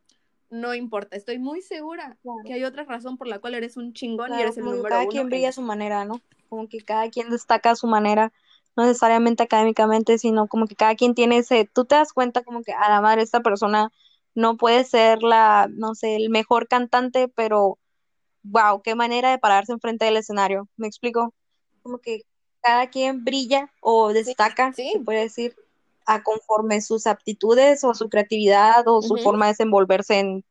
no 0.49 0.73
importa. 0.73 1.15
Estoy 1.15 1.39
muy 1.39 1.61
segura 1.61 2.17
que 2.45 2.53
hay 2.53 2.63
otra 2.63 2.83
razón 2.83 3.17
por 3.17 3.27
la 3.27 3.39
cual 3.39 3.55
eres 3.55 3.75
un 3.77 3.93
chingón 3.93 4.33
y 4.33 4.41
eres 4.41 4.57
el 4.57 4.65
número 4.65 4.83
cada 4.83 5.07
quien 5.07 5.27
brilla 5.27 5.49
a 5.49 5.53
su 5.53 5.61
manera, 5.61 6.05
¿no? 6.05 6.21
Como 6.49 6.67
que 6.69 6.81
cada 6.81 7.09
quien 7.09 7.29
destaca 7.29 7.71
a 7.71 7.75
su 7.75 7.87
manera, 7.87 8.31
no 8.75 8.85
necesariamente 8.85 9.43
académicamente, 9.43 10.17
sino 10.17 10.47
como 10.47 10.67
que 10.67 10.75
cada 10.75 10.95
quien 10.95 11.15
tiene 11.15 11.37
ese, 11.37 11.69
tú 11.71 11.85
te 11.85 11.95
das 11.95 12.13
cuenta 12.13 12.43
como 12.43 12.63
que 12.63 12.71
a 12.73 12.89
la 12.89 13.01
madre 13.01 13.23
esta 13.23 13.41
persona 13.41 13.91
no 14.35 14.57
puede 14.57 14.83
ser 14.83 15.23
la, 15.23 15.67
no 15.71 15.95
sé, 15.95 16.15
el 16.15 16.29
mejor 16.29 16.67
cantante, 16.67 17.27
pero 17.27 17.77
wow, 18.43 18.81
qué 18.81 18.95
manera 18.95 19.31
de 19.31 19.39
pararse 19.39 19.71
enfrente 19.71 20.05
del 20.05 20.17
escenario. 20.17 20.67
¿Me 20.77 20.87
explico? 20.87 21.33
Como 21.81 21.99
que 21.99 22.23
cada 22.61 22.87
quien 22.89 23.23
brilla 23.23 23.71
o 23.81 24.13
destaca, 24.13 24.73
se 24.73 24.99
puede 25.03 25.21
decir, 25.21 25.55
a 26.05 26.23
conforme 26.23 26.81
sus 26.81 27.07
aptitudes 27.07 27.83
o 27.83 27.93
su 27.93 28.09
creatividad 28.09 28.87
o 28.87 29.01
su 29.01 29.17
forma 29.17 29.45
de 29.45 29.51
desenvolverse 29.53 30.19
en 30.19 30.45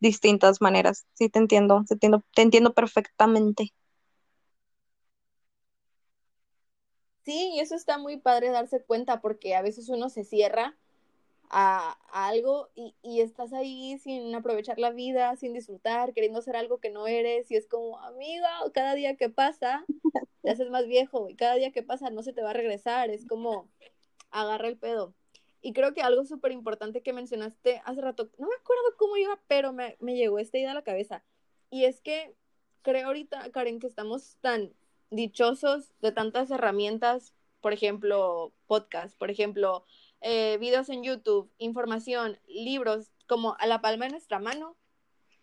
distintas 0.00 0.60
maneras. 0.60 1.06
Sí, 1.14 1.28
te 1.28 1.38
entiendo, 1.38 1.84
te 1.86 1.94
entiendo, 1.94 2.24
te 2.34 2.42
entiendo 2.42 2.74
perfectamente. 2.74 3.72
Sí, 7.24 7.52
y 7.54 7.60
eso 7.60 7.74
está 7.74 7.98
muy 7.98 8.16
padre 8.16 8.50
darse 8.50 8.80
cuenta 8.80 9.20
porque 9.20 9.54
a 9.54 9.62
veces 9.62 9.88
uno 9.90 10.08
se 10.08 10.24
cierra 10.24 10.76
a, 11.50 11.98
algo 12.12 12.68
y, 12.74 12.94
y, 13.02 13.20
estás 13.20 13.52
ahí 13.52 13.98
sin 13.98 14.34
aprovechar 14.34 14.78
la 14.78 14.90
vida, 14.90 15.36
sin 15.36 15.52
disfrutar, 15.52 16.12
queriendo 16.14 16.38
hacer 16.38 16.56
algo 16.56 16.78
que 16.78 16.90
no 16.90 17.06
eres 17.06 17.50
y 17.50 17.56
es 17.56 17.66
como, 17.66 17.98
amiga, 18.00 18.48
cada 18.72 18.94
día 18.94 19.16
que 19.16 19.28
pasa 19.28 19.84
te 20.42 20.50
haces 20.50 20.70
más 20.70 20.86
viejo 20.86 21.28
y 21.28 21.34
cada 21.34 21.54
día 21.54 21.72
que 21.72 21.82
pasa 21.82 22.10
no 22.10 22.22
se 22.22 22.32
te 22.32 22.42
va 22.42 22.50
a 22.50 22.54
regresar, 22.54 23.10
es 23.10 23.26
como, 23.26 23.68
agarra 24.30 24.68
el 24.68 24.76
pedo. 24.76 25.14
Y 25.60 25.72
creo 25.72 25.92
que 25.92 26.02
algo 26.02 26.24
súper 26.24 26.52
importante 26.52 27.02
que 27.02 27.12
mencionaste 27.12 27.82
hace 27.84 28.00
rato, 28.00 28.30
no 28.38 28.46
me 28.46 28.54
acuerdo 28.54 28.96
cómo 28.96 29.16
iba, 29.16 29.40
pero 29.48 29.72
me, 29.72 29.96
me 30.00 30.14
llegó 30.16 30.38
esta 30.38 30.58
idea 30.58 30.70
a 30.70 30.74
la 30.74 30.82
cabeza. 30.82 31.24
Y 31.70 31.84
es 31.84 32.00
que 32.00 32.34
creo 32.82 33.08
ahorita, 33.08 33.50
Karen, 33.50 33.80
que 33.80 33.86
estamos 33.86 34.36
tan 34.40 34.72
dichosos 35.10 35.92
de 36.00 36.12
tantas 36.12 36.50
herramientas, 36.50 37.34
por 37.60 37.72
ejemplo, 37.72 38.52
podcast, 38.66 39.18
por 39.18 39.30
ejemplo, 39.30 39.84
eh, 40.20 40.58
videos 40.58 40.88
en 40.88 41.02
YouTube, 41.02 41.50
información, 41.58 42.38
libros, 42.46 43.10
como 43.26 43.56
a 43.58 43.66
la 43.66 43.80
palma 43.80 44.06
de 44.06 44.12
nuestra 44.12 44.38
mano, 44.38 44.76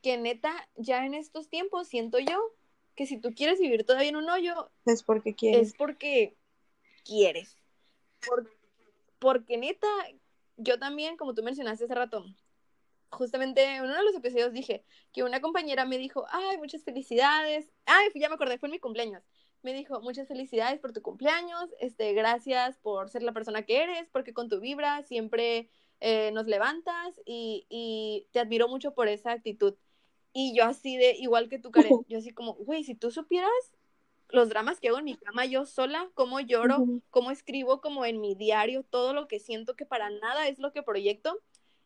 que 0.01 0.17
neta, 0.17 0.69
ya 0.75 1.05
en 1.05 1.13
estos 1.13 1.49
tiempos 1.49 1.87
siento 1.87 2.19
yo 2.19 2.53
que 2.95 3.05
si 3.05 3.17
tú 3.17 3.33
quieres 3.33 3.59
vivir 3.59 3.85
todavía 3.85 4.09
en 4.09 4.15
un 4.15 4.29
hoyo, 4.29 4.69
es 4.85 5.03
porque 5.03 5.35
quieres. 5.35 5.69
Es 5.69 5.73
porque 5.75 6.35
quieres. 7.03 7.55
porque 8.25 8.51
neta, 9.57 9.87
yo 10.57 10.79
también, 10.79 11.17
como 11.17 11.33
tú 11.33 11.43
mencionaste 11.43 11.85
hace 11.85 11.95
rato, 11.95 12.25
justamente 13.09 13.63
en 13.63 13.83
uno 13.83 13.95
de 13.95 14.03
los 14.03 14.15
episodios 14.15 14.53
dije 14.53 14.83
que 15.13 15.23
una 15.23 15.41
compañera 15.41 15.85
me 15.85 15.97
dijo, 15.97 16.25
ay, 16.29 16.57
muchas 16.57 16.83
felicidades. 16.83 17.69
Ay, 17.85 18.09
ya 18.15 18.29
me 18.29 18.35
acordé, 18.35 18.57
fue 18.57 18.67
en 18.67 18.73
mi 18.73 18.79
cumpleaños 18.79 19.23
me 19.65 19.73
dijo, 19.73 19.99
muchas 19.99 20.27
felicidades 20.27 20.79
por 20.79 20.93
tu 20.93 21.01
cumpleaños, 21.01 21.69
este, 21.81 22.13
gracias 22.13 22.77
por 22.77 23.09
ser 23.09 23.23
la 23.23 23.33
persona 23.33 23.63
que 23.63 23.81
eres, 23.83 24.07
porque 24.11 24.33
con 24.33 24.47
tu 24.47 24.61
vibra 24.61 25.01
siempre 25.03 25.69
eh, 25.99 26.31
nos 26.31 26.45
levantas 26.45 27.19
y, 27.25 27.65
y, 27.67 28.27
te 28.31 28.39
admiro 28.39 28.69
mucho 28.69 28.93
por 28.93 29.09
esa 29.09 29.31
actitud. 29.31 29.75
Y 30.31 30.55
yo 30.55 30.65
así 30.65 30.95
de, 30.97 31.15
igual 31.17 31.49
que 31.49 31.59
tú, 31.59 31.71
Karen, 31.71 31.91
yo 32.07 32.19
así 32.19 32.31
como, 32.31 32.53
güey, 32.53 32.83
si 32.83 32.93
tú 32.93 33.09
supieras 33.09 33.51
los 34.29 34.49
dramas 34.49 34.79
que 34.79 34.89
hago 34.89 34.99
en 34.99 35.05
mi 35.05 35.15
cama 35.15 35.45
yo 35.45 35.65
sola, 35.65 36.09
cómo 36.13 36.39
lloro, 36.39 36.85
cómo 37.09 37.31
escribo 37.31 37.81
como 37.81 38.05
en 38.05 38.19
mi 38.19 38.35
diario, 38.35 38.83
todo 38.83 39.13
lo 39.13 39.27
que 39.27 39.39
siento 39.39 39.75
que 39.75 39.85
para 39.85 40.09
nada 40.09 40.47
es 40.47 40.59
lo 40.59 40.71
que 40.71 40.83
proyecto. 40.83 41.39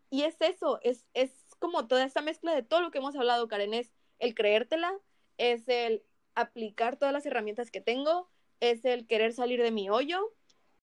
Y 0.09 0.23
es 0.23 0.41
eso, 0.41 0.79
es, 0.81 1.05
es 1.13 1.31
como 1.59 1.87
toda 1.87 2.03
esta 2.03 2.21
mezcla 2.21 2.55
de 2.55 2.63
todo 2.63 2.81
lo 2.81 2.91
que 2.91 2.97
hemos 2.97 3.15
hablado, 3.15 3.47
Karen, 3.47 3.73
es 3.73 3.93
el 4.17 4.33
creértela, 4.33 4.91
es 5.37 5.67
el 5.67 6.03
aplicar 6.35 6.97
todas 6.97 7.13
las 7.13 7.25
herramientas 7.25 7.69
que 7.69 7.81
tengo, 7.81 8.29
es 8.59 8.83
el 8.85 9.05
querer 9.05 9.33
salir 9.33 9.61
de 9.61 9.71
mi 9.71 9.89
hoyo 9.89 10.33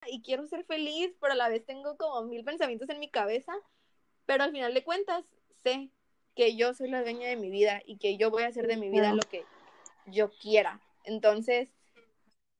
y 0.05 0.21
quiero 0.21 0.45
ser 0.47 0.63
feliz, 0.63 1.15
pero 1.19 1.33
a 1.33 1.35
la 1.35 1.49
vez 1.49 1.65
tengo 1.65 1.97
como 1.97 2.23
mil 2.23 2.43
pensamientos 2.43 2.89
en 2.89 2.99
mi 2.99 3.09
cabeza, 3.09 3.53
pero 4.25 4.43
al 4.43 4.51
final 4.51 4.73
de 4.73 4.83
cuentas 4.83 5.25
sé 5.63 5.89
que 6.35 6.55
yo 6.55 6.73
soy 6.73 6.89
la 6.89 7.01
dueña 7.01 7.27
de 7.27 7.35
mi 7.35 7.49
vida 7.49 7.81
y 7.85 7.97
que 7.97 8.17
yo 8.17 8.29
voy 8.29 8.43
a 8.43 8.47
hacer 8.47 8.67
de 8.67 8.77
mi 8.77 8.89
vida 8.89 9.13
lo 9.13 9.23
que 9.23 9.43
yo 10.05 10.29
quiera. 10.29 10.79
Entonces, 11.07 11.69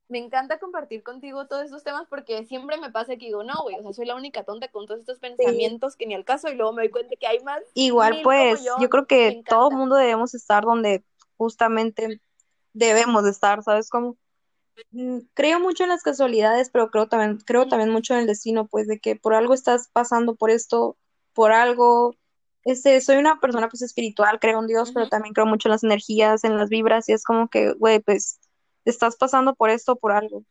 me 0.10 0.20
encanta 0.20 0.58
compartir 0.58 1.04
contigo 1.04 1.48
todos 1.48 1.66
estos 1.66 1.84
temas 1.84 2.08
porque 2.10 2.46
siempre 2.46 2.78
me 2.80 2.92
pasa 2.92 3.18
que 3.18 3.26
digo, 3.26 3.44
no, 3.44 3.62
güey, 3.62 3.76
o 3.78 3.84
sea, 3.84 3.94
soy 3.94 4.06
la 4.06 4.16
única 4.16 4.44
tonta 4.44 4.70
con 4.70 4.88
todos 4.88 5.02
estos 5.02 5.20
pensamientos 5.20 5.96
que 5.96 6.08
ni 6.08 6.16
al 6.16 6.26
caso 6.26 6.50
y 6.50 6.56
luego 6.56 6.74
me 6.74 6.84
doy 6.84 6.92
cuenta 6.92 7.16
que 7.20 7.28
hay 7.28 7.40
más. 7.44 7.62
Igual, 7.74 8.22
pues, 8.24 8.64
yo. 8.64 8.78
yo. 8.80 8.90
creo 8.90 9.06
que 9.06 9.44
todo 9.48 9.70
el 9.70 9.78
mundo 9.78 9.96
debemos 9.96 10.34
estar 10.34 10.64
donde 10.64 11.04
justamente 11.36 12.22
debemos 12.74 13.24
de 13.26 13.32
estar, 13.32 13.62
¿sabes 13.64 13.90
cómo? 13.90 14.18
Mm, 14.92 15.20
creo 15.34 15.60
mucho 15.60 15.84
en 15.84 15.90
las 15.90 16.04
casualidades, 16.04 16.70
pero 16.70 16.90
creo 16.90 17.08
también, 17.08 17.40
creo 17.40 17.68
también 17.68 17.90
mucho 17.90 18.14
en 18.14 18.22
el 18.22 18.28
destino, 18.28 18.68
pues 18.68 18.88
de 18.88 19.00
que 19.00 19.16
por 19.16 19.34
algo 19.34 19.54
estás 19.54 19.90
pasando 19.92 20.36
por 20.36 20.52
esto, 20.52 20.98
por 21.34 21.52
algo, 21.52 22.16
este, 22.68 23.00
soy 23.00 23.16
una 23.16 23.40
persona 23.40 23.70
pues 23.70 23.82
espiritual, 23.82 24.40
creo 24.42 24.60
en 24.60 24.68
Dios, 24.68 24.92
pero 24.92 25.08
también 25.08 25.34
creo 25.34 25.46
mucho 25.46 25.70
en 25.70 25.72
las 25.72 25.86
energías, 25.86 26.44
en 26.44 26.58
las 26.58 26.68
vibras, 26.70 27.08
y 27.08 27.14
es 27.14 27.24
como 27.24 27.48
que, 27.48 27.72
güey, 27.74 28.00
pues 28.02 28.42
estás 28.84 29.16
pasando 29.16 29.56
por 29.56 29.70
esto, 29.70 29.96
por 29.96 30.12
algo, 30.12 30.44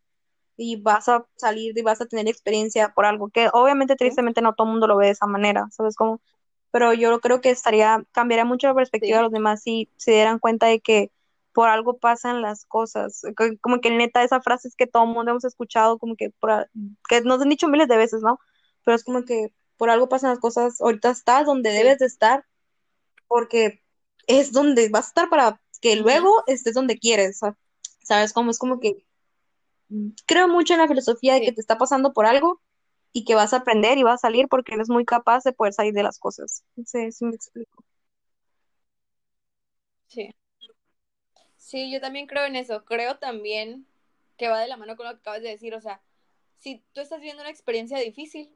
y 0.57 0.81
vas 0.81 1.11
a 1.11 1.27
salir 1.37 1.77
y 1.77 1.83
vas 1.83 2.01
a 2.01 2.07
tener 2.07 2.27
experiencia 2.27 2.95
por 2.95 3.05
algo, 3.05 3.29
que 3.29 3.51
obviamente 3.53 3.97
tristemente 3.97 4.41
no 4.41 4.55
todo 4.55 4.67
el 4.67 4.73
mundo 4.73 4.87
lo 4.87 4.97
ve 4.97 5.07
de 5.07 5.13
esa 5.13 5.27
manera, 5.27 5.69
¿sabes 5.71 5.95
cómo? 5.95 6.23
Pero 6.71 6.95
yo 6.95 7.21
creo 7.21 7.43
que 7.43 7.51
estaría, 7.51 8.03
cambiaría 8.13 8.47
mucho 8.47 8.67
la 8.69 8.75
perspectiva 8.75 9.19
de 9.19 9.25
los 9.25 9.33
demás 9.33 9.63
si 9.63 9.91
se 9.97 10.13
dieran 10.13 10.39
cuenta 10.39 10.67
de 10.69 10.81
que 10.81 11.13
por 11.53 11.69
algo 11.69 11.99
pasan 11.99 12.43
las 12.43 12.65
cosas. 12.67 13.23
Como 13.61 13.81
que 13.81 13.91
neta, 13.91 14.23
esa 14.25 14.41
frase 14.41 14.69
es 14.69 14.77
que 14.77 14.87
todo 14.87 15.05
el 15.05 15.11
mundo 15.11 15.33
hemos 15.33 15.45
escuchado, 15.45 15.99
como 15.99 16.17
que, 16.17 16.31
por, 16.41 16.71
que 17.09 17.21
nos 17.23 17.43
han 17.43 17.51
dicho 17.51 17.69
miles 17.69 17.89
de 17.89 17.97
veces, 17.99 18.23
¿no? 18.23 18.39
Pero 18.85 18.95
es 18.95 19.05
como 19.05 19.25
que 19.25 19.53
por 19.77 19.91
algo 19.91 20.09
pasan 20.09 20.31
las 20.31 20.39
cosas, 20.39 20.81
ahorita 20.81 21.11
estás 21.11 21.47
donde 21.47 21.71
debes 21.71 21.99
de 21.99 22.07
estar, 22.07 22.45
porque 23.29 23.83
es 24.27 24.53
donde 24.53 24.89
vas 24.89 25.07
a 25.07 25.09
estar 25.09 25.29
para 25.29 25.61
que 25.81 25.97
luego 25.97 26.43
estés 26.47 26.75
donde 26.75 26.99
quieres, 26.99 27.41
¿sabes? 28.03 28.33
Como 28.33 28.51
es 28.51 28.59
como 28.59 28.81
que 28.81 29.05
creo 30.27 30.49
mucho 30.49 30.75
en 30.75 30.81
la 30.81 30.89
filosofía 30.89 31.35
de 31.35 31.43
que 31.43 31.53
te 31.53 31.61
está 31.61 31.79
pasando 31.79 32.13
por 32.13 32.27
algo 32.27 32.61
y 33.13 33.25
que 33.25 33.35
vas 33.35 33.53
a 33.53 33.59
aprender 33.59 33.99
y 33.99 34.03
vas 34.03 34.15
a 34.15 34.29
salir 34.29 34.49
porque 34.49 34.75
eres 34.75 34.89
muy 34.89 35.05
capaz 35.05 35.45
de 35.45 35.53
poder 35.53 35.73
salir 35.73 35.95
de 35.95 36.03
las 36.03 36.19
cosas. 36.19 36.65
No 36.77 36.85
sé 36.85 37.13
si 37.13 37.25
me 37.25 37.35
explico. 37.35 37.85
Sí. 40.09 40.31
Sí, 41.57 41.91
yo 41.91 42.01
también 42.01 42.27
creo 42.27 42.45
en 42.45 42.57
eso. 42.57 42.85
Creo 42.85 43.19
también 43.19 43.87
que 44.37 44.49
va 44.49 44.61
de 44.61 44.69
la 44.69 44.77
mano 44.77 44.97
con 44.97 45.07
lo 45.07 45.13
que 45.13 45.19
acabas 45.21 45.43
de 45.43 45.49
decir. 45.49 45.75
O 45.75 45.81
sea, 45.81 46.01
si 46.59 46.85
tú 46.93 47.01
estás 47.01 47.19
viviendo 47.19 47.43
una 47.43 47.51
experiencia 47.51 47.99
difícil, 47.99 48.55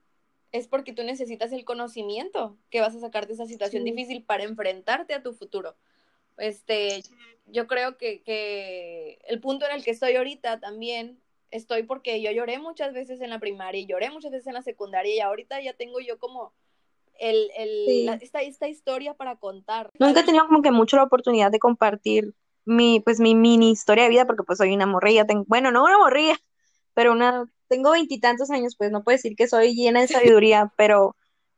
es 0.53 0.67
porque 0.67 0.93
tú 0.93 1.03
necesitas 1.05 1.53
el 1.53 1.65
conocimiento 1.65 2.57
que 2.71 2.81
vas 2.81 2.95
a 2.95 3.01
sacar 3.01 3.27
de 3.27 3.35
esa 3.35 3.47
situación 3.47 3.85
difícil 3.85 4.23
para 4.25 4.45
enfrentarte 4.45 5.15
a 5.15 5.23
tu 5.23 5.33
futuro. 5.33 5.77
Este, 6.39 7.03
yo 7.47 7.67
creo 7.67 7.97
que, 7.99 8.23
que 8.23 9.21
el 9.29 9.41
punto 9.41 9.67
en 9.67 9.73
el 9.73 9.85
que 9.85 9.91
estoy 9.91 10.17
ahorita 10.17 10.61
también 10.61 11.21
estoy 11.51 11.83
porque 11.83 12.23
yo 12.23 12.31
lloré 12.31 12.59
muchas 12.59 12.93
veces 12.93 13.21
en 13.21 13.31
la 13.31 13.39
primaria 13.39 13.81
y 13.81 13.87
lloré 13.87 14.11
muchas 14.11 14.31
veces 14.31 14.47
en 14.47 14.55
la 14.55 14.63
secundaria 14.63 15.15
y 15.15 15.21
ahorita 15.21 15.61
ya 15.61 15.73
tengo 15.75 16.01
yo 16.01 16.19
como 16.19 16.53
el, 17.19 17.51
el, 17.57 18.09
esta, 18.21 18.41
esta 18.41 18.69
historia 18.69 19.15
para 19.15 19.37
contar. 19.37 19.91
Nunca 19.99 20.21
he 20.21 20.25
tenido 20.25 20.47
como 20.47 20.63
que 20.63 20.71
mucho 20.71 20.97
la 20.97 21.05
oportunidad 21.05 21.51
de 21.51 21.59
compartir 21.59 22.35
mi, 22.65 23.01
pues 23.01 23.21
mi 23.21 23.35
mini 23.35 23.71
historia 23.71 24.05
de 24.05 24.11
vida, 24.11 24.27
porque 24.27 24.43
pues 24.43 24.59
soy 24.59 24.73
una 24.73 24.87
morrilla, 24.87 25.27
tengo, 25.27 25.45
bueno, 25.47 25.71
no 25.71 25.85
una 25.85 25.99
morrilla, 25.99 26.37
pero 26.95 27.13
una, 27.13 27.47
tengo 27.71 27.93
veintitantos 27.93 28.51
años, 28.51 28.75
pues 28.77 28.91
no 28.91 29.05
puedo 29.05 29.17
decir 29.17 29.37
que 29.37 29.47
soy 29.47 29.75
llena 29.75 30.01
de 30.01 30.09
sabiduría, 30.09 30.73
pero 30.77 31.17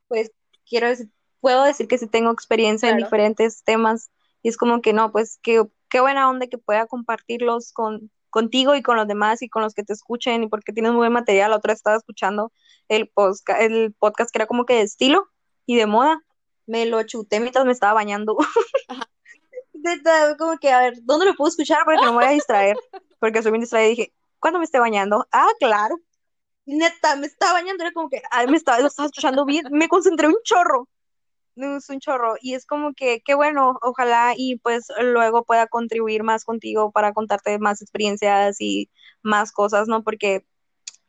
pues 0.09 0.31
quiero 0.69 0.89
decir, 0.89 1.09
puedo 1.41 1.65
decir 1.65 1.89
que 1.89 1.99
sí 1.99 2.07
tengo 2.07 2.31
experiencia 2.31 2.91
en 2.91 2.99
diferentes 2.99 3.65
temas, 3.65 4.11
y 4.43 4.51
es 4.51 4.59
como 4.59 4.83
que 4.83 4.93
no, 4.93 5.11
pues 5.11 5.39
qué, 5.43 5.65
qué 5.89 6.01
buena 6.01 6.29
onda 6.29 6.47
que 6.49 6.59
pueda 6.59 6.87
compartirlos 6.87 7.73
con, 7.73 8.11
contigo 8.29 8.75
y 8.75 8.83
con 8.83 8.97
los 8.97 9.09
demás 9.09 9.41
y 9.41 9.49
con 9.49 9.63
los 9.63 9.73
que 9.73 9.85
te 9.85 9.95
escuchen 9.95 10.43
y 10.43 10.49
porque 10.49 10.73
tienes 10.73 10.93
muy 10.93 10.99
buen 10.99 11.13
material. 11.13 11.51
La 11.51 11.57
otra 11.57 11.73
estaba 11.73 11.97
escuchando 11.97 12.53
el, 12.89 13.09
podcast, 13.09 13.61
el 13.61 13.95
podcast 13.99 14.33
que 14.33 14.39
era 14.39 14.47
como 14.47 14.67
que 14.67 14.75
de 14.75 14.83
estilo 14.83 15.29
y 15.65 15.77
de 15.77 15.87
moda. 15.87 16.21
Me 16.67 16.87
lo 16.87 17.03
chuté 17.05 17.41
mientras 17.41 17.65
me 17.65 17.73
estaba 17.73 17.95
bañando. 17.95 18.37
como 20.39 20.59
que, 20.59 20.71
a 20.71 20.81
ver, 20.81 20.95
¿dónde 21.03 21.27
lo 21.27 21.35
puedo 21.35 21.49
escuchar 21.49 21.85
para 21.85 21.99
que 21.99 22.05
no 22.05 22.13
me 22.13 22.19
vaya 22.19 22.31
a 22.31 22.35
distraer? 22.35 22.77
Porque 23.19 23.43
soy 23.43 23.53
bien 23.53 23.63
distraída 23.63 23.89
y 23.89 23.97
dije, 23.97 24.13
¿cuándo 24.43 24.59
me 24.59 24.67
esté 24.67 24.79
bañando? 24.79 25.27
Ah, 25.33 25.49
claro. 25.59 25.99
Neta, 26.67 27.17
me 27.17 27.27
estaba 27.27 27.55
bañando, 27.55 27.83
era 27.83 27.93
como 27.93 28.11
que, 28.11 28.21
me 28.49 28.57
estaba, 28.59 28.81
lo 28.81 28.89
estaba 28.89 29.07
escuchando 29.07 29.47
bien, 29.47 29.65
me 29.71 29.89
concentré 29.89 30.29
un 30.29 30.37
chorro 30.45 30.89
es 31.57 31.89
un 31.91 32.01
chorro 32.01 32.35
y 32.41 32.55
es 32.55 32.67
como 32.67 32.95
que 32.95 33.21
qué 33.25 33.35
bueno, 33.35 33.79
ojalá 33.83 34.35
y 34.37 34.57
pues 34.57 34.87
luego 35.01 35.45
pueda 35.45 35.67
contribuir 35.67 36.23
más 36.23 36.45
contigo 36.45 36.91
para 36.93 37.13
contarte 37.13 37.59
más 37.59 37.83
experiencias 37.83 38.61
y 38.61 38.91
más 39.23 39.53
cosas, 39.53 39.89
¿no? 39.89 40.03
Porque 40.03 40.47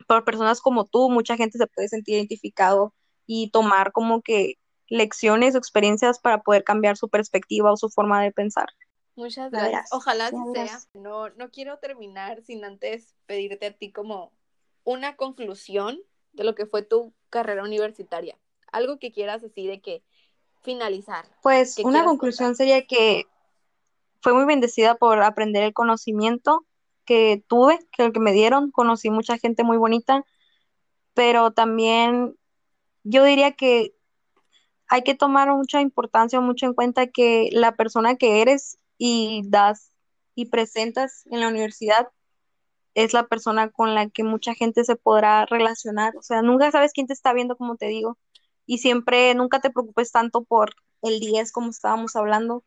por 0.08 0.26
personas 0.26 0.62
como 0.62 0.86
tú, 0.86 1.10
mucha 1.10 1.38
gente 1.38 1.58
se 1.58 1.68
puede 1.68 1.88
sentir 1.88 2.16
identificado 2.16 2.94
y 3.26 3.52
tomar 3.52 3.92
como 3.94 4.22
que 4.22 4.56
lecciones 4.90 5.56
o 5.56 5.58
experiencias 5.58 6.20
para 6.20 6.42
poder 6.42 6.64
cambiar 6.64 6.98
su 6.98 7.10
perspectiva 7.10 7.72
o 7.72 7.78
su 7.78 7.90
forma 7.90 8.22
de 8.22 8.32
pensar. 8.32 8.68
Muchas 9.16 9.52
gracias. 9.52 9.90
Ojalá 9.92 10.28
así 10.28 10.38
sea. 10.54 10.80
No, 10.94 11.30
no 11.30 11.52
quiero 11.52 11.78
terminar 11.78 12.42
sin 12.42 12.66
antes 12.66 13.16
pedirte 13.26 13.68
a 13.68 13.74
ti 13.74 13.92
como 13.92 14.32
una 14.84 15.16
conclusión 15.16 16.00
de 16.34 16.44
lo 16.44 16.56
que 16.56 16.66
fue 16.66 16.82
tu 16.82 17.14
carrera 17.30 17.64
universitaria. 17.64 18.38
Algo 18.72 18.98
que 18.98 19.12
quieras 19.12 19.44
así 19.44 19.68
de 19.68 19.82
que 19.82 20.04
finalizar? 20.64 21.26
Pues 21.42 21.78
una 21.84 22.06
conclusión 22.06 22.56
sería 22.56 22.86
que 22.88 23.26
fue 24.22 24.34
muy 24.34 24.46
bendecida 24.46 24.96
por 24.96 25.22
aprender 25.22 25.64
el 25.64 25.74
conocimiento 25.74 26.66
que 27.06 27.44
tuve, 27.48 27.80
que 27.92 28.06
el 28.06 28.14
que 28.14 28.20
me 28.20 28.32
dieron, 28.32 28.72
conocí 28.72 29.10
mucha 29.10 29.38
gente 29.38 29.64
muy 29.64 29.78
bonita, 29.78 30.24
pero 31.14 31.52
también 31.52 32.38
yo 33.04 33.26
diría 33.26 33.52
que 33.52 33.94
hay 34.88 35.04
que 35.04 35.16
tomar 35.16 35.54
mucha 35.54 35.82
importancia, 35.82 36.40
mucho 36.40 36.66
en 36.66 36.74
cuenta 36.74 37.08
que 37.08 37.50
la 37.52 37.76
persona 37.76 38.16
que 38.16 38.42
eres 38.42 38.80
y 39.06 39.42
das 39.46 39.92
y 40.36 40.46
presentas 40.46 41.24
en 41.28 41.42
la 41.42 41.50
universidad 41.50 42.08
es 42.96 43.14
la 43.14 43.28
persona 43.28 43.70
con 43.72 43.96
la 43.96 44.10
que 44.10 44.24
mucha 44.24 44.54
gente 44.56 44.84
se 44.86 44.96
podrá 44.96 45.46
relacionar. 45.46 46.16
O 46.18 46.22
sea, 46.22 46.42
nunca 46.42 46.72
sabes 46.72 46.94
quién 46.94 47.08
te 47.08 47.14
está 47.14 47.34
viendo, 47.34 47.58
como 47.58 47.76
te 47.76 47.88
digo 47.88 48.18
y 48.66 48.80
siempre, 48.80 49.34
nunca 49.36 49.60
te 49.60 49.72
preocupes 49.72 50.12
tanto 50.12 50.44
por 50.44 50.74
el 51.02 51.20
10 51.20 51.52
como 51.52 51.70
estábamos 51.70 52.16
hablando, 52.16 52.64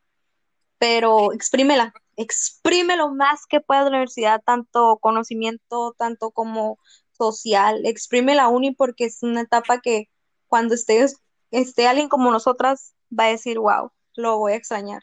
pero 0.79 1.33
exprímela, 1.33 1.95
exprime 2.17 2.97
lo 2.97 3.11
más 3.15 3.47
que 3.47 3.61
puedas 3.61 3.85
de 3.85 3.91
la 3.91 3.97
universidad, 3.99 4.43
tanto 4.45 4.99
conocimiento, 4.99 5.95
tanto 5.99 6.31
como 6.31 6.79
social, 7.13 7.87
exprime 7.87 8.35
la 8.35 8.49
uni 8.49 8.75
porque 8.75 9.07
es 9.07 9.23
una 9.23 9.43
etapa 9.43 9.81
que 9.81 10.11
cuando 10.49 10.75
estés, 10.75 11.17
esté 11.51 11.89
alguien 11.89 12.09
como 12.09 12.31
nosotras 12.31 12.95
va 13.19 13.25
a 13.25 13.29
decir, 13.29 13.59
wow, 13.59 13.91
lo 14.17 14.39
voy 14.39 14.53
a 14.53 14.57
extrañar. 14.57 15.03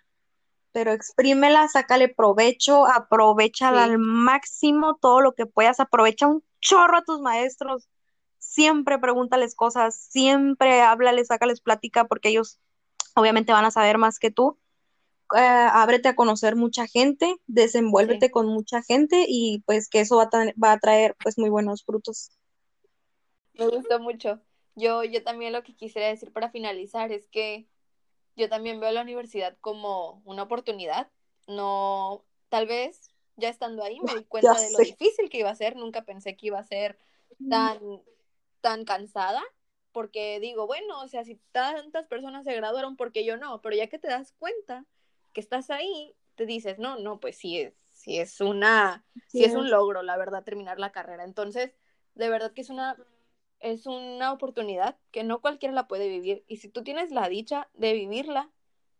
Pero 0.73 0.91
exprímela, 0.91 1.67
sácale 1.69 2.09
provecho, 2.09 2.85
aprovecha 2.87 3.83
al 3.83 3.99
máximo 3.99 4.97
todo 4.99 5.21
lo 5.21 5.33
que 5.33 5.45
puedas, 5.45 5.79
aprovecha 5.79 6.27
un 6.27 6.43
chorro 6.59 6.97
a 6.97 7.03
tus 7.03 7.21
maestros, 7.21 7.87
siempre 8.39 8.99
pregúntales 8.99 9.55
cosas, 9.55 9.95
siempre 9.95 10.81
háblales, 10.81 11.27
sácales 11.27 11.61
plática, 11.61 12.05
porque 12.05 12.29
ellos 12.29 12.59
obviamente 13.15 13.53
van 13.53 13.65
a 13.65 13.71
saber 13.71 13.97
más 13.97 14.19
que 14.19 14.31
tú. 14.31 14.57
Eh, 15.35 15.39
ábrete 15.39 16.09
a 16.09 16.15
conocer 16.15 16.55
mucha 16.55 16.85
gente, 16.87 17.35
desenvuélvete 17.47 18.29
con 18.29 18.47
mucha 18.47 18.83
gente 18.83 19.25
y 19.27 19.63
pues 19.65 19.89
que 19.89 20.01
eso 20.01 20.17
va 20.17 20.23
a, 20.23 20.53
va 20.61 20.73
a 20.73 20.79
traer 20.79 21.15
pues 21.21 21.37
muy 21.37 21.49
buenos 21.49 21.83
frutos. 21.83 22.31
Me 23.53 23.67
gustó 23.67 23.99
mucho. 23.99 24.39
Yo, 24.75 25.03
yo 25.03 25.23
también 25.23 25.53
lo 25.53 25.63
que 25.63 25.75
quisiera 25.75 26.07
decir 26.07 26.33
para 26.33 26.49
finalizar 26.49 27.11
es 27.11 27.27
que 27.27 27.67
yo 28.35 28.49
también 28.49 28.79
veo 28.79 28.91
la 28.91 29.01
universidad 29.01 29.57
como 29.61 30.21
una 30.25 30.43
oportunidad. 30.43 31.09
No, 31.47 32.23
tal 32.49 32.67
vez 32.67 33.11
ya 33.35 33.49
estando 33.49 33.83
ahí 33.83 33.99
me 34.01 34.15
di 34.15 34.25
cuenta 34.25 34.59
de 34.59 34.71
lo 34.71 34.79
difícil 34.79 35.29
que 35.29 35.39
iba 35.39 35.49
a 35.49 35.55
ser. 35.55 35.75
Nunca 35.75 36.03
pensé 36.03 36.35
que 36.35 36.47
iba 36.47 36.59
a 36.59 36.63
ser 36.63 36.97
tan 37.49 37.79
tan 38.63 38.85
cansada, 38.85 39.43
porque 39.91 40.39
digo, 40.39 40.67
bueno, 40.67 41.01
o 41.01 41.07
sea, 41.09 41.25
si 41.25 41.35
tantas 41.51 42.07
personas 42.07 42.45
se 42.45 42.55
graduaron, 42.55 42.95
porque 42.95 43.25
yo 43.25 43.35
no? 43.35 43.61
Pero 43.61 43.75
ya 43.75 43.87
que 43.87 43.99
te 43.99 44.07
das 44.07 44.31
cuenta 44.39 44.85
que 45.33 45.41
estás 45.41 45.69
ahí, 45.69 46.15
te 46.35 46.45
dices, 46.45 46.79
no, 46.79 46.97
no, 46.97 47.19
pues 47.19 47.37
sí 47.37 47.59
es, 47.59 47.73
sí 47.91 48.19
es 48.19 48.39
una, 48.39 49.05
sí, 49.27 49.43
es 49.43 49.53
un 49.53 49.69
logro, 49.69 50.01
la 50.01 50.15
verdad, 50.15 50.45
terminar 50.45 50.79
la 50.79 50.93
carrera. 50.93 51.25
Entonces, 51.25 51.73
de 52.15 52.29
verdad 52.29 52.53
que 52.53 52.61
es 52.61 52.69
una, 52.69 52.95
es 53.63 53.85
una 53.85 54.33
oportunidad 54.33 54.97
que 55.11 55.23
no 55.23 55.41
cualquiera 55.41 55.73
la 55.73 55.87
puede 55.87 56.09
vivir. 56.09 56.43
Y 56.47 56.57
si 56.57 56.67
tú 56.67 56.83
tienes 56.83 57.11
la 57.11 57.29
dicha 57.29 57.69
de 57.73 57.93
vivirla 57.93 58.51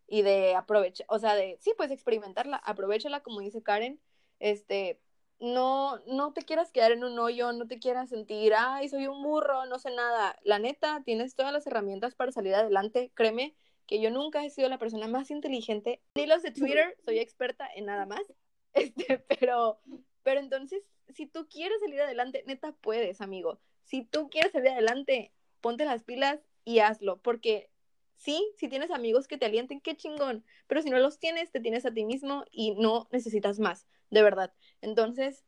y 0.08 0.22
de 0.22 0.56
aprovechar, 0.56 1.06
o 1.10 1.20
sea, 1.20 1.36
de, 1.36 1.58
sí, 1.60 1.74
pues 1.76 1.92
experimentarla, 1.92 2.58
aprovechala, 2.58 3.22
como 3.22 3.42
dice 3.42 3.62
Karen, 3.62 4.00
este, 4.40 5.02
no, 5.40 5.98
no 6.08 6.32
te 6.32 6.44
quieras 6.44 6.72
quedar 6.72 6.94
en 6.94 7.04
un 7.04 7.20
hoyo, 7.20 7.52
no 7.52 7.68
te 7.68 7.78
quieras 7.78 8.10
sentir, 8.10 8.54
ay, 8.58 8.88
soy 8.88 9.08
un 9.08 9.22
burro, 9.22 9.66
no 9.66 9.80
sé 9.80 9.92
nada. 9.92 10.40
La 10.44 10.60
neta, 10.60 11.02
tienes 11.04 11.36
todas 11.36 11.52
las 11.52 11.68
herramientas 11.68 12.16
para 12.16 12.32
salir 12.32 12.56
adelante. 12.56 13.12
Créeme 13.16 13.54
que 13.86 14.00
yo 14.00 14.12
nunca 14.12 14.46
he 14.46 14.50
sido 14.50 14.70
la 14.70 14.80
persona 14.80 15.10
más 15.10 15.30
inteligente. 15.30 16.02
Ni 16.16 16.26
los 16.26 16.42
de 16.42 16.52
Twitter, 16.52 16.98
soy 17.04 17.20
experta 17.20 17.68
en 17.76 17.86
nada 17.86 18.06
más. 18.06 18.22
Este, 18.76 19.20
pero, 19.20 19.80
pero 20.24 20.40
entonces, 20.40 20.82
si 21.10 21.28
tú 21.28 21.48
quieres 21.48 21.80
salir 21.80 22.02
adelante, 22.02 22.44
neta 22.48 22.72
puedes, 22.72 23.22
amigo. 23.22 23.60
Si 23.84 24.04
tú 24.04 24.30
quieres 24.30 24.52
salir 24.52 24.70
adelante, 24.70 25.32
ponte 25.62 25.86
las 25.86 26.04
pilas 26.04 26.40
y 26.66 26.80
hazlo, 26.80 27.22
porque 27.22 27.70
sí, 28.16 28.52
si 28.58 28.68
tienes 28.68 28.92
amigos 28.92 29.28
que 29.28 29.38
te 29.38 29.46
alienten, 29.46 29.82
qué 29.82 29.96
chingón, 29.96 30.46
pero 30.68 30.82
si 30.82 30.90
no 30.90 31.00
los 31.00 31.20
tienes, 31.20 31.52
te 31.52 31.60
tienes 31.60 31.86
a 31.86 31.94
ti 31.94 32.06
mismo 32.06 32.46
y 32.52 32.76
no 32.76 33.08
necesitas 33.12 33.60
más, 33.60 33.88
de 34.10 34.24
verdad. 34.24 34.54
Entonces, 34.82 35.44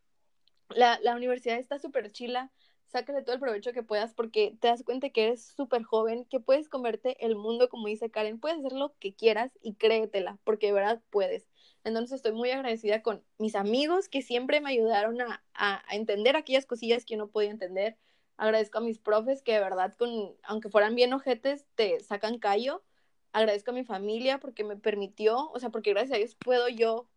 la, 0.70 1.00
la 1.02 1.16
universidad 1.16 1.58
está 1.58 1.80
súper 1.80 2.12
chila, 2.12 2.52
sácale 2.88 3.24
todo 3.24 3.34
el 3.36 3.42
provecho 3.42 3.74
que 3.74 3.84
puedas 3.84 4.14
porque 4.14 4.58
te 4.60 4.68
das 4.68 4.84
cuenta 4.84 5.10
que 5.10 5.24
eres 5.24 5.46
súper 5.46 5.84
joven, 5.84 6.26
que 6.26 6.40
puedes 6.40 6.70
converte 6.70 7.24
el 7.26 7.36
mundo, 7.36 7.70
como 7.70 7.88
dice 7.88 8.10
Karen, 8.10 8.40
puedes 8.40 8.60
hacer 8.60 8.74
lo 8.74 8.96
que 9.00 9.14
quieras 9.14 9.52
y 9.62 9.76
créetela, 9.76 10.40
porque 10.44 10.68
de 10.68 10.74
verdad 10.74 11.02
puedes. 11.10 11.48
Entonces 11.84 12.18
estoy 12.18 12.32
muy 12.32 12.52
agradecida 12.52 13.02
con 13.04 13.24
mis 13.38 13.56
amigos 13.56 14.10
que 14.10 14.22
siempre 14.22 14.62
me 14.62 14.70
ayudaron 14.70 15.22
a, 15.22 15.44
a, 15.54 15.84
a 15.88 15.96
entender 15.96 16.36
aquellas 16.36 16.66
cosillas 16.66 17.06
que 17.06 17.18
no 17.18 17.28
podía 17.28 17.52
entender, 17.52 17.98
Agradezco 18.38 18.80
a 18.80 18.82
mis 18.82 19.00
profes 19.00 19.42
que 19.42 19.54
de 19.54 19.60
verdad, 19.60 19.94
con, 19.96 20.36
aunque 20.44 20.70
fueran 20.70 20.96
bien 20.96 21.14
ojetes, 21.14 21.66
te 21.76 22.00
sacan 22.02 22.40
callo. 22.40 22.84
Agradezco 23.32 23.72
a 23.72 23.74
mi 23.74 23.84
familia 23.84 24.40
porque 24.40 24.64
me 24.64 24.78
permitió, 24.78 25.50
o 25.52 25.60
sea, 25.60 25.70
porque 25.70 25.92
gracias 25.92 26.14
a 26.14 26.18
ellos 26.18 26.36
puedo 26.36 26.68
yo 26.70 27.08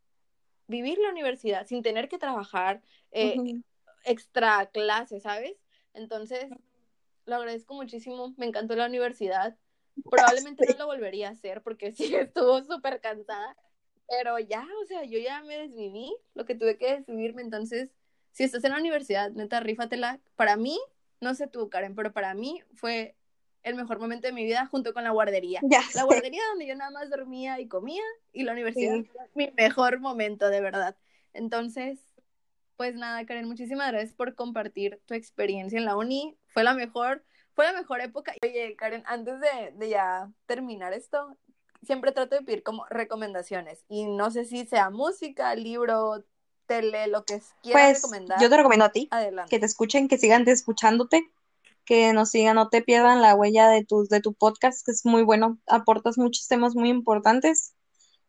vivir 0.66 0.98
la 0.98 1.10
universidad 1.10 1.66
sin 1.66 1.82
tener 1.82 2.08
que 2.08 2.18
trabajar 2.18 2.82
eh, 3.10 3.36
extra 4.04 4.66
clase, 4.66 5.20
¿sabes? 5.20 5.56
Entonces, 5.94 6.46
lo 7.24 7.36
agradezco 7.36 7.74
muchísimo, 7.74 8.34
me 8.36 8.46
encantó 8.46 8.76
la 8.76 8.86
universidad. 8.86 9.56
Probablemente 10.08 10.66
no 10.66 10.78
lo 10.78 10.86
volvería 10.86 11.28
a 11.28 11.32
hacer 11.32 11.62
porque 11.62 11.92
sí 11.92 12.14
estuvo 12.14 12.62
súper 12.62 13.00
cansada, 13.00 13.56
pero 14.08 14.38
ya, 14.38 14.66
o 14.82 14.86
sea, 14.86 15.04
yo 15.04 15.18
ya 15.18 15.42
me 15.42 15.58
desviví 15.58 16.14
lo 16.34 16.44
que 16.44 16.54
tuve 16.54 16.78
que 16.78 16.96
desvivirme, 16.96 17.42
entonces, 17.42 17.90
si 18.32 18.44
estás 18.44 18.62
en 18.64 18.72
la 18.72 18.78
universidad, 18.78 19.30
neta, 19.32 19.60
rífatela. 19.60 20.20
Para 20.36 20.56
mí, 20.56 20.78
no 21.20 21.34
sé 21.34 21.46
tú, 21.46 21.68
Karen, 21.68 21.94
pero 21.94 22.12
para 22.12 22.34
mí 22.34 22.62
fue 22.74 23.16
el 23.62 23.74
mejor 23.74 23.98
momento 23.98 24.26
de 24.26 24.32
mi 24.32 24.44
vida 24.44 24.66
junto 24.66 24.94
con 24.94 25.04
la 25.04 25.10
guardería. 25.10 25.60
la 25.94 26.04
guardería 26.04 26.42
donde 26.50 26.66
yo 26.66 26.74
nada 26.74 26.90
más 26.90 27.10
dormía 27.10 27.60
y 27.60 27.68
comía 27.68 28.02
y 28.32 28.44
la 28.44 28.52
universidad 28.52 29.04
mi 29.34 29.52
mejor 29.56 30.00
momento, 30.00 30.48
de 30.48 30.60
verdad. 30.60 30.96
Entonces, 31.32 31.98
pues 32.76 32.94
nada, 32.94 33.24
Karen, 33.26 33.46
muchísimas 33.46 33.90
gracias 33.90 34.14
por 34.14 34.34
compartir 34.34 35.00
tu 35.06 35.14
experiencia 35.14 35.78
en 35.78 35.84
la 35.84 35.96
uni. 35.96 36.38
Fue 36.46 36.64
la 36.64 36.74
mejor, 36.74 37.24
fue 37.52 37.64
la 37.64 37.72
mejor 37.72 38.00
época. 38.00 38.32
Oye, 38.42 38.76
Karen, 38.76 39.02
antes 39.06 39.40
de, 39.40 39.72
de 39.74 39.88
ya 39.88 40.30
terminar 40.46 40.92
esto, 40.92 41.36
siempre 41.82 42.12
trato 42.12 42.36
de 42.36 42.42
pedir 42.42 42.62
como 42.62 42.86
recomendaciones 42.86 43.84
y 43.88 44.04
no 44.04 44.30
sé 44.30 44.44
si 44.44 44.66
sea 44.66 44.90
música, 44.90 45.54
libro, 45.54 46.24
tele, 46.68 47.08
lo 47.08 47.24
que 47.24 47.42
quieras 47.62 48.02
pues, 48.08 48.22
Yo 48.40 48.48
te 48.48 48.56
recomiendo 48.56 48.84
a 48.84 48.92
ti 48.92 49.08
que 49.48 49.58
te 49.58 49.66
escuchen, 49.66 50.06
que 50.06 50.18
sigan 50.18 50.48
escuchándote, 50.48 51.28
que 51.84 52.12
nos 52.12 52.30
sigan, 52.30 52.54
no 52.54 52.68
te 52.68 52.82
pierdan 52.82 53.22
la 53.22 53.34
huella 53.34 53.68
de 53.68 53.84
tu, 53.84 54.06
de 54.06 54.20
tu 54.20 54.34
podcast, 54.34 54.84
que 54.84 54.92
es 54.92 55.04
muy 55.04 55.22
bueno, 55.22 55.58
aportas 55.66 56.18
muchos 56.18 56.46
temas 56.46 56.76
muy 56.76 56.90
importantes. 56.90 57.74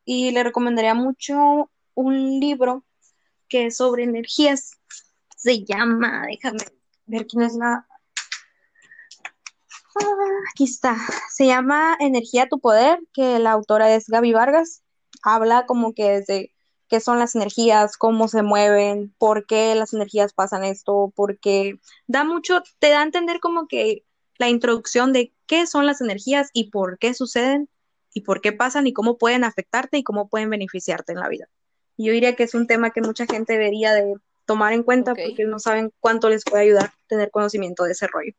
Y 0.06 0.32
le 0.32 0.44
recomendaría 0.44 0.96
mucho 0.96 1.70
un 1.94 2.40
libro 2.40 2.84
que 3.50 3.68
es 3.68 3.78
sobre 3.78 4.04
energías. 4.04 4.72
Se 5.36 5.64
llama, 5.64 6.26
déjame 6.28 6.64
ver 7.06 7.28
quién 7.28 7.44
es 7.44 7.54
la... 7.54 7.86
Ah, 10.02 10.06
aquí 10.54 10.64
está. 10.64 10.96
Se 11.30 11.46
llama 11.46 11.98
Energía 12.00 12.48
tu 12.48 12.60
poder, 12.60 13.00
que 13.14 13.40
la 13.40 13.52
autora 13.52 13.94
es 13.94 14.08
Gaby 14.08 14.32
Vargas. 14.32 14.84
Habla 15.22 15.66
como 15.66 15.94
que 15.94 16.10
desde 16.10 16.54
qué 16.90 17.00
son 17.00 17.20
las 17.20 17.36
energías, 17.36 17.98
cómo 17.98 18.28
se 18.28 18.42
mueven, 18.44 19.14
por 19.18 19.46
qué 19.46 19.76
las 19.76 19.94
energías 19.94 20.34
pasan 20.34 20.64
esto, 20.64 21.14
porque 21.16 21.80
da 22.08 22.24
mucho, 22.24 22.64
te 22.80 22.90
da 22.90 23.02
a 23.02 23.04
entender 23.04 23.40
como 23.40 23.68
que 23.68 24.04
la 24.38 24.50
introducción 24.50 25.14
de 25.14 25.34
qué 25.46 25.68
son 25.68 25.86
las 25.86 26.02
energías 26.02 26.50
y 26.54 26.72
por 26.72 26.98
qué 26.98 27.14
suceden 27.14 27.70
y 28.14 28.22
por 28.22 28.42
qué 28.42 28.52
pasan 28.52 28.88
y 28.88 28.94
cómo 28.94 29.18
pueden 29.18 29.44
afectarte 29.44 29.98
y 29.98 30.04
cómo 30.04 30.28
pueden 30.28 30.50
beneficiarte 30.50 31.14
en 31.14 31.20
la 31.20 31.30
vida. 31.30 31.48
Yo 31.98 32.12
diría 32.14 32.36
que 32.36 32.44
es 32.44 32.56
un 32.56 32.66
tema 32.66 32.92
que 32.92 33.02
mucha 33.02 33.26
gente 33.26 33.54
debería 33.54 33.94
de 33.94 34.16
tomar 34.46 34.74
en 34.74 34.84
cuenta 34.84 35.14
porque 35.14 35.44
no 35.46 35.60
saben 35.60 35.94
cuánto 36.00 36.30
les 36.30 36.44
puede 36.44 36.64
ayudar 36.64 36.92
tener 37.08 37.30
conocimiento 37.30 37.84
de 37.84 37.92
ese 37.92 38.08
rollo. 38.08 38.34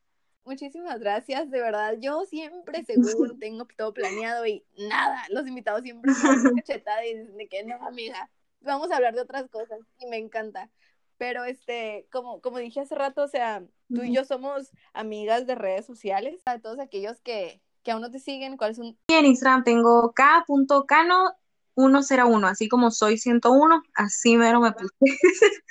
Muchísimas 0.44 0.98
gracias, 0.98 1.50
de 1.50 1.60
verdad. 1.60 1.94
Yo 2.00 2.24
siempre, 2.24 2.84
según 2.84 3.38
tengo 3.38 3.66
todo 3.76 3.92
planeado 3.92 4.46
y 4.46 4.64
nada, 4.76 5.22
los 5.28 5.46
invitados 5.46 5.82
siempre 5.82 6.10
me 6.10 6.62
cachetada 6.62 7.06
y 7.06 7.14
dicen 7.14 7.36
de 7.36 7.46
que 7.46 7.62
no, 7.62 7.76
amiga, 7.86 8.30
vamos 8.60 8.90
a 8.90 8.96
hablar 8.96 9.14
de 9.14 9.22
otras 9.22 9.48
cosas 9.48 9.80
y 9.98 10.06
me 10.06 10.16
encanta. 10.16 10.70
Pero 11.18 11.44
este, 11.44 12.06
como, 12.10 12.40
como 12.40 12.58
dije 12.58 12.80
hace 12.80 12.94
rato, 12.94 13.22
o 13.22 13.28
sea, 13.28 13.62
tú 13.88 14.02
y 14.02 14.14
yo 14.14 14.24
somos 14.24 14.70
amigas 14.94 15.46
de 15.46 15.54
redes 15.54 15.84
sociales, 15.84 16.40
de 16.46 16.60
todos 16.60 16.78
aquellos 16.78 17.20
que, 17.20 17.60
que 17.82 17.90
aún 17.90 18.00
no 18.00 18.10
te 18.10 18.18
siguen, 18.18 18.56
¿cuáles 18.56 18.78
son? 18.78 18.96
En 19.08 19.26
Instagram 19.26 19.64
tengo 19.64 20.12
k.cano 20.12 21.34
101, 21.76 22.46
así 22.46 22.68
como 22.68 22.90
soy 22.90 23.18
101, 23.18 23.82
así 23.94 24.36
mero 24.36 24.60
me 24.60 24.72
puse. 24.72 24.94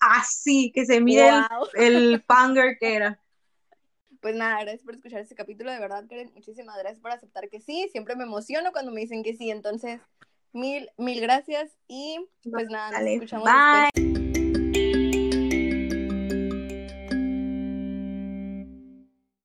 así, 0.00 0.72
que 0.72 0.86
se 0.86 1.00
mire 1.00 1.28
el, 1.74 2.22
el 2.22 2.24
que 2.80 2.94
era. 2.94 3.20
Pues 4.20 4.34
nada, 4.34 4.60
gracias 4.62 4.82
por 4.82 4.94
escuchar 4.94 5.20
este 5.20 5.34
capítulo, 5.34 5.70
de 5.70 5.78
verdad, 5.78 6.04
Karen, 6.08 6.32
muchísimas 6.34 6.76
gracias 6.78 7.00
por 7.00 7.12
aceptar 7.12 7.48
que 7.48 7.60
sí, 7.60 7.88
siempre 7.92 8.16
me 8.16 8.24
emociono 8.24 8.72
cuando 8.72 8.90
me 8.90 9.02
dicen 9.02 9.22
que 9.22 9.36
sí, 9.36 9.50
entonces, 9.50 10.00
mil, 10.56 10.90
mil 10.96 11.20
gracias 11.20 11.76
y 11.86 12.18
pues 12.50 12.68
nada, 12.68 12.98
nos 12.98 13.08
escuchamos 13.08 13.48
Bye. 13.94 14.25